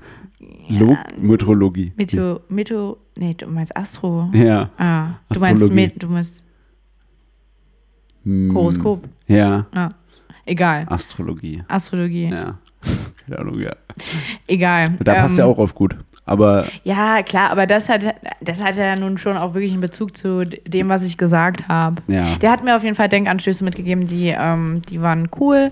Log 0.68 0.96
Metrologie. 1.18 1.92
Meteo, 1.96 2.40
Meteo, 2.48 2.96
nee, 3.16 3.34
du 3.34 3.46
meinst 3.48 3.76
Astro. 3.76 4.30
Ja. 4.32 4.70
Ah, 4.78 5.08
du 5.32 5.40
meinst, 5.40 5.62
Astrologie. 5.64 5.92
Du 5.98 6.06
meinst 6.08 6.44
Hm, 8.24 8.52
Horoskop. 8.54 9.04
Ja. 9.26 9.66
Ah, 9.72 9.88
egal. 10.46 10.86
Astrologie. 10.88 11.62
Astrologie. 11.68 12.28
Ja. 12.30 12.58
Keine 13.26 13.38
Ahnung, 13.38 13.60
ja. 13.60 13.72
Egal. 14.46 14.94
Da 15.00 15.14
passt 15.14 15.38
ja 15.38 15.44
Ähm, 15.44 15.50
auch 15.50 15.58
oft 15.58 15.74
gut. 15.74 15.96
Aber 16.24 16.66
Ja, 16.84 17.22
klar, 17.22 17.50
aber 17.50 17.66
das 17.66 17.88
hat, 17.88 18.02
das 18.40 18.62
hat 18.62 18.76
ja 18.76 18.94
nun 18.96 19.18
schon 19.18 19.36
auch 19.36 19.54
wirklich 19.54 19.72
einen 19.72 19.80
Bezug 19.80 20.16
zu 20.16 20.44
dem, 20.44 20.88
was 20.88 21.02
ich 21.02 21.16
gesagt 21.18 21.66
habe. 21.68 22.02
ja. 22.06 22.36
Der 22.36 22.50
hat 22.52 22.62
mir 22.64 22.76
auf 22.76 22.84
jeden 22.84 22.94
Fall 22.94 23.08
Denkanstöße 23.08 23.64
mitgegeben, 23.64 24.06
die, 24.06 24.28
ähm, 24.28 24.82
die 24.88 25.00
waren 25.00 25.28
cool. 25.40 25.70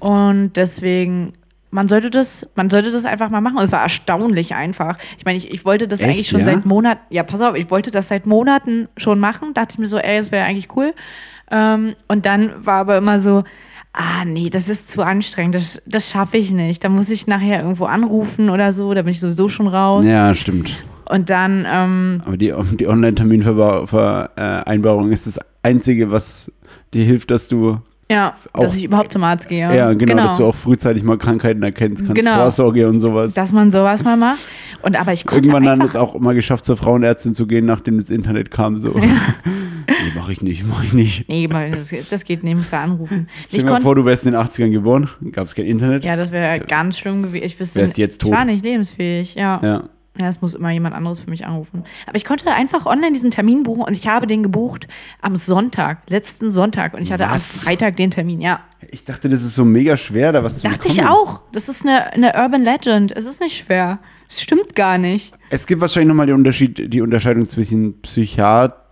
Und 0.00 0.56
deswegen, 0.56 1.32
man 1.70 1.88
sollte 1.88 2.10
das, 2.10 2.46
man 2.54 2.68
sollte 2.68 2.92
das 2.92 3.06
einfach 3.06 3.30
mal 3.30 3.40
machen. 3.40 3.56
Und 3.56 3.64
es 3.64 3.72
war 3.72 3.80
erstaunlich 3.80 4.54
einfach. 4.54 4.98
Ich 5.16 5.24
meine, 5.24 5.38
ich, 5.38 5.50
ich 5.50 5.64
wollte 5.64 5.88
das 5.88 6.00
Echt, 6.00 6.10
eigentlich 6.10 6.28
schon 6.28 6.40
ja? 6.40 6.46
seit 6.46 6.66
Monaten, 6.66 7.00
ja, 7.08 7.22
pass 7.22 7.40
auf, 7.40 7.56
ich 7.56 7.70
wollte 7.70 7.90
das 7.90 8.08
seit 8.08 8.26
Monaten 8.26 8.88
schon 8.98 9.18
machen. 9.18 9.54
Dachte 9.54 9.72
ich 9.74 9.78
mir 9.78 9.86
so, 9.86 9.96
ey, 9.96 10.18
das 10.18 10.30
wäre 10.30 10.44
eigentlich 10.44 10.76
cool. 10.76 10.92
Ähm, 11.50 11.94
und 12.08 12.26
dann 12.26 12.52
war 12.64 12.78
aber 12.78 12.98
immer 12.98 13.18
so, 13.18 13.44
ah, 13.92 14.24
nee, 14.24 14.50
das 14.50 14.68
ist 14.68 14.90
zu 14.90 15.02
anstrengend, 15.02 15.54
das, 15.54 15.80
das 15.86 16.10
schaffe 16.10 16.36
ich 16.36 16.50
nicht. 16.50 16.82
Da 16.84 16.88
muss 16.88 17.10
ich 17.10 17.26
nachher 17.26 17.60
irgendwo 17.62 17.84
anrufen 17.86 18.50
oder 18.50 18.72
so, 18.72 18.92
da 18.94 19.02
bin 19.02 19.12
ich 19.12 19.20
sowieso 19.20 19.48
schon 19.48 19.68
raus. 19.68 20.04
ja, 20.06 20.34
stimmt. 20.34 20.78
Und 21.08 21.30
dann, 21.30 21.66
ähm, 21.70 22.22
Aber 22.24 22.36
die, 22.36 22.52
die 22.78 22.88
Online-Terminvereinbarung 22.88 25.12
ist 25.12 25.26
das 25.26 25.38
Einzige, 25.62 26.10
was 26.10 26.50
dir 26.94 27.04
hilft, 27.04 27.30
dass 27.30 27.48
du, 27.48 27.78
ja, 28.10 28.34
Auch- 28.52 28.60
dass 28.62 28.74
ich 28.76 28.84
überhaupt 28.84 29.12
zum 29.12 29.24
Arzt 29.24 29.48
gehe. 29.48 29.60
ja, 29.74 29.92
genau, 29.94 30.16
dass 30.16 30.36
du 30.36 30.44
auch 30.44 30.54
frühzeitig 30.54 31.02
mal 31.04 31.16
Krankheiten 31.18 31.62
erkennst 31.62 32.04
kannst, 32.06 32.20
Genau. 32.20 32.36
Vorsorge 32.36 32.88
und 32.88 33.00
sowas. 33.00 33.34
dass 33.34 33.52
man 33.52 33.70
sowas 33.70 34.04
mal 34.04 34.16
macht. 34.16 34.40
Und 34.82 34.96
aber 34.96 35.12
ich 35.12 35.24
Irgendwann 35.30 35.64
dann 35.64 35.80
ist 35.80 35.96
auch 35.96 36.18
mal 36.18 36.34
geschafft, 36.34 36.64
zur 36.66 36.76
Frauenärztin 36.76 37.34
zu 37.34 37.46
gehen, 37.46 37.64
nachdem 37.64 37.98
das 37.98 38.10
Internet 38.10 38.50
kam. 38.50 38.76
So. 38.78 38.90
nee, 38.98 40.12
mach 40.14 40.28
ich 40.28 40.42
nicht, 40.42 40.66
mach 40.68 40.84
ich 40.84 40.92
nicht. 40.92 41.28
Nee, 41.28 41.48
das, 41.48 41.92
das 42.10 42.24
geht 42.24 42.44
nicht, 42.44 42.56
musst 42.56 42.72
du 42.72 42.76
anrufen. 42.78 43.28
Stell 43.48 43.60
Ich 43.60 43.64
dir 43.64 43.70
mal 43.70 43.80
vor, 43.80 43.94
du 43.94 44.04
wärst 44.04 44.26
in 44.26 44.32
den 44.32 44.40
80ern 44.40 44.70
geboren, 44.70 45.08
gab 45.32 45.46
es 45.46 45.54
kein 45.54 45.64
Internet. 45.66 46.04
ja, 46.04 46.16
das 46.16 46.30
wäre 46.30 46.60
ganz 46.60 46.98
schlimm 46.98 47.22
gewesen. 47.22 47.44
Ich 47.44 47.58
wüsste, 47.58 47.80
Wärst 47.80 47.96
jetzt 47.98 48.14
ich 48.14 48.18
tot. 48.18 48.32
war 48.32 48.44
nicht 48.44 48.64
lebensfähig, 48.64 49.34
ja. 49.34 49.60
Ja. 49.62 49.84
Ja, 50.16 50.28
es 50.28 50.40
muss 50.40 50.54
immer 50.54 50.70
jemand 50.70 50.94
anderes 50.94 51.18
für 51.18 51.28
mich 51.28 51.44
anrufen. 51.44 51.84
Aber 52.06 52.16
ich 52.16 52.24
konnte 52.24 52.48
einfach 52.52 52.86
online 52.86 53.12
diesen 53.12 53.32
Termin 53.32 53.64
buchen 53.64 53.82
und 53.82 53.94
ich 53.94 54.06
habe 54.06 54.28
den 54.28 54.44
gebucht 54.44 54.86
am 55.20 55.36
Sonntag, 55.36 56.02
letzten 56.08 56.52
Sonntag. 56.52 56.94
Und 56.94 57.02
ich 57.02 57.12
hatte 57.12 57.24
Was? 57.24 57.58
am 57.58 57.66
Freitag 57.66 57.96
den 57.96 58.12
Termin, 58.12 58.40
ja. 58.40 58.60
Ich 58.92 59.04
dachte, 59.04 59.28
das 59.28 59.42
ist 59.42 59.56
so 59.56 59.64
mega 59.64 59.96
schwer, 59.96 60.30
da 60.30 60.44
was 60.44 60.58
zu 60.58 60.68
Dachte 60.68 60.86
ich 60.86 61.02
auch. 61.04 61.40
Das 61.52 61.68
ist 61.68 61.84
eine, 61.84 62.12
eine 62.12 62.32
Urban 62.36 62.62
Legend. 62.62 63.16
Es 63.16 63.26
ist 63.26 63.40
nicht 63.40 63.56
schwer. 63.56 63.98
Es 64.28 64.40
stimmt 64.40 64.76
gar 64.76 64.98
nicht. 64.98 65.34
Es 65.50 65.66
gibt 65.66 65.80
wahrscheinlich 65.80 66.08
nochmal 66.08 66.26
den 66.26 66.36
Unterschied, 66.36 66.92
die 66.92 67.00
Unterscheidung 67.00 67.46
zwischen 67.46 68.00
Psychiater 68.02 68.84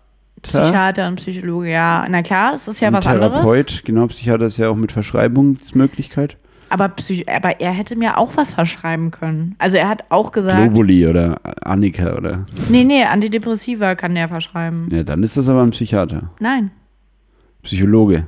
Psychiater 0.43 1.07
und 1.07 1.17
Psychologe, 1.17 1.71
ja. 1.71 2.05
Na 2.09 2.23
klar, 2.23 2.53
das 2.53 2.67
ist 2.67 2.81
ja 2.81 2.89
und 2.89 2.95
was 2.95 3.07
anderes. 3.07 3.33
Therapeut. 3.33 3.83
Genau, 3.85 4.09
Psychiater 4.09 4.47
ist 4.47 4.59
ja 4.59 4.69
auch 4.69 4.77
mit 4.77 4.91
Verschreibungsmöglichkeit. 4.91 6.37
Aber, 6.73 6.89
Psych 6.89 7.29
aber 7.29 7.61
er 7.61 7.73
hätte 7.73 7.97
mir 7.97 8.17
auch 8.17 8.35
was 8.37 8.53
verschreiben 8.53 9.11
können. 9.11 9.55
Also 9.59 9.77
er 9.77 9.91
hat 9.91 10.05
auch 10.09 10.33
gesagt, 10.33 10.57
Globuli 10.57 11.07
oder 11.07 11.39
Annika 11.63 12.17
oder. 12.17 12.47
nee, 12.71 12.83
nee, 12.83 13.05
Antidepressiva 13.05 13.95
kann 13.95 14.15
der 14.15 14.27
verschreiben. 14.27 14.89
Ja, 14.91 15.03
dann 15.03 15.23
ist 15.23 15.37
das 15.37 15.51
aber 15.51 15.63
ein 15.63 15.71
Psychiater. 15.71 16.31
Nein. 16.41 16.71
Psychologe. 17.63 18.27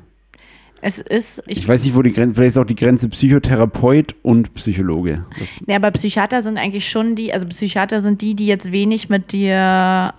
Es 0.83 0.99
ist, 0.99 1.43
ich, 1.47 1.57
Ich 1.57 1.69
weiß 1.69 1.83
nicht, 1.87 1.97
wo 1.97 2.03
die 2.03 2.13
Grenze, 2.13 2.35
vielleicht 2.35 2.49
ist 2.51 2.59
auch 2.59 2.67
die 2.67 2.75
Grenze 2.75 3.09
Psychotherapeut 3.09 4.15
und 4.21 4.53
Psychologe. 4.53 5.25
Das, 5.39 5.49
nee, 5.67 5.75
aber 5.75 5.91
Psychiater 5.93 6.43
sind 6.43 6.59
eigentlich 6.59 6.87
schon 6.87 7.15
die, 7.15 7.33
also 7.33 7.47
Psychiater 7.47 8.03
sind 8.03 8.21
die, 8.21 8.35
die 8.35 8.47
jetzt 8.47 8.71
wenig 8.71 9.09
mit 9.09 9.33
dir 9.33 10.13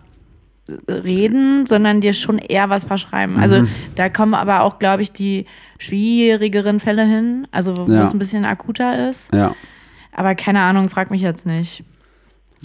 reden, 0.88 1.66
sondern 1.66 2.02
dir 2.02 2.14
schon 2.14 2.38
eher 2.40 2.70
was 2.70 2.84
verschreiben. 2.86 3.38
Also 3.38 3.62
Mhm. 3.62 3.70
da 3.96 4.10
kommen 4.10 4.34
aber 4.34 4.62
auch, 4.64 4.80
glaube 4.80 5.02
ich, 5.04 5.12
die 5.12 5.46
schwierigeren 5.78 6.80
Fälle 6.80 7.06
hin, 7.06 7.48
also 7.52 7.76
wo 7.78 7.92
Ja. 7.92 8.04
es 8.04 8.12
ein 8.12 8.20
bisschen 8.20 8.46
akuter 8.46 9.10
ist. 9.10 9.34
ja. 9.34 9.54
Aber 10.18 10.34
keine 10.34 10.62
Ahnung, 10.62 10.88
frag 10.90 11.12
mich 11.12 11.22
jetzt 11.22 11.46
nicht. 11.46 11.84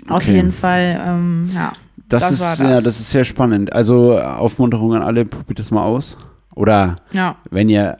Auf 0.09 0.23
Okay. 0.23 0.37
jeden 0.37 0.53
Fall, 0.53 1.01
ähm, 1.05 1.51
ja. 1.53 1.73
Das, 2.09 2.23
Das 2.23 2.33
ist, 2.33 2.41
das. 2.41 2.59
ja, 2.61 2.81
das 2.81 3.01
ist 3.01 3.11
sehr 3.11 3.25
spannend. 3.25 3.73
Also 3.73 4.17
Aufmunterung 4.21 4.95
an 4.95 5.03
alle, 5.03 5.25
probiert 5.25 5.59
das 5.59 5.73
mal 5.73 5.83
aus. 5.83 6.17
Oder 6.55 6.97
Ja. 7.13 7.37
wenn 7.51 7.69
ihr, 7.69 7.99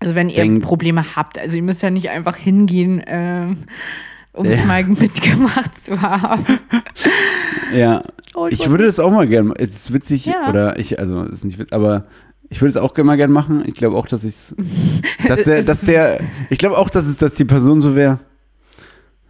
Also 0.00 0.16
wenn 0.16 0.28
ihr 0.28 0.34
Denk- 0.34 0.62
Probleme 0.64 1.16
habt, 1.16 1.38
also 1.38 1.56
ihr 1.56 1.62
müsst 1.62 1.82
ja 1.82 1.88
nicht 1.90 2.10
einfach 2.10 2.36
hingehen, 2.36 3.00
ähm, 3.06 3.58
um 4.34 4.46
es 4.46 4.58
Ja. 4.58 4.64
mal 4.66 4.84
mitgemacht 4.84 5.76
zu 5.82 6.00
haben. 6.00 6.44
ja, 7.74 8.02
Oh, 8.36 8.48
ich 8.50 8.68
würde 8.68 8.84
das 8.86 8.98
auch 8.98 9.12
mal 9.12 9.28
gerne, 9.28 9.54
es 9.58 9.70
ist 9.70 9.92
witzig, 9.92 10.26
Ja. 10.26 10.48
oder 10.50 10.76
ich, 10.78 10.98
also 10.98 11.22
es 11.22 11.34
ist 11.34 11.44
nicht 11.44 11.58
witzig, 11.58 11.72
aber 11.72 12.06
ich 12.50 12.60
würde 12.60 12.70
es 12.70 12.76
auch 12.76 12.96
mal 12.98 13.16
gerne 13.16 13.32
machen. 13.32 13.62
Ich 13.66 13.74
glaube 13.74 13.96
auch, 13.96 14.08
dass 14.08 14.24
ich 14.24 14.30
es, 14.34 14.56
dass 15.28 15.42
der, 15.44 15.62
dass 15.62 15.80
der, 15.82 16.18
ich 16.50 16.58
glaube 16.58 16.76
auch, 16.76 16.90
dass 16.90 17.06
es, 17.06 17.16
dass 17.16 17.34
die 17.34 17.44
Person 17.44 17.80
so 17.80 17.94
wäre. 17.94 18.18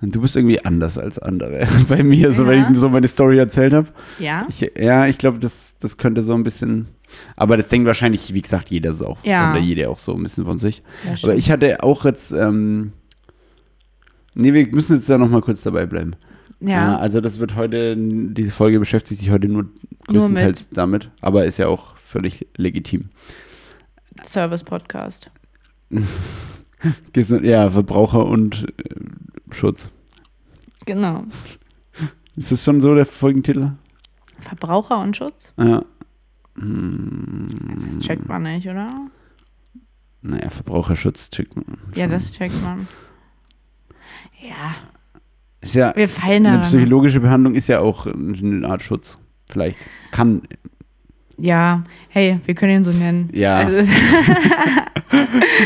Du 0.00 0.20
bist 0.20 0.36
irgendwie 0.36 0.62
anders 0.64 0.98
als 0.98 1.18
andere. 1.18 1.66
Bei 1.88 2.02
mir, 2.02 2.32
so 2.32 2.46
wenn 2.46 2.58
Ja. 2.58 2.70
ich 2.70 2.78
so 2.78 2.88
meine 2.90 3.08
Story 3.08 3.38
erzählt 3.38 3.72
habe. 3.72 3.88
Ja. 4.18 4.46
Ich, 4.50 4.70
ja, 4.78 5.06
ich 5.06 5.16
glaube, 5.16 5.38
das, 5.38 5.76
das 5.80 5.96
könnte 5.96 6.20
so 6.22 6.34
ein 6.34 6.42
bisschen. 6.42 6.88
Aber 7.36 7.56
das 7.56 7.68
denkt 7.68 7.86
wahrscheinlich, 7.86 8.34
wie 8.34 8.42
gesagt, 8.42 8.70
jeder 8.70 8.92
so 8.92 9.06
auch. 9.06 9.24
Ja. 9.24 9.52
Oder 9.52 9.60
jeder 9.60 9.88
auch 9.88 9.98
so 9.98 10.14
ein 10.14 10.22
bisschen 10.22 10.44
von 10.44 10.58
sich. 10.58 10.82
Ja, 11.06 11.14
Aber 11.22 11.34
ich 11.36 11.50
hatte 11.50 11.82
auch 11.82 12.04
jetzt. 12.04 12.32
Ähm, 12.32 12.92
nee, 14.34 14.52
wir 14.52 14.66
müssen 14.68 14.96
jetzt 14.96 15.08
da 15.08 15.18
nochmal 15.18 15.42
kurz 15.42 15.62
dabei 15.62 15.86
bleiben. 15.86 16.14
Äh, 16.60 16.70
ja. 16.70 16.96
also, 16.96 17.20
das 17.20 17.38
wird 17.38 17.56
heute. 17.56 17.96
Diese 17.96 18.52
Folge 18.52 18.78
beschäftigt 18.78 19.20
sich 19.20 19.30
heute 19.30 19.48
nur 19.48 19.68
größtenteils 20.06 20.70
damit. 20.70 21.10
Aber 21.20 21.44
ist 21.44 21.58
ja 21.58 21.68
auch 21.68 21.96
völlig 21.96 22.46
legitim. 22.56 23.10
Service-Podcast. 24.24 25.30
Ja, 27.42 27.70
Verbraucher 27.70 28.26
und 28.26 28.66
äh, 28.76 29.54
Schutz. 29.54 29.90
Genau. 30.84 31.24
Ist 32.36 32.52
das 32.52 32.62
schon 32.62 32.82
so 32.82 32.94
der 32.94 33.06
Folgentitel? 33.06 33.72
Verbraucher 34.40 34.98
und 35.00 35.16
Schutz? 35.16 35.52
Ja. 35.56 35.82
Das 36.56 38.00
checkt 38.00 38.28
man 38.28 38.42
nicht, 38.42 38.68
oder? 38.68 38.94
Naja, 40.22 40.50
Verbraucherschutz 40.50 41.30
checkt 41.30 41.56
man. 41.56 41.78
Ja, 41.94 42.04
schon. 42.04 42.10
das 42.10 42.32
checkt 42.32 42.62
man. 42.62 42.86
Ja, 44.46 44.74
Ist 45.60 45.74
ja. 45.74 45.92
wir 45.96 46.08
fallen 46.08 46.44
Eine 46.46 46.56
da. 46.58 46.62
psychologische 46.62 47.20
Behandlung 47.20 47.54
ist 47.54 47.68
ja 47.68 47.80
auch 47.80 48.06
eine 48.06 48.68
Art 48.68 48.82
Schutz. 48.82 49.18
Vielleicht. 49.50 49.78
Kann. 50.10 50.42
Ja, 51.36 51.82
hey, 52.08 52.38
wir 52.44 52.54
können 52.54 52.76
ihn 52.76 52.84
so 52.84 52.96
nennen. 52.96 53.28
Ja. 53.32 53.58
Also, 53.58 53.76
der 53.76 53.86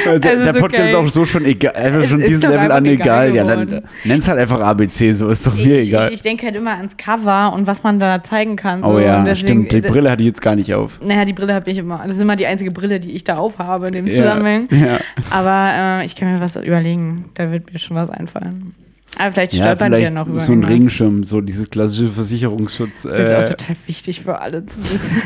Also 0.07 0.21
der 0.21 0.53
Podcast 0.53 0.63
okay. 0.83 0.91
ist 0.91 0.95
auch 0.97 1.07
so 1.07 1.25
schon 1.25 1.45
egal. 1.45 1.73
Einfach 1.75 2.03
Es 2.03 2.11
schon 2.11 2.21
dieses 2.21 2.43
Level 2.43 2.71
an 2.71 2.85
egal. 2.87 3.31
egal 3.31 3.35
Ja, 3.35 3.45
dann 3.45 3.83
nenn's 4.05 4.29
halt 4.29 4.39
einfach 4.39 4.61
ABC, 4.61 5.13
so 5.13 5.29
ist 5.29 5.47
doch 5.47 5.55
mir 5.55 5.79
ich, 5.79 5.89
egal. 5.89 6.09
ich, 6.09 6.15
ich 6.15 6.23
denke 6.23 6.47
halt 6.47 6.57
immer 6.57 6.73
ans 6.77 6.97
Cover 6.97 7.53
und 7.55 7.67
was 7.67 7.83
man 7.83 8.01
da 8.01 8.23
zeigen 8.23 8.57
kann. 8.57 8.83
oh 8.85 8.95
so. 8.95 8.99
ja, 9.01 9.19
und 9.19 9.25
deswegen, 9.27 9.67
stimmt. 9.67 9.73
Die 9.73 9.77
äh, 9.79 9.91
Brille 9.91 10.11
hatte 10.11 10.23
ich 10.23 10.29
jetzt 10.29 10.43
gar 10.43 10.57
nicht 10.57 10.73
auf. 10.75 11.01
Naja, 11.03 11.25
die 11.25 11.33
Brille 11.33 11.55
habe 11.55 11.71
ich 11.71 11.79
immer. 11.79 12.03
Das 12.05 12.15
ist 12.17 12.21
immer 12.23 12.37
die 12.37 12.47
einzige 12.47 12.71
Brille, 12.71 13.01
die 13.01 13.13
ich 13.13 13.25
da 13.25 13.37
aufhabe 13.39 13.89
in 13.89 13.93
dem 13.95 14.07
Ja, 14.07 14.15
Zusammenhang. 14.15 14.69
ja. 14.71 14.99
Aber 15.31 16.01
äh, 16.01 16.05
ich 16.07 16.17
kann 16.17 16.33
mir 16.33 16.41
was 16.41 16.57
überlegen. 16.57 17.27
Da 17.35 17.51
wird 17.51 17.73
mir 17.73 17.79
schon 17.79 17.97
was 17.97 18.11
einfallen. 18.11 18.75
Aber 19.17 19.33
vielleicht 19.33 19.55
ja, 19.55 19.63
stolpern 19.65 19.91
wir 19.93 19.99
vielleicht 19.99 20.15
noch 20.15 20.27
über 20.29 20.39
so 20.39 20.53
ein. 20.53 20.63
Regenschirm, 20.65 21.25
so 21.25 21.41
dieses 21.41 21.71
klassische 21.71 22.07
Versicherungsschutz. 22.09 23.03
Das 23.03 23.13
ist 23.13 23.19
auch 23.19 23.41
Äh, 23.43 23.49
total 23.57 23.77
wichtig 23.87 24.21
für 24.23 24.39
alle 24.41 24.65
zu 24.67 24.79
wissen. 24.81 25.23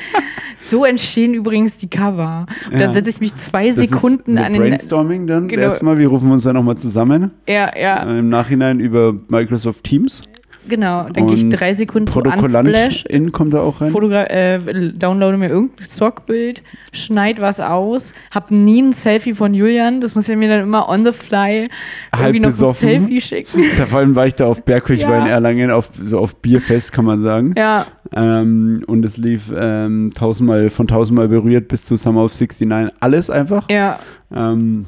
so 0.70 0.84
entstehen 0.84 1.34
übrigens 1.34 1.78
die 1.78 1.88
Cover. 1.88 2.46
Und 2.66 2.72
Ja. 2.72 2.78
dann 2.86 2.94
setze 2.94 3.08
ich 3.10 3.20
mich 3.20 3.34
zwei 3.36 3.68
das 3.70 3.76
Sekunden 3.76 4.36
ist 4.36 4.42
an 4.44 4.52
den. 4.52 4.62
Brainstorming 4.62 5.26
dann 5.26 5.48
Genau. 5.48 5.62
erstmal. 5.62 5.98
Wir 5.98 6.08
rufen 6.08 6.30
uns 6.30 6.44
dann 6.44 6.54
nochmal 6.54 6.76
zusammen. 6.76 7.30
Ja, 7.48 7.70
ja, 7.78 8.02
Im 8.18 8.28
Nachhinein 8.28 8.80
über 8.80 9.14
Microsoft 9.28 9.84
Teams. 9.84 10.22
Genau. 10.70 11.06
Dann 11.12 11.26
gehe 11.26 11.36
ich 11.36 11.48
drei 11.50 11.74
Sekunden 11.74 12.06
zu 12.06 12.20
Unsplash, 12.20 12.40
Protokollantin 12.40 13.32
kommt 13.32 13.52
da 13.52 13.60
auch 13.60 13.82
rein. 13.82 13.90
Fotogra 13.92 14.24
äh, 14.30 14.92
downloade 14.92 15.36
mir 15.36 15.50
irgendein 15.50 15.84
Stockbild, 15.84 16.62
schneid 16.94 17.38
was 17.42 17.60
aus, 17.60 18.14
hab 18.30 18.50
nie 18.50 18.80
ein 18.80 18.92
Selfie 18.94 19.34
von 19.34 19.52
Julian. 19.52 20.00
Das 20.00 20.14
muss 20.14 20.26
ich 20.28 20.36
mir 20.36 20.48
dann 20.48 20.62
immer 20.62 20.88
on 20.88 21.04
the 21.04 21.12
fly 21.12 21.68
Halb 22.14 22.20
irgendwie 22.28 22.40
noch 22.40 22.48
besoffen. 22.48 22.88
ein 22.88 23.00
Selfie 23.00 23.20
schicken. 23.20 23.64
Da 23.76 23.84
vor 23.84 23.98
allem 23.98 24.16
war 24.16 24.26
ich 24.26 24.34
da 24.34 24.46
auf 24.46 24.62
Bergkirch, 24.64 25.06
war 25.06 25.18
in 25.20 25.26
Ja. 25.26 25.32
Erlangen, 25.32 25.70
auf, 25.70 25.90
so 26.02 26.18
auf 26.18 26.36
Bierfest, 26.36 26.92
kann 26.92 27.04
man 27.04 27.20
sagen. 27.20 27.52
Ja, 27.58 27.84
Ähm, 28.16 28.82
und 28.86 29.04
es 29.04 29.16
lief 29.18 29.52
ähm, 29.54 30.12
tausendmal, 30.14 30.70
von 30.70 30.86
tausendmal 30.88 31.28
berührt 31.28 31.68
bis 31.68 31.84
zu 31.84 31.96
Summer 31.96 32.24
of 32.24 32.32
69. 32.32 32.94
Alles 33.00 33.28
einfach. 33.30 33.68
ja. 33.68 33.98
Ähm, 34.32 34.86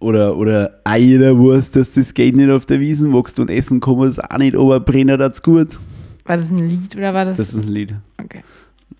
oder, 0.00 0.36
oder 0.36 0.80
Eierwurst, 0.84 1.76
dass 1.76 1.92
das 1.92 2.14
geht 2.14 2.36
nicht 2.36 2.50
auf 2.50 2.66
der 2.66 2.80
Wiesen, 2.80 3.12
wächst 3.12 3.38
und 3.40 3.50
essen 3.50 3.80
kann 3.80 3.96
man 3.98 4.08
es 4.08 4.18
auch 4.18 4.38
nicht, 4.38 4.56
aber 4.56 4.80
brennt 4.80 5.10
das 5.10 5.42
gut. 5.42 5.78
War 6.24 6.36
das 6.36 6.50
ein 6.50 6.68
Lied 6.68 6.94
oder 6.96 7.14
war 7.14 7.24
das? 7.24 7.36
Das 7.38 7.54
ist 7.54 7.64
ein 7.64 7.68
Lied. 7.68 7.94
okay. 8.22 8.42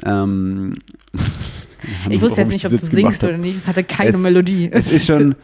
Ähm, 0.04 0.72
Ich 2.10 2.20
wusste 2.20 2.38
warum 2.38 2.50
jetzt 2.50 2.64
nicht, 2.64 2.74
ob 2.74 2.80
du 2.80 2.86
singst 2.86 3.22
oder 3.24 3.38
nicht. 3.38 3.56
Es 3.58 3.66
hatte 3.68 3.84
keine 3.84 4.10
Es- 4.10 4.18
Melodie. 4.18 4.68
Es 4.72 4.90
ist 4.90 5.06
schon. 5.06 5.36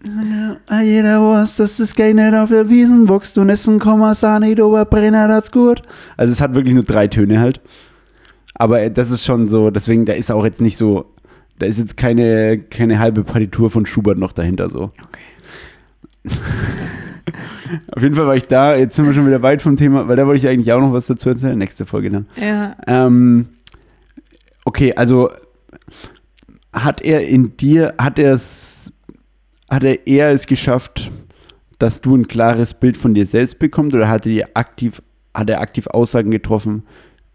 Jeder 0.82 1.20
weiß, 1.20 1.56
dass 1.56 1.78
das 1.78 1.94
geht 1.94 2.14
nicht 2.14 2.34
auf 2.34 2.50
der 2.50 2.68
Wiesen, 2.70 3.08
wächst 3.08 3.36
und 3.36 3.48
essen 3.48 3.80
kann 3.80 3.98
man 3.98 4.12
es 4.12 4.22
auch 4.22 4.38
nicht, 4.38 4.60
aber 4.60 4.84
brennt 4.84 5.14
das 5.16 5.50
gut. 5.50 5.82
Also 6.16 6.32
es 6.32 6.40
hat 6.40 6.54
wirklich 6.54 6.74
nur 6.74 6.84
drei 6.84 7.08
Töne 7.08 7.40
halt. 7.40 7.60
Aber 8.54 8.88
das 8.90 9.10
ist 9.10 9.24
schon 9.24 9.46
so, 9.48 9.70
deswegen, 9.70 10.04
da 10.04 10.12
ist 10.12 10.30
auch 10.30 10.44
jetzt 10.44 10.60
nicht 10.60 10.76
so, 10.76 11.06
da 11.58 11.66
ist 11.66 11.78
jetzt 11.78 11.96
keine, 11.96 12.58
keine 12.58 12.98
halbe 12.98 13.24
Partitur 13.24 13.70
von 13.70 13.86
Schubert 13.86 14.18
noch 14.18 14.32
dahinter 14.32 14.68
so. 14.68 14.92
Okay. 15.02 15.28
Auf 17.94 18.02
jeden 18.02 18.14
Fall 18.14 18.26
war 18.26 18.36
ich 18.36 18.46
da, 18.46 18.76
jetzt 18.76 18.96
sind 18.96 19.06
wir 19.06 19.12
schon 19.12 19.26
wieder 19.26 19.42
weit 19.42 19.60
vom 19.60 19.76
Thema, 19.76 20.08
weil 20.08 20.16
da 20.16 20.26
wollte 20.26 20.38
ich 20.38 20.48
eigentlich 20.48 20.72
auch 20.72 20.80
noch 20.80 20.92
was 20.92 21.06
dazu 21.06 21.28
erzählen, 21.28 21.58
nächste 21.58 21.84
Folge 21.86 22.10
dann. 22.10 22.26
Ja. 22.40 22.76
Ähm, 22.86 23.48
okay, 24.64 24.94
also 24.94 25.30
hat 26.72 27.02
er 27.02 27.26
in 27.26 27.56
dir, 27.56 27.94
hat 27.98 28.18
er 28.18 28.32
es, 28.32 28.92
hat 29.70 29.84
er 29.84 30.06
eher 30.06 30.30
es 30.30 30.46
geschafft, 30.46 31.10
dass 31.78 32.00
du 32.00 32.16
ein 32.16 32.28
klares 32.28 32.74
Bild 32.74 32.96
von 32.96 33.14
dir 33.14 33.26
selbst 33.26 33.58
bekommst 33.58 33.94
oder 33.94 34.08
hat 34.08 34.26
er 34.26 34.32
dir 34.32 34.48
aktiv, 34.54 35.02
hat 35.34 35.50
er 35.50 35.60
aktiv 35.60 35.86
Aussagen 35.88 36.30
getroffen, 36.30 36.84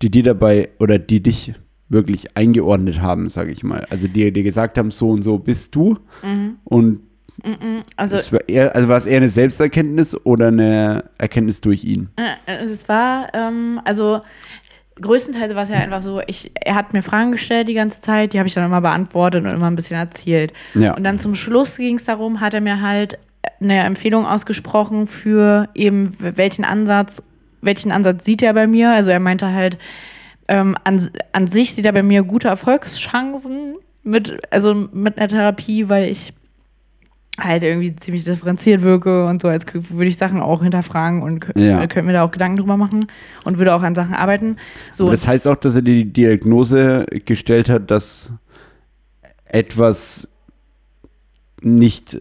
die 0.02 0.10
dir 0.10 0.24
dabei 0.24 0.70
oder 0.80 1.00
die 1.00 1.22
dich 1.22 1.54
wirklich 1.90 2.36
eingeordnet 2.38 3.02
haben, 3.02 3.30
sage 3.30 3.52
ich 3.52 3.64
mal. 3.64 3.86
Also 3.90 4.08
die 4.08 4.32
dir 4.32 4.44
gesagt 4.44 4.78
haben, 4.78 4.92
so 4.92 5.12
und 5.12 5.22
so 5.22 5.38
bist 5.38 5.76
du 5.76 5.98
Mhm. 6.24 6.56
und 6.64 7.00
Mhm. 7.44 7.82
Also, 7.96 8.16
es 8.16 8.32
war 8.32 8.48
eher, 8.48 8.76
also 8.76 8.88
war 8.88 8.98
es 8.98 9.08
eher 9.08 9.18
eine 9.18 9.28
Selbsterkenntnis 9.28 10.16
oder 10.24 10.50
eine 10.50 11.06
Erkenntnis 11.18 11.62
durch 11.62 11.84
ihn? 11.84 12.10
äh, 12.16 12.64
es 12.64 12.88
war, 12.88 13.34
ähm, 13.34 13.82
also 13.84 14.22
größtenteils 15.02 15.56
war 15.56 15.64
es 15.64 15.70
ja 15.70 15.78
einfach 15.78 16.04
so, 16.04 16.22
ich, 16.28 16.52
er 16.54 16.76
hat 16.76 16.94
mir 16.94 17.02
Fragen 17.02 17.32
gestellt 17.32 17.68
die 17.68 17.74
ganze 17.74 18.02
Zeit, 18.02 18.34
die 18.34 18.40
habe 18.40 18.48
ich 18.48 18.54
dann 18.54 18.66
immer 18.66 18.82
beantwortet 18.82 19.44
und 19.44 19.50
immer 19.52 19.68
ein 19.68 19.76
bisschen 19.76 19.98
erzählt. 19.98 20.54
Ja. 20.76 20.96
Und 20.96 21.04
dann 21.04 21.18
zum 21.18 21.34
Schluss 21.34 21.78
ging 21.78 21.96
es 21.96 22.06
darum, 22.06 22.40
hat 22.40 22.54
er 22.54 22.62
mir 22.62 22.82
halt 22.82 23.18
eine 23.60 23.80
Empfehlung 23.80 24.26
ausgesprochen 24.26 25.08
für 25.08 25.70
eben 25.74 26.16
welchen 26.20 26.66
Ansatz, 26.66 27.24
welchen 27.62 27.92
Ansatz 27.92 28.26
sieht 28.26 28.44
er 28.44 28.54
bei 28.54 28.68
mir. 28.68 28.92
Also 28.92 29.10
er 29.10 29.20
meinte 29.20 29.52
halt, 29.52 29.78
ähm, 30.54 30.78
an, 30.84 31.10
an 31.32 31.48
sich 31.48 31.74
sieht 31.74 31.86
er 31.88 31.94
bei 31.94 32.04
mir 32.04 32.22
gute 32.22 32.48
Erfolgschancen 32.48 33.76
mit, 34.04 34.40
also 34.52 34.76
mit 34.76 35.18
einer 35.18 35.28
Therapie, 35.28 35.90
weil 35.90 36.10
ich 36.10 36.34
halt 37.40 37.64
irgendwie 37.64 37.96
ziemlich 37.96 38.24
differenziert 38.24 38.84
wirke 38.84 39.26
und 39.26 39.42
so, 39.42 39.48
als 39.48 39.66
würde 39.74 40.06
ich 40.06 40.18
Sachen 40.18 40.40
auch 40.42 40.62
hinterfragen 40.62 41.24
und 41.24 41.48
Ja. 41.56 41.80
könnte 41.80 42.04
mir 42.04 42.14
da 42.14 42.22
auch 42.24 42.30
Gedanken 42.32 42.58
drüber 42.58 42.78
machen 42.78 43.08
und 43.46 43.58
würde 43.58 43.74
auch 43.74 43.82
an 43.82 43.96
Sachen 43.96 44.14
arbeiten. 44.14 44.58
So, 44.92 45.10
das 45.10 45.28
heißt 45.28 45.48
auch, 45.48 45.56
dass 45.56 45.76
er 45.76 45.82
dir 45.82 45.96
die 45.96 46.14
Diagnose 46.14 47.08
gestellt 47.26 47.70
hat, 47.70 47.90
dass 47.90 48.32
etwas 49.46 50.28
nicht 51.62 52.20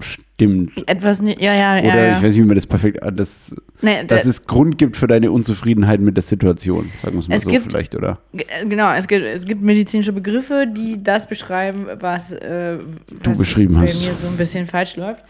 stimmt. 0.00 0.86
etwas, 0.88 1.20
nicht- 1.20 1.40
ja, 1.40 1.54
ja, 1.54 1.76
ja. 1.76 1.82
Oder 1.90 2.06
ja. 2.06 2.12
ich 2.12 2.16
weiß 2.18 2.32
nicht, 2.34 2.36
wie 2.38 2.42
man 2.46 2.54
das 2.54 2.66
perfekt, 2.66 3.02
ah, 3.02 3.10
das, 3.10 3.54
nee, 3.82 4.04
dass 4.04 4.22
da- 4.22 4.28
es 4.30 4.46
Grund 4.46 4.78
gibt 4.78 4.96
für 4.96 5.06
deine 5.06 5.30
Unzufriedenheit 5.32 6.00
mit 6.00 6.16
der 6.16 6.22
Situation, 6.22 6.90
sagen 6.98 7.14
wir 7.16 7.20
es 7.20 7.28
mal 7.28 7.34
Es 7.36 7.42
so 7.44 7.50
gibt- 7.50 7.64
vielleicht, 7.64 7.94
oder? 7.94 8.18
G- 8.32 8.44
Genau, 8.68 8.92
es 8.92 9.06
gibt, 9.08 9.24
es 9.24 9.44
gibt 9.44 9.62
medizinische 9.62 10.12
Begriffe, 10.12 10.66
die 10.66 11.02
das 11.02 11.26
beschreiben, 11.28 11.86
was, 12.00 12.32
äh, 12.32 12.78
was 13.24 13.38
beschrieben 13.38 13.74
bei 13.74 13.82
hast. 13.82 14.04
mir 14.06 14.12
so 14.14 14.26
ein 14.28 14.36
bisschen 14.36 14.66
falsch 14.66 14.96
läuft. 14.96 15.22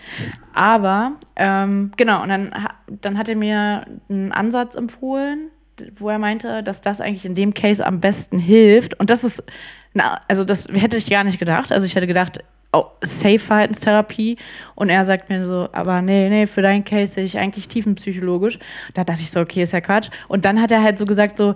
Aber, 0.55 1.13
ähm, 1.37 1.93
genau, 1.97 2.23
und 2.23 2.29
dann, 2.29 2.53
dann 3.01 3.19
hat 3.19 3.29
er 3.29 3.37
mir 3.37 3.87
einen 4.09 4.33
Ansatz 4.33 4.75
empfohlen, 4.75 5.49
wo 5.99 6.11
er 6.11 6.19
meinte, 6.19 6.63
dass 6.63 6.83
das 6.83 7.01
eigentlich 7.01 7.25
in 7.25 7.35
dem 7.35 7.55
Case 7.55 7.85
am 7.87 8.01
besten 8.01 8.39
hilft. 8.39 8.99
Und 9.01 9.09
das 9.11 9.25
ist, 9.25 9.43
na, 9.95 10.21
also 10.29 10.45
das 10.45 10.67
hätte 10.73 10.97
ich 10.97 11.09
gar 11.11 11.25
nicht 11.25 11.39
gedacht. 11.39 11.73
Also 11.73 11.85
ich 11.87 11.95
hätte 11.95 12.07
gedacht, 12.07 12.39
oh, 12.73 12.85
Safe-Verhaltenstherapie. 13.03 14.37
Und 14.75 14.89
er 14.89 15.05
sagt 15.05 15.29
mir 15.29 15.45
so, 15.47 15.69
aber 15.73 16.03
nee, 16.03 16.29
nee, 16.29 16.47
für 16.47 16.63
deinen 16.63 16.85
Case 16.85 17.15
sehe 17.15 17.25
ich 17.25 17.39
eigentlich 17.39 17.69
tiefenpsychologisch. 17.69 18.59
Da 18.95 19.05
dachte 19.05 19.21
ich 19.23 19.31
so, 19.31 19.41
okay, 19.41 19.63
ist 19.63 19.73
ja 19.73 19.81
Quatsch. 19.81 20.11
Und 20.29 20.45
dann 20.45 20.61
hat 20.61 20.71
er 20.71 20.83
halt 20.83 20.99
so 20.99 21.05
gesagt, 21.07 21.37
so, 21.37 21.55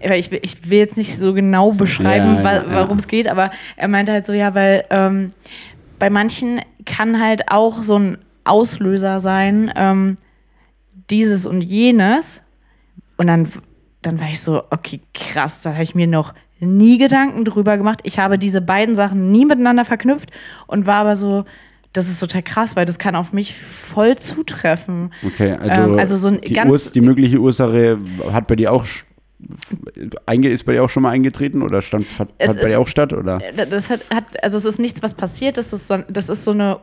ich, 0.00 0.30
will- 0.30 0.40
ich 0.42 0.68
will 0.70 0.78
jetzt 0.78 0.96
nicht 0.96 1.16
so 1.16 1.32
genau 1.34 1.72
beschreiben, 1.72 2.36
Ja, 2.36 2.42
ja, 2.42 2.54
ja. 2.62 2.74
warum 2.74 2.98
es 2.98 3.06
geht, 3.06 3.28
aber 3.28 3.50
er 3.76 3.86
meinte 3.88 4.12
halt 4.12 4.24
so, 4.26 4.32
ja, 4.32 4.54
weil 4.54 4.84
ähm, 4.90 5.32
bei 5.98 6.08
manchen 6.10 6.60
kann 6.86 7.20
halt 7.22 7.50
auch 7.50 7.82
so 7.82 7.98
ein 7.98 8.18
Auslöser 8.44 9.20
sein, 9.20 9.70
ähm, 9.76 10.16
dieses 11.10 11.44
und 11.46 11.60
jenes. 11.60 12.42
Und 13.18 13.26
dann, 13.26 13.52
dann 14.02 14.18
war 14.18 14.28
ich 14.30 14.40
so, 14.40 14.62
okay, 14.70 15.00
krass, 15.12 15.60
da 15.60 15.74
habe 15.74 15.82
ich 15.82 15.94
mir 15.94 16.06
noch 16.06 16.32
nie 16.60 16.98
Gedanken 16.98 17.44
drüber 17.44 17.76
gemacht. 17.76 18.00
Ich 18.04 18.18
habe 18.18 18.38
diese 18.38 18.60
beiden 18.60 18.94
Sachen 18.94 19.30
nie 19.30 19.44
miteinander 19.44 19.84
verknüpft 19.84 20.30
und 20.66 20.86
war 20.86 20.96
aber 20.96 21.16
so, 21.16 21.44
das 21.92 22.08
ist 22.08 22.20
total 22.20 22.42
krass, 22.42 22.76
weil 22.76 22.86
das 22.86 22.98
kann 22.98 23.16
auf 23.16 23.32
mich 23.32 23.54
voll 23.56 24.16
zutreffen. 24.16 25.12
Okay, 25.26 25.52
also, 25.52 25.82
Ähm, 25.82 25.98
also 25.98 26.16
so 26.16 26.28
ein 26.28 26.40
die, 26.40 26.52
ganz- 26.52 26.70
Urs, 26.70 26.92
die 26.92 27.00
mögliche 27.00 27.38
Ursache 27.38 27.98
hat 28.30 28.46
bei 28.46 28.56
dir 28.56 28.72
auch 28.72 28.84
ist 30.42 30.64
bei 30.64 30.72
dir 30.74 30.84
auch 30.84 30.90
schon 30.90 31.02
mal 31.02 31.10
eingetreten 31.10 31.62
oder 31.62 31.80
stand, 31.80 32.06
hat, 32.18 32.28
hat 32.28 32.36
bei 32.38 32.44
ist- 32.44 32.62
dir 32.64 32.78
auch 32.78 32.86
statt? 32.88 33.12
Oder? 33.14 33.40
Äh, 33.42 33.66
Das 33.66 33.88
hat, 33.88 34.00
hat, 34.14 34.24
also 34.44 34.58
es 34.58 34.64
ist 34.66 34.78
nichts, 34.78 35.02
was 35.02 35.14
passiert, 35.14 35.56
das 35.56 35.72
ist 35.72 35.88
so, 35.88 35.96
das 36.08 36.28
ist 36.28 36.44
so 36.44 36.50
eine 36.50 36.78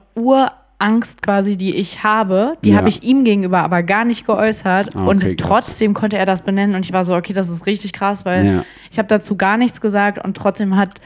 Urangst 0.80 1.22
quasi, 1.24 1.58
die 1.58 1.76
ich 1.76 2.04
habe. 2.04 2.58
Die 2.64 2.70
Ja. 2.72 2.78
habe 2.78 2.90
ich 2.90 3.04
ihm 3.04 3.24
gegenüber 3.24 3.60
aber 3.60 3.84
gar 3.84 4.06
nicht 4.06 4.26
geäußert. 4.26 4.96
Ah, 4.96 5.02
okay, 5.02 5.10
und 5.10 5.20
krass. 5.22 5.36
trotzdem 5.38 5.94
konnte 5.94 6.18
er 6.18 6.26
das 6.26 6.42
benennen 6.44 6.76
und 6.76 6.86
ich 6.86 6.94
war 6.94 7.04
so, 7.04 7.16
okay, 7.16 7.34
das 7.34 7.50
ist 7.50 7.66
richtig 7.66 7.94
krass, 7.94 8.26
weil 8.26 8.46
Ja. 8.46 8.66
ich 8.92 8.98
habe 9.00 9.08
dazu 9.08 9.36
gar 9.36 9.58
nichts 9.58 9.82
gesagt 9.82 10.24
und 10.24 10.36
trotzdem 10.38 10.76
hat, 10.76 11.02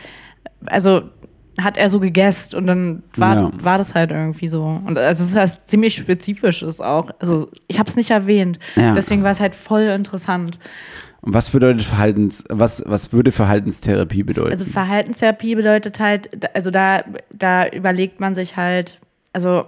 also 0.65 1.03
hat 1.57 1.77
er 1.77 1.89
so 1.89 1.99
gegessen 1.99 2.55
und 2.57 2.67
dann 2.67 3.03
war, 3.15 3.36
Ja. 3.36 3.51
war 3.62 3.77
das 3.77 3.93
halt 3.93 4.12
irgendwie 4.12 4.47
so. 4.47 4.63
Und 4.63 4.97
also 4.97 5.23
es 5.23 5.29
ist 5.29 5.36
was 5.36 5.65
ziemlich 5.65 5.95
spezifisches 5.95 6.79
auch. 6.81 7.10
Also 7.19 7.49
ich 7.67 7.77
habe 7.79 7.89
es 7.89 7.95
nicht 7.95 8.10
erwähnt. 8.12 8.57
Deswegen 8.75 9.23
war 9.23 9.31
es 9.31 9.39
halt 9.39 9.53
voll 9.55 9.84
interessant. 9.84 10.57
Und 11.21 11.34
was 11.36 11.51
bedeutet 11.51 11.84
Verhaltens, 11.84 12.43
was, 12.49 12.84
was 12.88 13.13
würde 13.13 13.31
Verhaltenstherapie 13.31 14.23
bedeuten? 14.23 14.49
Also 14.51 14.65
Verhaltenstherapie 14.65 15.53
bedeutet 15.55 15.99
halt, 15.99 16.29
also 16.55 16.71
da, 16.71 17.03
da 17.31 17.67
überlegt 17.67 18.19
man 18.19 18.34
sich 18.34 18.57
halt, 18.57 18.99
also 19.34 19.65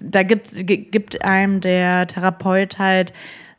da 0.00 0.22
gibt's, 0.22 0.54
gi- 0.54 0.88
gibt 0.90 1.22
einem 1.24 1.60
der 1.60 2.06
Therapeut 2.06 2.78
halt 2.78 3.12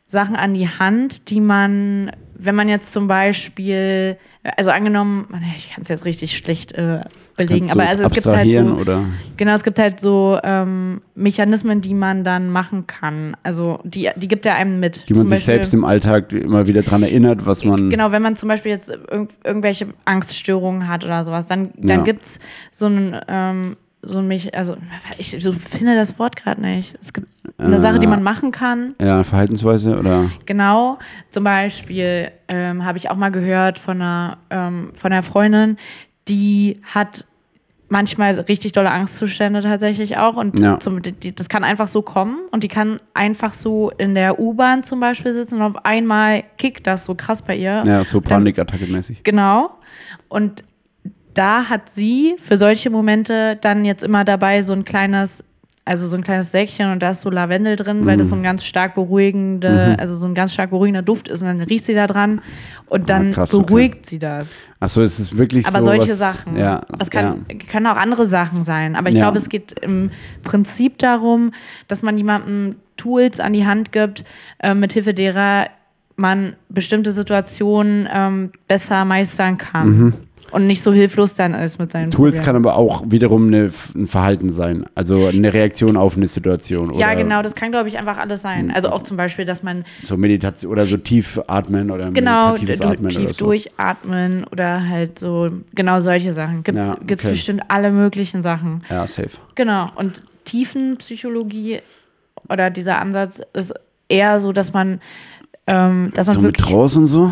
Sachen 0.06 0.36
an 0.36 0.54
die 0.54 0.68
Hand, 0.68 1.30
die 1.30 1.40
man, 1.40 2.12
wenn 2.34 2.54
man 2.54 2.68
jetzt 2.68 2.92
zum 2.92 3.06
Beispiel, 3.08 4.16
also 4.56 4.70
angenommen, 4.70 5.26
ich 5.56 5.70
kann 5.72 5.82
es 5.82 5.88
jetzt 5.88 6.04
richtig 6.04 6.36
schlecht 6.36 6.72
äh, 6.72 7.00
belegen, 7.36 7.70
aber 7.70 7.84
es 7.84 7.90
also 7.92 8.04
es 8.04 8.12
gibt 8.12 8.26
halt 8.26 8.52
so, 8.52 8.60
oder? 8.60 9.04
Genau, 9.38 9.52
es 9.54 9.62
gibt 9.64 9.78
halt 9.78 10.00
so 10.00 10.38
ähm, 10.42 11.00
Mechanismen, 11.14 11.80
die 11.80 11.94
man 11.94 12.24
dann 12.24 12.50
machen 12.50 12.86
kann. 12.86 13.36
Also 13.42 13.80
die, 13.84 14.10
die 14.16 14.28
gibt 14.28 14.44
er 14.44 14.54
einem 14.56 14.80
mit. 14.80 15.08
Die 15.08 15.14
man 15.14 15.20
Zum 15.20 15.28
sich 15.28 15.36
Beispiel- 15.38 15.54
selbst 15.54 15.72
im 15.74 15.84
Alltag 15.86 16.30
immer 16.32 16.66
wieder 16.66 16.82
dran 16.82 17.02
erinnert, 17.02 17.46
was 17.46 17.64
man. 17.64 17.88
Genau, 17.88 18.12
wenn 18.12 18.20
man 18.22 18.36
zum 18.36 18.48
Beispiel 18.50 18.72
jetzt 18.72 18.90
irg 18.90 19.28
irgendwelche 19.44 19.86
Angststörungen 20.04 20.88
hat 20.88 21.04
oder 21.06 21.24
sowas, 21.24 21.46
dann, 21.46 21.70
dann 21.76 22.00
Ja. 22.00 22.04
gibt 22.04 22.22
es 22.26 22.40
so 22.70 22.86
ein, 22.86 23.18
ähm, 23.28 23.76
so 24.04 24.20
mich, 24.20 24.54
also 24.56 24.76
ich 25.18 25.30
so 25.40 25.52
finde 25.52 25.94
das 25.94 26.18
Wort 26.18 26.34
gerade 26.36 26.60
nicht. 26.60 26.96
Es 27.00 27.12
gibt 27.12 27.28
eine 27.58 27.76
Äh, 27.76 27.78
Sache, 27.78 27.98
die 28.00 28.06
man 28.08 28.22
machen 28.22 28.50
kann. 28.50 28.94
Ja, 29.00 29.22
Verhaltensweise 29.22 29.96
oder? 29.98 30.30
Genau, 30.46 30.98
zum 31.30 31.44
Beispiel 31.44 32.32
ähm, 32.48 32.84
habe 32.84 32.98
ich 32.98 33.10
auch 33.10 33.16
mal 33.16 33.30
gehört 33.30 33.78
von 33.78 34.00
einer, 34.02 34.38
ähm, 34.50 34.92
von 34.96 35.12
einer 35.12 35.22
Freundin, 35.22 35.76
die 36.28 36.80
hat 36.82 37.24
manchmal 37.88 38.32
richtig 38.40 38.72
dolle 38.72 38.90
Angstzustände 38.90 39.60
tatsächlich 39.60 40.16
auch 40.16 40.36
und 40.36 40.58
Ja. 40.58 40.80
zum, 40.80 41.02
die, 41.02 41.34
das 41.34 41.48
kann 41.50 41.62
einfach 41.62 41.88
so 41.88 42.00
kommen 42.02 42.38
und 42.50 42.62
die 42.64 42.68
kann 42.68 42.98
einfach 43.12 43.52
so 43.52 43.90
in 43.98 44.14
der 44.14 44.40
U-Bahn 44.40 44.82
zum 44.82 44.98
Beispiel 44.98 45.32
sitzen 45.34 45.56
und 45.56 45.62
auf 45.76 45.84
einmal 45.84 46.42
kickt 46.56 46.86
das 46.86 47.04
so 47.04 47.14
krass 47.14 47.42
bei 47.42 47.54
ihr. 47.54 47.82
Ja, 47.84 48.02
so 48.02 48.18
Dann- 48.20 48.44
Panikattacke-mäßig. 48.46 49.22
Genau. 49.24 49.70
Und 50.28 50.64
da 51.34 51.68
hat 51.68 51.88
sie 51.88 52.36
für 52.42 52.56
solche 52.56 52.90
Momente 52.90 53.56
dann 53.60 53.84
jetzt 53.84 54.02
immer 54.02 54.24
dabei 54.24 54.62
so 54.62 54.72
ein 54.72 54.84
kleines, 54.84 55.42
also 55.84 56.06
so 56.06 56.16
ein 56.16 56.22
kleines 56.22 56.52
Säckchen 56.52 56.92
und 56.92 57.02
da 57.02 57.10
ist 57.10 57.22
so 57.22 57.30
Lavendel 57.30 57.76
drin, 57.76 58.06
weil 58.06 58.16
das 58.16 58.26
Mhm. 58.26 58.30
so 58.30 58.36
ein 58.36 58.42
ganz 58.42 58.64
stark 58.64 58.94
beruhigende, 58.94 59.96
also 59.98 60.16
so 60.16 60.26
ein 60.26 60.34
ganz 60.34 60.52
stark 60.52 60.70
beruhigender 60.70 61.02
Duft 61.02 61.28
ist 61.28 61.42
und 61.42 61.48
dann 61.48 61.60
riecht 61.62 61.84
sie 61.86 61.94
da 61.94 62.06
dran 62.06 62.40
und 62.86 63.08
dann 63.10 63.30
Ah, 63.30 63.34
krass, 63.34 63.54
okay. 63.54 63.64
beruhigt 63.66 64.06
sie 64.06 64.18
das. 64.18 64.48
Achso, 64.78 65.02
es 65.02 65.18
ist 65.18 65.36
wirklich 65.38 65.66
Aber 65.66 65.80
so. 65.80 65.86
solche 65.86 66.10
was, 66.12 66.18
Sachen. 66.18 66.56
Ja, 66.56 66.82
das 66.98 67.10
kann, 67.10 67.46
können 67.68 67.86
auch 67.86 67.96
andere 67.96 68.26
Sachen 68.26 68.62
sein. 68.64 68.94
Aber 68.94 69.08
ich 69.08 69.14
Ja. 69.16 69.22
glaube, 69.22 69.38
es 69.38 69.48
geht 69.48 69.72
im 69.80 70.10
Prinzip 70.44 70.98
darum, 70.98 71.52
dass 71.88 72.02
man 72.02 72.16
jemandem 72.16 72.76
Tools 72.96 73.40
an 73.40 73.52
die 73.52 73.66
Hand 73.66 73.90
gibt, 73.90 74.24
äh, 74.60 74.74
mithilfe 74.74 75.14
derer 75.14 75.66
man 76.14 76.54
bestimmte 76.68 77.10
Situationen 77.12 78.06
ähm, 78.12 78.52
besser 78.68 79.04
meistern 79.06 79.56
kann. 79.56 80.12
Und 80.50 80.66
nicht 80.66 80.82
so 80.82 80.92
hilflos 80.92 81.34
dann 81.34 81.54
ist 81.54 81.78
mit 81.78 81.92
seinen. 81.92 82.10
Tools 82.10 82.36
Problemen. 82.36 82.44
kann 82.44 82.56
aber 82.56 82.76
auch 82.76 83.04
wiederum 83.06 83.46
eine, 83.46 83.70
ein 83.94 84.06
Verhalten 84.06 84.52
sein. 84.52 84.84
Also 84.94 85.26
eine 85.28 85.54
Reaktion 85.54 85.96
auf 85.96 86.16
eine 86.16 86.28
Situation. 86.28 86.98
Ja, 86.98 87.14
genau, 87.14 87.40
das 87.42 87.54
kann, 87.54 87.70
glaube 87.70 87.88
ich, 87.88 87.98
einfach 87.98 88.18
alles 88.18 88.42
sein. 88.42 88.70
Also 88.70 88.90
auch 88.90 89.00
zum 89.02 89.16
Beispiel, 89.16 89.46
dass 89.46 89.62
man 89.62 89.84
So 90.02 90.18
Meditation 90.18 90.70
oder 90.70 90.84
so 90.86 90.98
tief 90.98 91.40
atmen 91.46 91.90
oder 91.90 92.10
genau 92.10 92.52
meditatives 92.52 92.78
du- 92.80 92.84
Atmen 92.86 93.10
tief 93.10 93.20
oder 93.20 93.32
so. 93.32 93.44
durchatmen 93.46 94.44
oder 94.44 94.86
halt 94.88 95.18
so, 95.18 95.46
genau 95.74 96.00
solche 96.00 96.34
Sachen. 96.34 96.64
Gibt 96.64 96.76
es 96.76 96.84
Ja, 96.84 96.96
okay. 97.00 97.16
bestimmt 97.30 97.62
alle 97.68 97.90
möglichen 97.90 98.42
Sachen. 98.42 98.82
Ja, 98.90 99.06
safe. 99.06 99.30
Genau. 99.54 99.86
Und 99.94 100.22
Tiefenpsychologie 100.44 101.78
oder 102.48 102.70
dieser 102.70 102.98
Ansatz 102.98 103.40
ist 103.54 103.72
eher 104.08 104.40
so, 104.40 104.52
dass 104.52 104.72
man, 104.72 105.00
ähm, 105.66 106.10
dass 106.14 106.26
man 106.26 106.34
so 106.36 106.42
mit 106.42 106.58
wirklich, 106.58 106.66
Trance 106.74 106.98
und 106.98 107.06
so? 107.06 107.30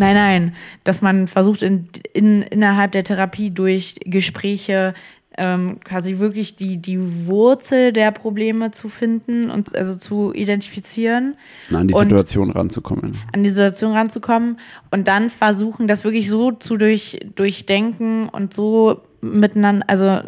Nein, 0.00 0.14
nein, 0.14 0.54
dass 0.84 1.02
man 1.02 1.28
versucht 1.28 1.62
in, 1.62 1.88
in, 2.12 2.42
innerhalb 2.42 2.92
der 2.92 3.04
Therapie 3.04 3.50
durch 3.50 3.96
Gespräche 4.04 4.94
ähm, 5.38 5.78
quasi 5.84 6.18
wirklich 6.18 6.56
die, 6.56 6.76
die 6.78 7.26
Wurzel 7.26 7.92
der 7.92 8.10
Probleme 8.10 8.72
zu 8.72 8.88
finden 8.88 9.50
und 9.50 9.74
also 9.76 9.96
zu 9.96 10.32
identifizieren 10.34 11.36
an 11.72 11.86
die 11.86 11.94
Und- 11.94 12.08
Situation 12.08 12.50
ranzukommen. 12.50 13.16
an 13.32 13.42
die 13.42 13.48
Situation 13.48 13.92
ranzukommen 13.92 14.58
und 14.90 15.06
dann 15.06 15.30
versuchen, 15.30 15.86
das 15.86 16.04
wirklich 16.04 16.28
so 16.28 16.50
zu 16.50 16.76
durch, 16.76 17.20
durchdenken 17.36 18.28
und 18.28 18.52
so 18.52 19.02
miteinander, 19.20 19.84
also 19.88 20.20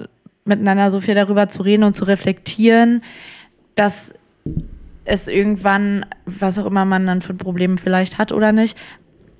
miteinander 0.44 0.90
so 0.90 1.00
viel 1.00 1.14
darüber 1.14 1.48
zu 1.48 1.62
reden 1.62 1.82
und 1.82 1.94
zu 1.94 2.04
reflektieren, 2.04 3.02
dass 3.74 4.14
es 5.04 5.26
irgendwann, 5.28 6.06
was 6.26 6.58
auch 6.58 6.66
immer 6.66 6.84
man 6.84 7.06
dann 7.06 7.22
für 7.22 7.34
Probleme 7.34 7.76
vielleicht 7.76 8.18
hat 8.18 8.32
oder 8.32 8.52
nicht, 8.52 8.76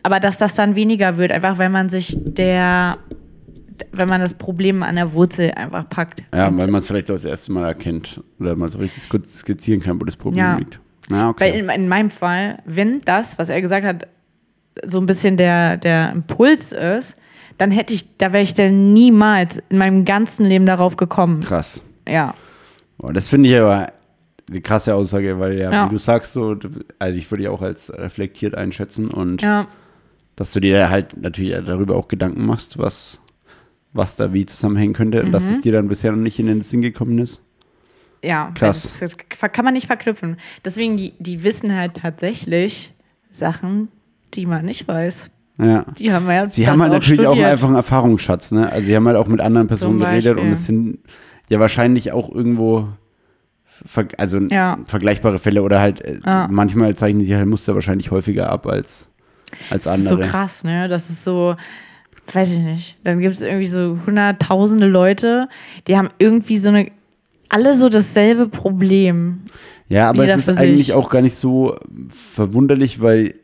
aber 0.03 0.21
dass 0.21 0.39
das 0.39 0.55
dann 0.55 0.75
weniger 0.75 1.17
wird, 1.17 1.33
einfach 1.33 1.59
weil 1.59 1.69
man 1.69 1.89
sich 1.89 2.17
der, 2.21 2.97
wenn 3.93 4.09
man 4.09 4.21
das 4.21 4.35
Problem 4.35 4.83
an 4.83 4.97
der 4.97 5.13
Wurzel 5.13 5.53
einfach 5.53 5.89
packt. 5.89 6.23
Ja, 6.35 6.47
weil 6.57 6.67
man 6.69 6.79
es 6.81 6.87
vielleicht 6.87 7.11
auch 7.11 7.15
das 7.15 7.25
erste 7.25 7.53
Mal 7.53 7.67
erkennt 7.69 8.21
oder 8.41 8.57
mal 8.57 8.69
so 8.69 8.79
richtig 8.79 9.09
kurz 9.09 9.35
skizzieren 9.39 9.81
kann, 9.81 10.01
wo 10.01 10.05
das 10.05 10.17
Problem 10.17 10.45
Ja. 10.45 10.57
liegt. 10.57 10.81
Ja, 11.11 11.27
Weil 11.39 11.51
okay. 11.51 11.59
in, 11.59 11.69
in 11.69 11.89
meinem 11.89 12.11
Fall, 12.11 12.59
wenn 12.65 13.01
das, 13.03 13.39
was 13.39 13.49
er 13.49 13.61
gesagt 13.61 13.85
hat, 13.87 14.07
so 14.87 14.99
ein 15.01 15.07
bisschen 15.07 15.37
der, 15.37 15.77
der 15.77 16.13
Impuls 16.13 16.73
ist, 16.73 17.17
dann 17.59 17.71
hätte 17.71 17.93
ich, 17.93 18.17
da 18.17 18.33
wäre 18.33 18.43
ich 18.43 18.55
dann 18.55 18.93
niemals 18.93 19.61
in 19.69 19.79
meinem 19.79 20.05
ganzen 20.05 20.47
Leben 20.47 20.65
darauf 20.65 20.97
gekommen. 20.97 21.41
Krass. 21.43 21.85
Ja. 22.09 22.35
Boah, 22.99 23.13
das 23.13 23.29
finde 23.29 23.49
ich 23.51 23.57
aber 23.59 23.89
eine 24.49 24.61
krasse 24.63 24.95
Aussage, 24.95 25.39
weil 25.39 25.59
ja, 25.59 25.71
Ja. 25.71 25.87
wie 25.87 25.91
du 25.91 25.99
sagst, 25.99 26.33
so, 26.33 26.57
also 26.99 27.19
ich 27.19 27.31
würde 27.31 27.43
dich 27.43 27.49
auch 27.51 27.61
als 27.63 27.93
reflektiert 27.93 28.55
einschätzen 28.55 29.09
und 29.11 29.43
Ja. 29.43 29.67
Dass 30.37 30.53
du 30.53 30.61
dir 30.61 30.91
halt 30.91 31.17
natürlich 31.21 31.53
darüber 31.65 31.97
auch 31.97 32.09
Gedanken 32.09 32.47
machst, 32.47 32.79
was, 32.79 33.21
was 33.93 34.17
da 34.17 34.33
wie 34.33 34.47
zusammenhängen 34.47 34.95
könnte 34.95 35.23
und 35.23 35.33
dass 35.33 35.45
Mhm. 35.47 35.51
es 35.53 35.61
dir 35.61 35.73
dann 35.73 35.89
bisher 35.89 36.13
noch 36.13 36.19
nicht 36.19 36.39
in 36.39 36.47
den 36.47 36.63
Sinn 36.63 36.83
gekommen 36.83 37.19
ist. 37.19 37.43
ja, 38.23 38.51
Krass. 38.55 38.99
Das, 39.01 39.17
das 39.39 39.53
kann 39.53 39.65
man 39.65 39.75
nicht 39.75 39.87
verknüpfen. 39.89 40.37
Deswegen, 40.65 40.97
die, 40.97 41.13
die 41.19 41.43
wissen 41.45 41.75
halt 41.77 41.95
tatsächlich 41.95 42.93
Sachen, 43.31 43.89
die 44.35 44.47
man 44.47 44.65
nicht 44.65 44.87
weiß. 44.89 45.29
Ja. 45.59 45.85
Die 45.99 46.13
haben 46.13 46.27
wir 46.27 46.43
jetzt 46.43 46.55
Sie 46.55 46.67
haben 46.67 46.81
halt 46.81 46.91
auch 46.91 46.95
natürlich 46.95 47.21
studiert. 47.23 47.45
auch 47.47 47.51
einfach 47.51 47.67
einen 47.67 47.77
Erfahrungsschatz, 47.77 48.53
ne? 48.53 48.71
Also 48.73 48.87
sie 48.87 48.97
haben 48.97 49.07
halt 49.07 49.17
auch 49.17 49.27
mit 49.27 49.41
anderen 49.41 49.67
Personen 49.67 49.99
geredet 49.99 50.39
und 50.39 50.51
es 50.51 50.65
sind 50.67 50.99
ja 51.51 51.61
wahrscheinlich 51.61 52.13
auch 52.13 52.33
irgendwo 52.35 52.89
also 54.17 54.39
Ja. 54.39 54.79
vergleichbare 54.87 55.39
Fälle 55.39 55.63
oder 55.63 55.81
halt 55.81 56.01
äh, 56.03 56.19
Ja. 56.25 56.49
manchmal 56.51 56.95
zeichnen 56.97 57.25
sich 57.25 57.35
halt 57.35 57.47
Muster 57.47 57.75
wahrscheinlich 57.75 58.11
häufiger 58.11 58.49
ab 58.51 58.67
als, 58.67 59.11
als 59.71 59.85
Das 59.85 59.99
ist 59.99 60.09
so 60.09 60.15
andere. 60.15 60.29
krass, 60.29 60.65
ne? 60.65 60.89
Das 60.89 61.11
ist 61.11 61.25
so, 61.25 61.57
weiß 62.33 62.53
ich 62.53 62.59
nicht. 62.59 62.97
Dann 63.05 63.21
gibt 63.21 63.35
es 63.35 63.43
irgendwie 63.43 63.69
so 63.69 63.99
hunderttausende 64.07 64.87
Leute, 64.87 65.49
die 65.87 65.97
haben 65.97 66.11
irgendwie 66.19 66.59
so 66.59 66.69
eine, 66.69 66.91
alle 67.49 67.77
so 67.77 67.89
dasselbe 67.89 68.49
Problem. 68.49 69.43
Ja, 69.89 70.09
aber 70.09 70.25
es 70.25 70.37
ist 70.37 70.47
sich. 70.47 70.59
eigentlich 70.59 70.93
auch 70.95 71.11
gar 71.11 71.21
nicht 71.21 71.35
so 71.35 71.77
verwunderlich, 72.09 73.03
weil 73.03 73.35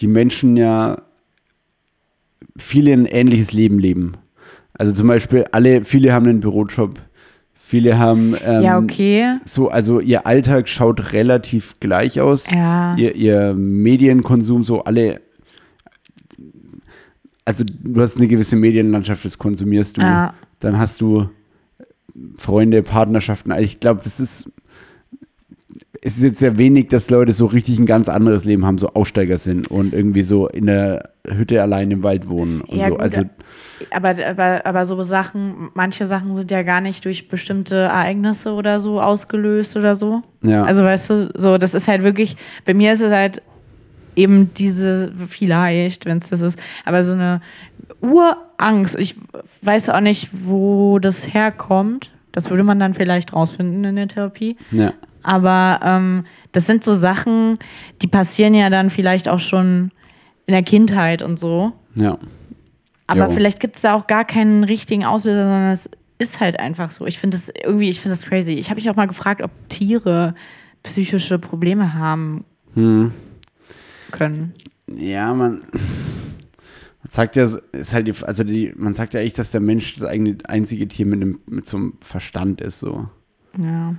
die 0.00 0.08
Menschen 0.08 0.56
ja 0.56 0.96
viele 2.56 2.92
ein 2.92 3.06
ähnliches 3.06 3.52
Leben 3.52 3.78
leben. 3.78 4.14
Also 4.78 4.92
zum 4.92 5.08
Beispiel 5.08 5.44
alle, 5.52 5.84
viele 5.84 6.12
haben 6.12 6.26
einen 6.26 6.40
Bürojob, 6.40 6.98
viele 7.54 7.98
haben 7.98 8.36
ähm, 8.44 8.62
ja, 8.62 8.78
okay. 8.78 9.34
so, 9.44 9.68
also 9.68 10.00
ihr 10.00 10.26
Alltag 10.26 10.68
schaut 10.68 11.12
relativ 11.12 11.80
gleich 11.80 12.20
aus. 12.20 12.50
Ja. 12.50 12.94
Ihr, 12.96 13.14
ihr 13.14 13.54
Medienkonsum, 13.54 14.64
so 14.64 14.84
alle. 14.84 15.20
Also 17.46 17.64
du 17.66 18.00
hast 18.02 18.18
eine 18.18 18.26
gewisse 18.28 18.56
Medienlandschaft, 18.56 19.24
das 19.24 19.38
konsumierst 19.38 19.96
du. 19.96 20.02
Ja. 20.02 20.34
Dann 20.60 20.78
hast 20.78 21.00
du 21.00 21.30
Freunde, 22.36 22.82
Partnerschaften. 22.82 23.52
Also 23.52 23.64
ich 23.64 23.80
glaube, 23.80 24.00
das 24.04 24.20
ist. 24.20 24.50
Es 26.02 26.16
ist 26.18 26.22
jetzt 26.22 26.38
sehr 26.38 26.56
wenig, 26.56 26.86
dass 26.88 27.10
Leute 27.10 27.32
so 27.32 27.46
richtig 27.46 27.78
ein 27.80 27.86
ganz 27.86 28.08
anderes 28.08 28.44
Leben 28.44 28.64
haben, 28.64 28.78
so 28.78 28.88
Aussteiger 28.92 29.38
sind 29.38 29.68
und 29.68 29.92
irgendwie 29.92 30.22
so 30.22 30.46
in 30.46 30.66
der 30.66 31.10
Hütte 31.26 31.60
allein 31.62 31.90
im 31.90 32.04
Wald 32.04 32.28
wohnen 32.28 32.60
und 32.60 32.78
Ja, 32.78 32.84
so. 32.84 32.90
gut, 32.92 33.00
Also 33.00 33.22
Aber, 33.90 34.10
aber, 34.24 34.64
aber 34.66 34.84
so 34.84 35.02
Sachen, 35.02 35.70
manche 35.74 36.06
Sachen 36.06 36.34
sind 36.36 36.50
ja 36.52 36.62
gar 36.62 36.80
nicht 36.80 37.04
durch 37.04 37.26
bestimmte 37.28 37.74
Ereignisse 37.76 38.52
oder 38.52 38.78
so 38.78 39.00
ausgelöst 39.00 39.76
oder 39.76 39.96
so. 39.96 40.22
ja. 40.42 40.62
Also 40.62 40.84
weißt 40.84 41.10
du, 41.10 41.32
so, 41.34 41.58
das 41.58 41.74
ist 41.74 41.88
halt 41.88 42.04
wirklich, 42.04 42.36
bei 42.64 42.74
mir 42.74 42.92
ist 42.92 43.00
es 43.00 43.10
halt 43.10 43.42
eben 44.16 44.52
diese, 44.54 45.12
vielleicht, 45.28 46.04
wenn 46.06 46.16
es 46.18 46.28
das 46.30 46.40
ist, 46.40 46.58
aber 46.84 47.04
so 47.04 47.12
eine 47.12 47.40
Urangst. 48.00 48.96
Ich 48.98 49.14
weiß 49.62 49.88
auch 49.90 50.00
nicht, 50.00 50.30
wo 50.32 50.98
das 50.98 51.32
herkommt. 51.32 52.10
Das 52.32 52.50
würde 52.50 52.64
man 52.64 52.78
dann 52.80 52.94
vielleicht 52.94 53.32
rausfinden 53.32 53.84
in 53.84 53.96
der 53.96 54.08
Therapie. 54.08 54.56
ja. 54.70 54.92
Aber 55.22 55.80
ähm, 55.82 56.24
das 56.52 56.68
sind 56.68 56.84
so 56.84 56.94
Sachen, 56.94 57.58
die 58.00 58.06
passieren 58.06 58.54
ja 58.54 58.70
dann 58.70 58.90
vielleicht 58.90 59.28
auch 59.28 59.40
schon 59.40 59.90
in 60.46 60.52
der 60.52 60.62
Kindheit 60.62 61.20
und 61.20 61.36
so. 61.36 61.72
Ja. 61.96 62.16
Aber 63.08 63.26
Jo. 63.26 63.30
vielleicht 63.32 63.58
gibt 63.58 63.74
es 63.74 63.82
da 63.82 63.94
auch 63.94 64.06
gar 64.06 64.24
keinen 64.24 64.62
richtigen 64.62 65.04
Auslöser, 65.04 65.42
sondern 65.42 65.72
es 65.72 65.90
ist 66.18 66.38
halt 66.38 66.60
einfach 66.60 66.92
so. 66.92 67.06
Ich 67.06 67.18
finde 67.18 67.36
das 67.36 67.48
irgendwie, 67.60 67.88
ich 67.90 68.00
finde 68.00 68.16
das 68.16 68.24
crazy. 68.24 68.52
Ich 68.52 68.70
habe 68.70 68.76
mich 68.80 68.88
auch 68.88 68.94
mal 68.94 69.08
gefragt, 69.08 69.42
ob 69.42 69.50
Tiere 69.68 70.36
psychische 70.84 71.40
Probleme 71.40 71.94
haben 71.94 72.44
Hm. 72.74 73.10
Können. 74.16 74.52
Ja, 74.88 75.32
man, 75.34 75.62
man 77.02 77.10
sagt 77.10 77.36
ja, 77.36 77.44
ist 77.44 77.94
halt 77.94 78.06
die, 78.08 78.14
also 78.22 78.44
die, 78.44 78.72
man 78.76 78.94
sagt 78.94 79.14
ja 79.14 79.20
echt, 79.20 79.38
dass 79.38 79.50
der 79.52 79.60
Mensch 79.60 79.94
das 79.96 80.08
eigene, 80.08 80.38
einzige 80.48 80.88
Tier 80.88 81.06
mit, 81.06 81.22
einem, 81.22 81.38
mit 81.46 81.66
so 81.66 81.76
einem 81.76 81.94
Verstand 82.00 82.60
ist, 82.60 82.80
so. 82.80 83.08
Ja. 83.58 83.94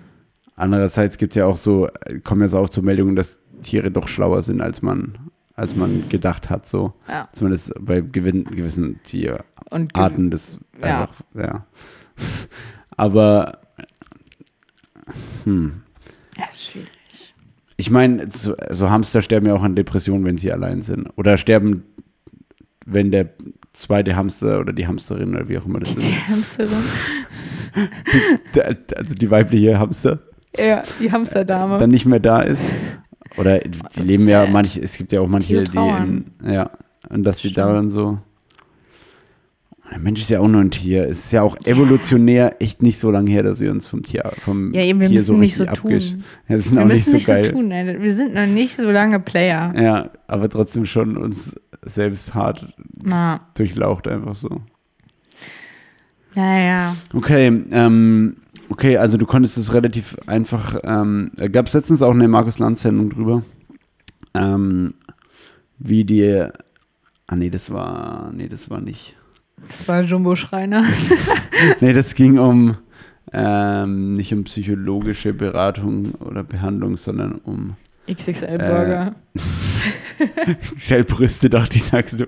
Andererseits 0.55 1.17
gibt 1.17 1.33
es 1.33 1.35
ja 1.35 1.45
auch 1.45 1.57
so, 1.57 1.87
kommen 2.23 2.41
ja 2.41 2.47
so 2.47 2.57
auch 2.57 2.69
zur 2.69 2.83
Meldung, 2.83 3.15
dass 3.15 3.39
Tiere 3.63 3.91
doch 3.91 4.07
schlauer 4.07 4.41
sind, 4.43 4.59
als 4.61 4.81
man, 4.81 5.17
als 5.55 5.75
man 5.75 6.09
gedacht 6.09 6.49
hat, 6.49 6.65
so. 6.65 6.93
Ja. 7.07 7.27
Zumindest 7.31 7.73
bei 7.79 8.01
gewissen 8.01 8.99
Tierarten, 9.03 10.31
das 10.31 10.59
Ja. 10.81 11.01
einfach, 11.01 11.21
ja. 11.35 11.65
Aber, 12.97 13.59
hm. 15.43 15.81
ja, 16.37 16.45
ist 16.49 16.65
schwierig. 16.65 16.89
Ich 17.77 17.91
meine, 17.91 18.29
so, 18.29 18.55
so 18.71 18.89
Hamster 18.89 19.21
sterben 19.21 19.45
ja 19.47 19.53
auch 19.53 19.63
an 19.63 19.75
Depressionen, 19.75 20.25
wenn 20.25 20.37
sie 20.37 20.51
allein 20.51 20.81
sind. 20.81 21.09
Oder 21.15 21.37
sterben, 21.37 21.83
wenn 22.85 23.11
der 23.11 23.29
zweite 23.73 24.15
Hamster 24.15 24.59
oder 24.59 24.73
die 24.73 24.87
Hamsterin 24.87 25.35
oder 25.35 25.47
wie 25.47 25.57
auch 25.59 25.65
immer 25.65 25.79
das 25.79 25.89
ist. 25.89 25.97
Die 26.07 26.31
Hamsterin. 26.31 26.83
Der, 28.55 28.75
also 28.95 29.13
die 29.13 29.29
weibliche 29.29 29.77
Hamster 29.77 30.19
Ja, 30.57 30.81
die 30.99 31.11
Hamsterdame. 31.11 31.77
dann 31.77 31.91
nicht 31.91 32.07
mehr 32.07 32.19
da 32.19 32.41
ist. 32.41 32.69
Oder 33.37 33.59
die 33.59 34.01
leben 34.01 34.27
ja 34.27 34.47
manche, 34.47 34.81
es 34.81 34.97
gibt 34.97 35.11
ja 35.11 35.21
auch 35.21 35.27
manche, 35.27 35.65
die 35.65 35.77
in, 35.77 36.25
ja, 36.43 36.71
und 37.09 37.21
dass 37.23 37.37
die 37.37 37.53
da 37.53 37.71
dann 37.71 37.89
so. 37.91 38.17
Der 39.97 40.03
Mensch 40.03 40.21
ist 40.21 40.29
ja 40.29 40.39
auch 40.41 40.47
nur 40.47 40.61
ein 40.61 40.69
Tier. 40.69 41.05
Es 41.09 41.25
ist 41.25 41.31
ja 41.31 41.41
auch 41.41 41.57
evolutionär 41.65 42.61
echt 42.61 42.83
nicht 42.83 42.99
so 42.99 43.09
lange 43.09 43.31
her, 43.31 43.41
dass 43.41 43.59
wir 43.59 43.71
uns 43.71 43.87
vom 43.87 44.03
Tier, 44.03 44.31
vom 44.41 44.71
Ja, 44.71 44.83
eben, 44.83 44.99
wir 44.99 45.07
Tier 45.07 45.15
müssen 45.15 45.25
so 45.25 45.37
nicht 45.37 45.55
so 45.55 45.65
abgesch. 45.65 46.11
tun. 46.11 46.23
Ja, 46.47 46.55
das 46.55 46.65
sind 46.65 46.77
Wir 46.77 46.83
auch 46.83 46.87
nicht 46.87 47.03
so 47.05 47.13
nicht 47.13 47.25
geil. 47.25 47.45
so 47.45 47.51
tun. 47.53 47.71
Wir 47.71 48.15
sind 48.15 48.35
noch 48.35 48.45
nicht 48.45 48.77
so 48.77 48.83
lange 48.91 49.19
Player. 49.19 49.73
Ja, 49.75 50.11
aber 50.27 50.49
trotzdem 50.49 50.85
schon 50.85 51.17
uns 51.17 51.55
selbst 51.83 52.35
hart 52.35 52.71
Na, 53.03 53.39
durchlaucht 53.55 54.07
einfach 54.07 54.35
so. 54.35 54.61
naja. 56.35 56.95
Okay, 57.15 57.47
ähm, 57.71 58.37
okay, 58.69 58.97
also 58.97 59.17
du 59.17 59.25
konntest 59.25 59.57
es 59.57 59.73
relativ 59.73 60.15
einfach. 60.27 60.77
Ähm, 60.83 61.31
Gab 61.51 61.65
es 61.65 61.73
letztens 61.73 62.03
auch 62.03 62.13
eine 62.13 62.27
Markus 62.27 62.59
Lanz-Sendung 62.59 63.09
drüber, 63.09 63.41
ähm, 64.35 64.93
wie 65.79 66.05
die. 66.05 66.45
Ah 67.25 67.35
nee, 67.35 67.49
das 67.49 67.71
war. 67.73 68.31
Nee, 68.31 68.47
das 68.47 68.69
war 68.69 68.79
nicht. 68.79 69.15
Das 69.67 69.87
war 69.87 70.01
Jumbo 70.01 70.35
Schreiner. 70.35 70.85
Nee, 71.79 71.93
das 71.93 72.13
ging 72.13 72.37
um 72.37 72.77
ähm, 73.33 74.15
nicht 74.15 74.31
um 74.31 74.43
psychologische 74.43 75.33
Beratung 75.33 76.13
oder 76.15 76.43
Behandlung, 76.43 76.97
sondern 76.97 77.41
um 77.43 77.75
XXL 78.07 78.57
Burger. 78.57 79.15
Zellbrüste, 80.77 81.49
dachte 81.49 81.77
ich, 81.77 81.83
sagst 81.83 82.19
du. 82.19 82.25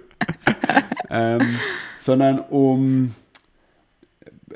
ähm, 1.10 1.56
sondern 2.00 2.40
um 2.40 3.14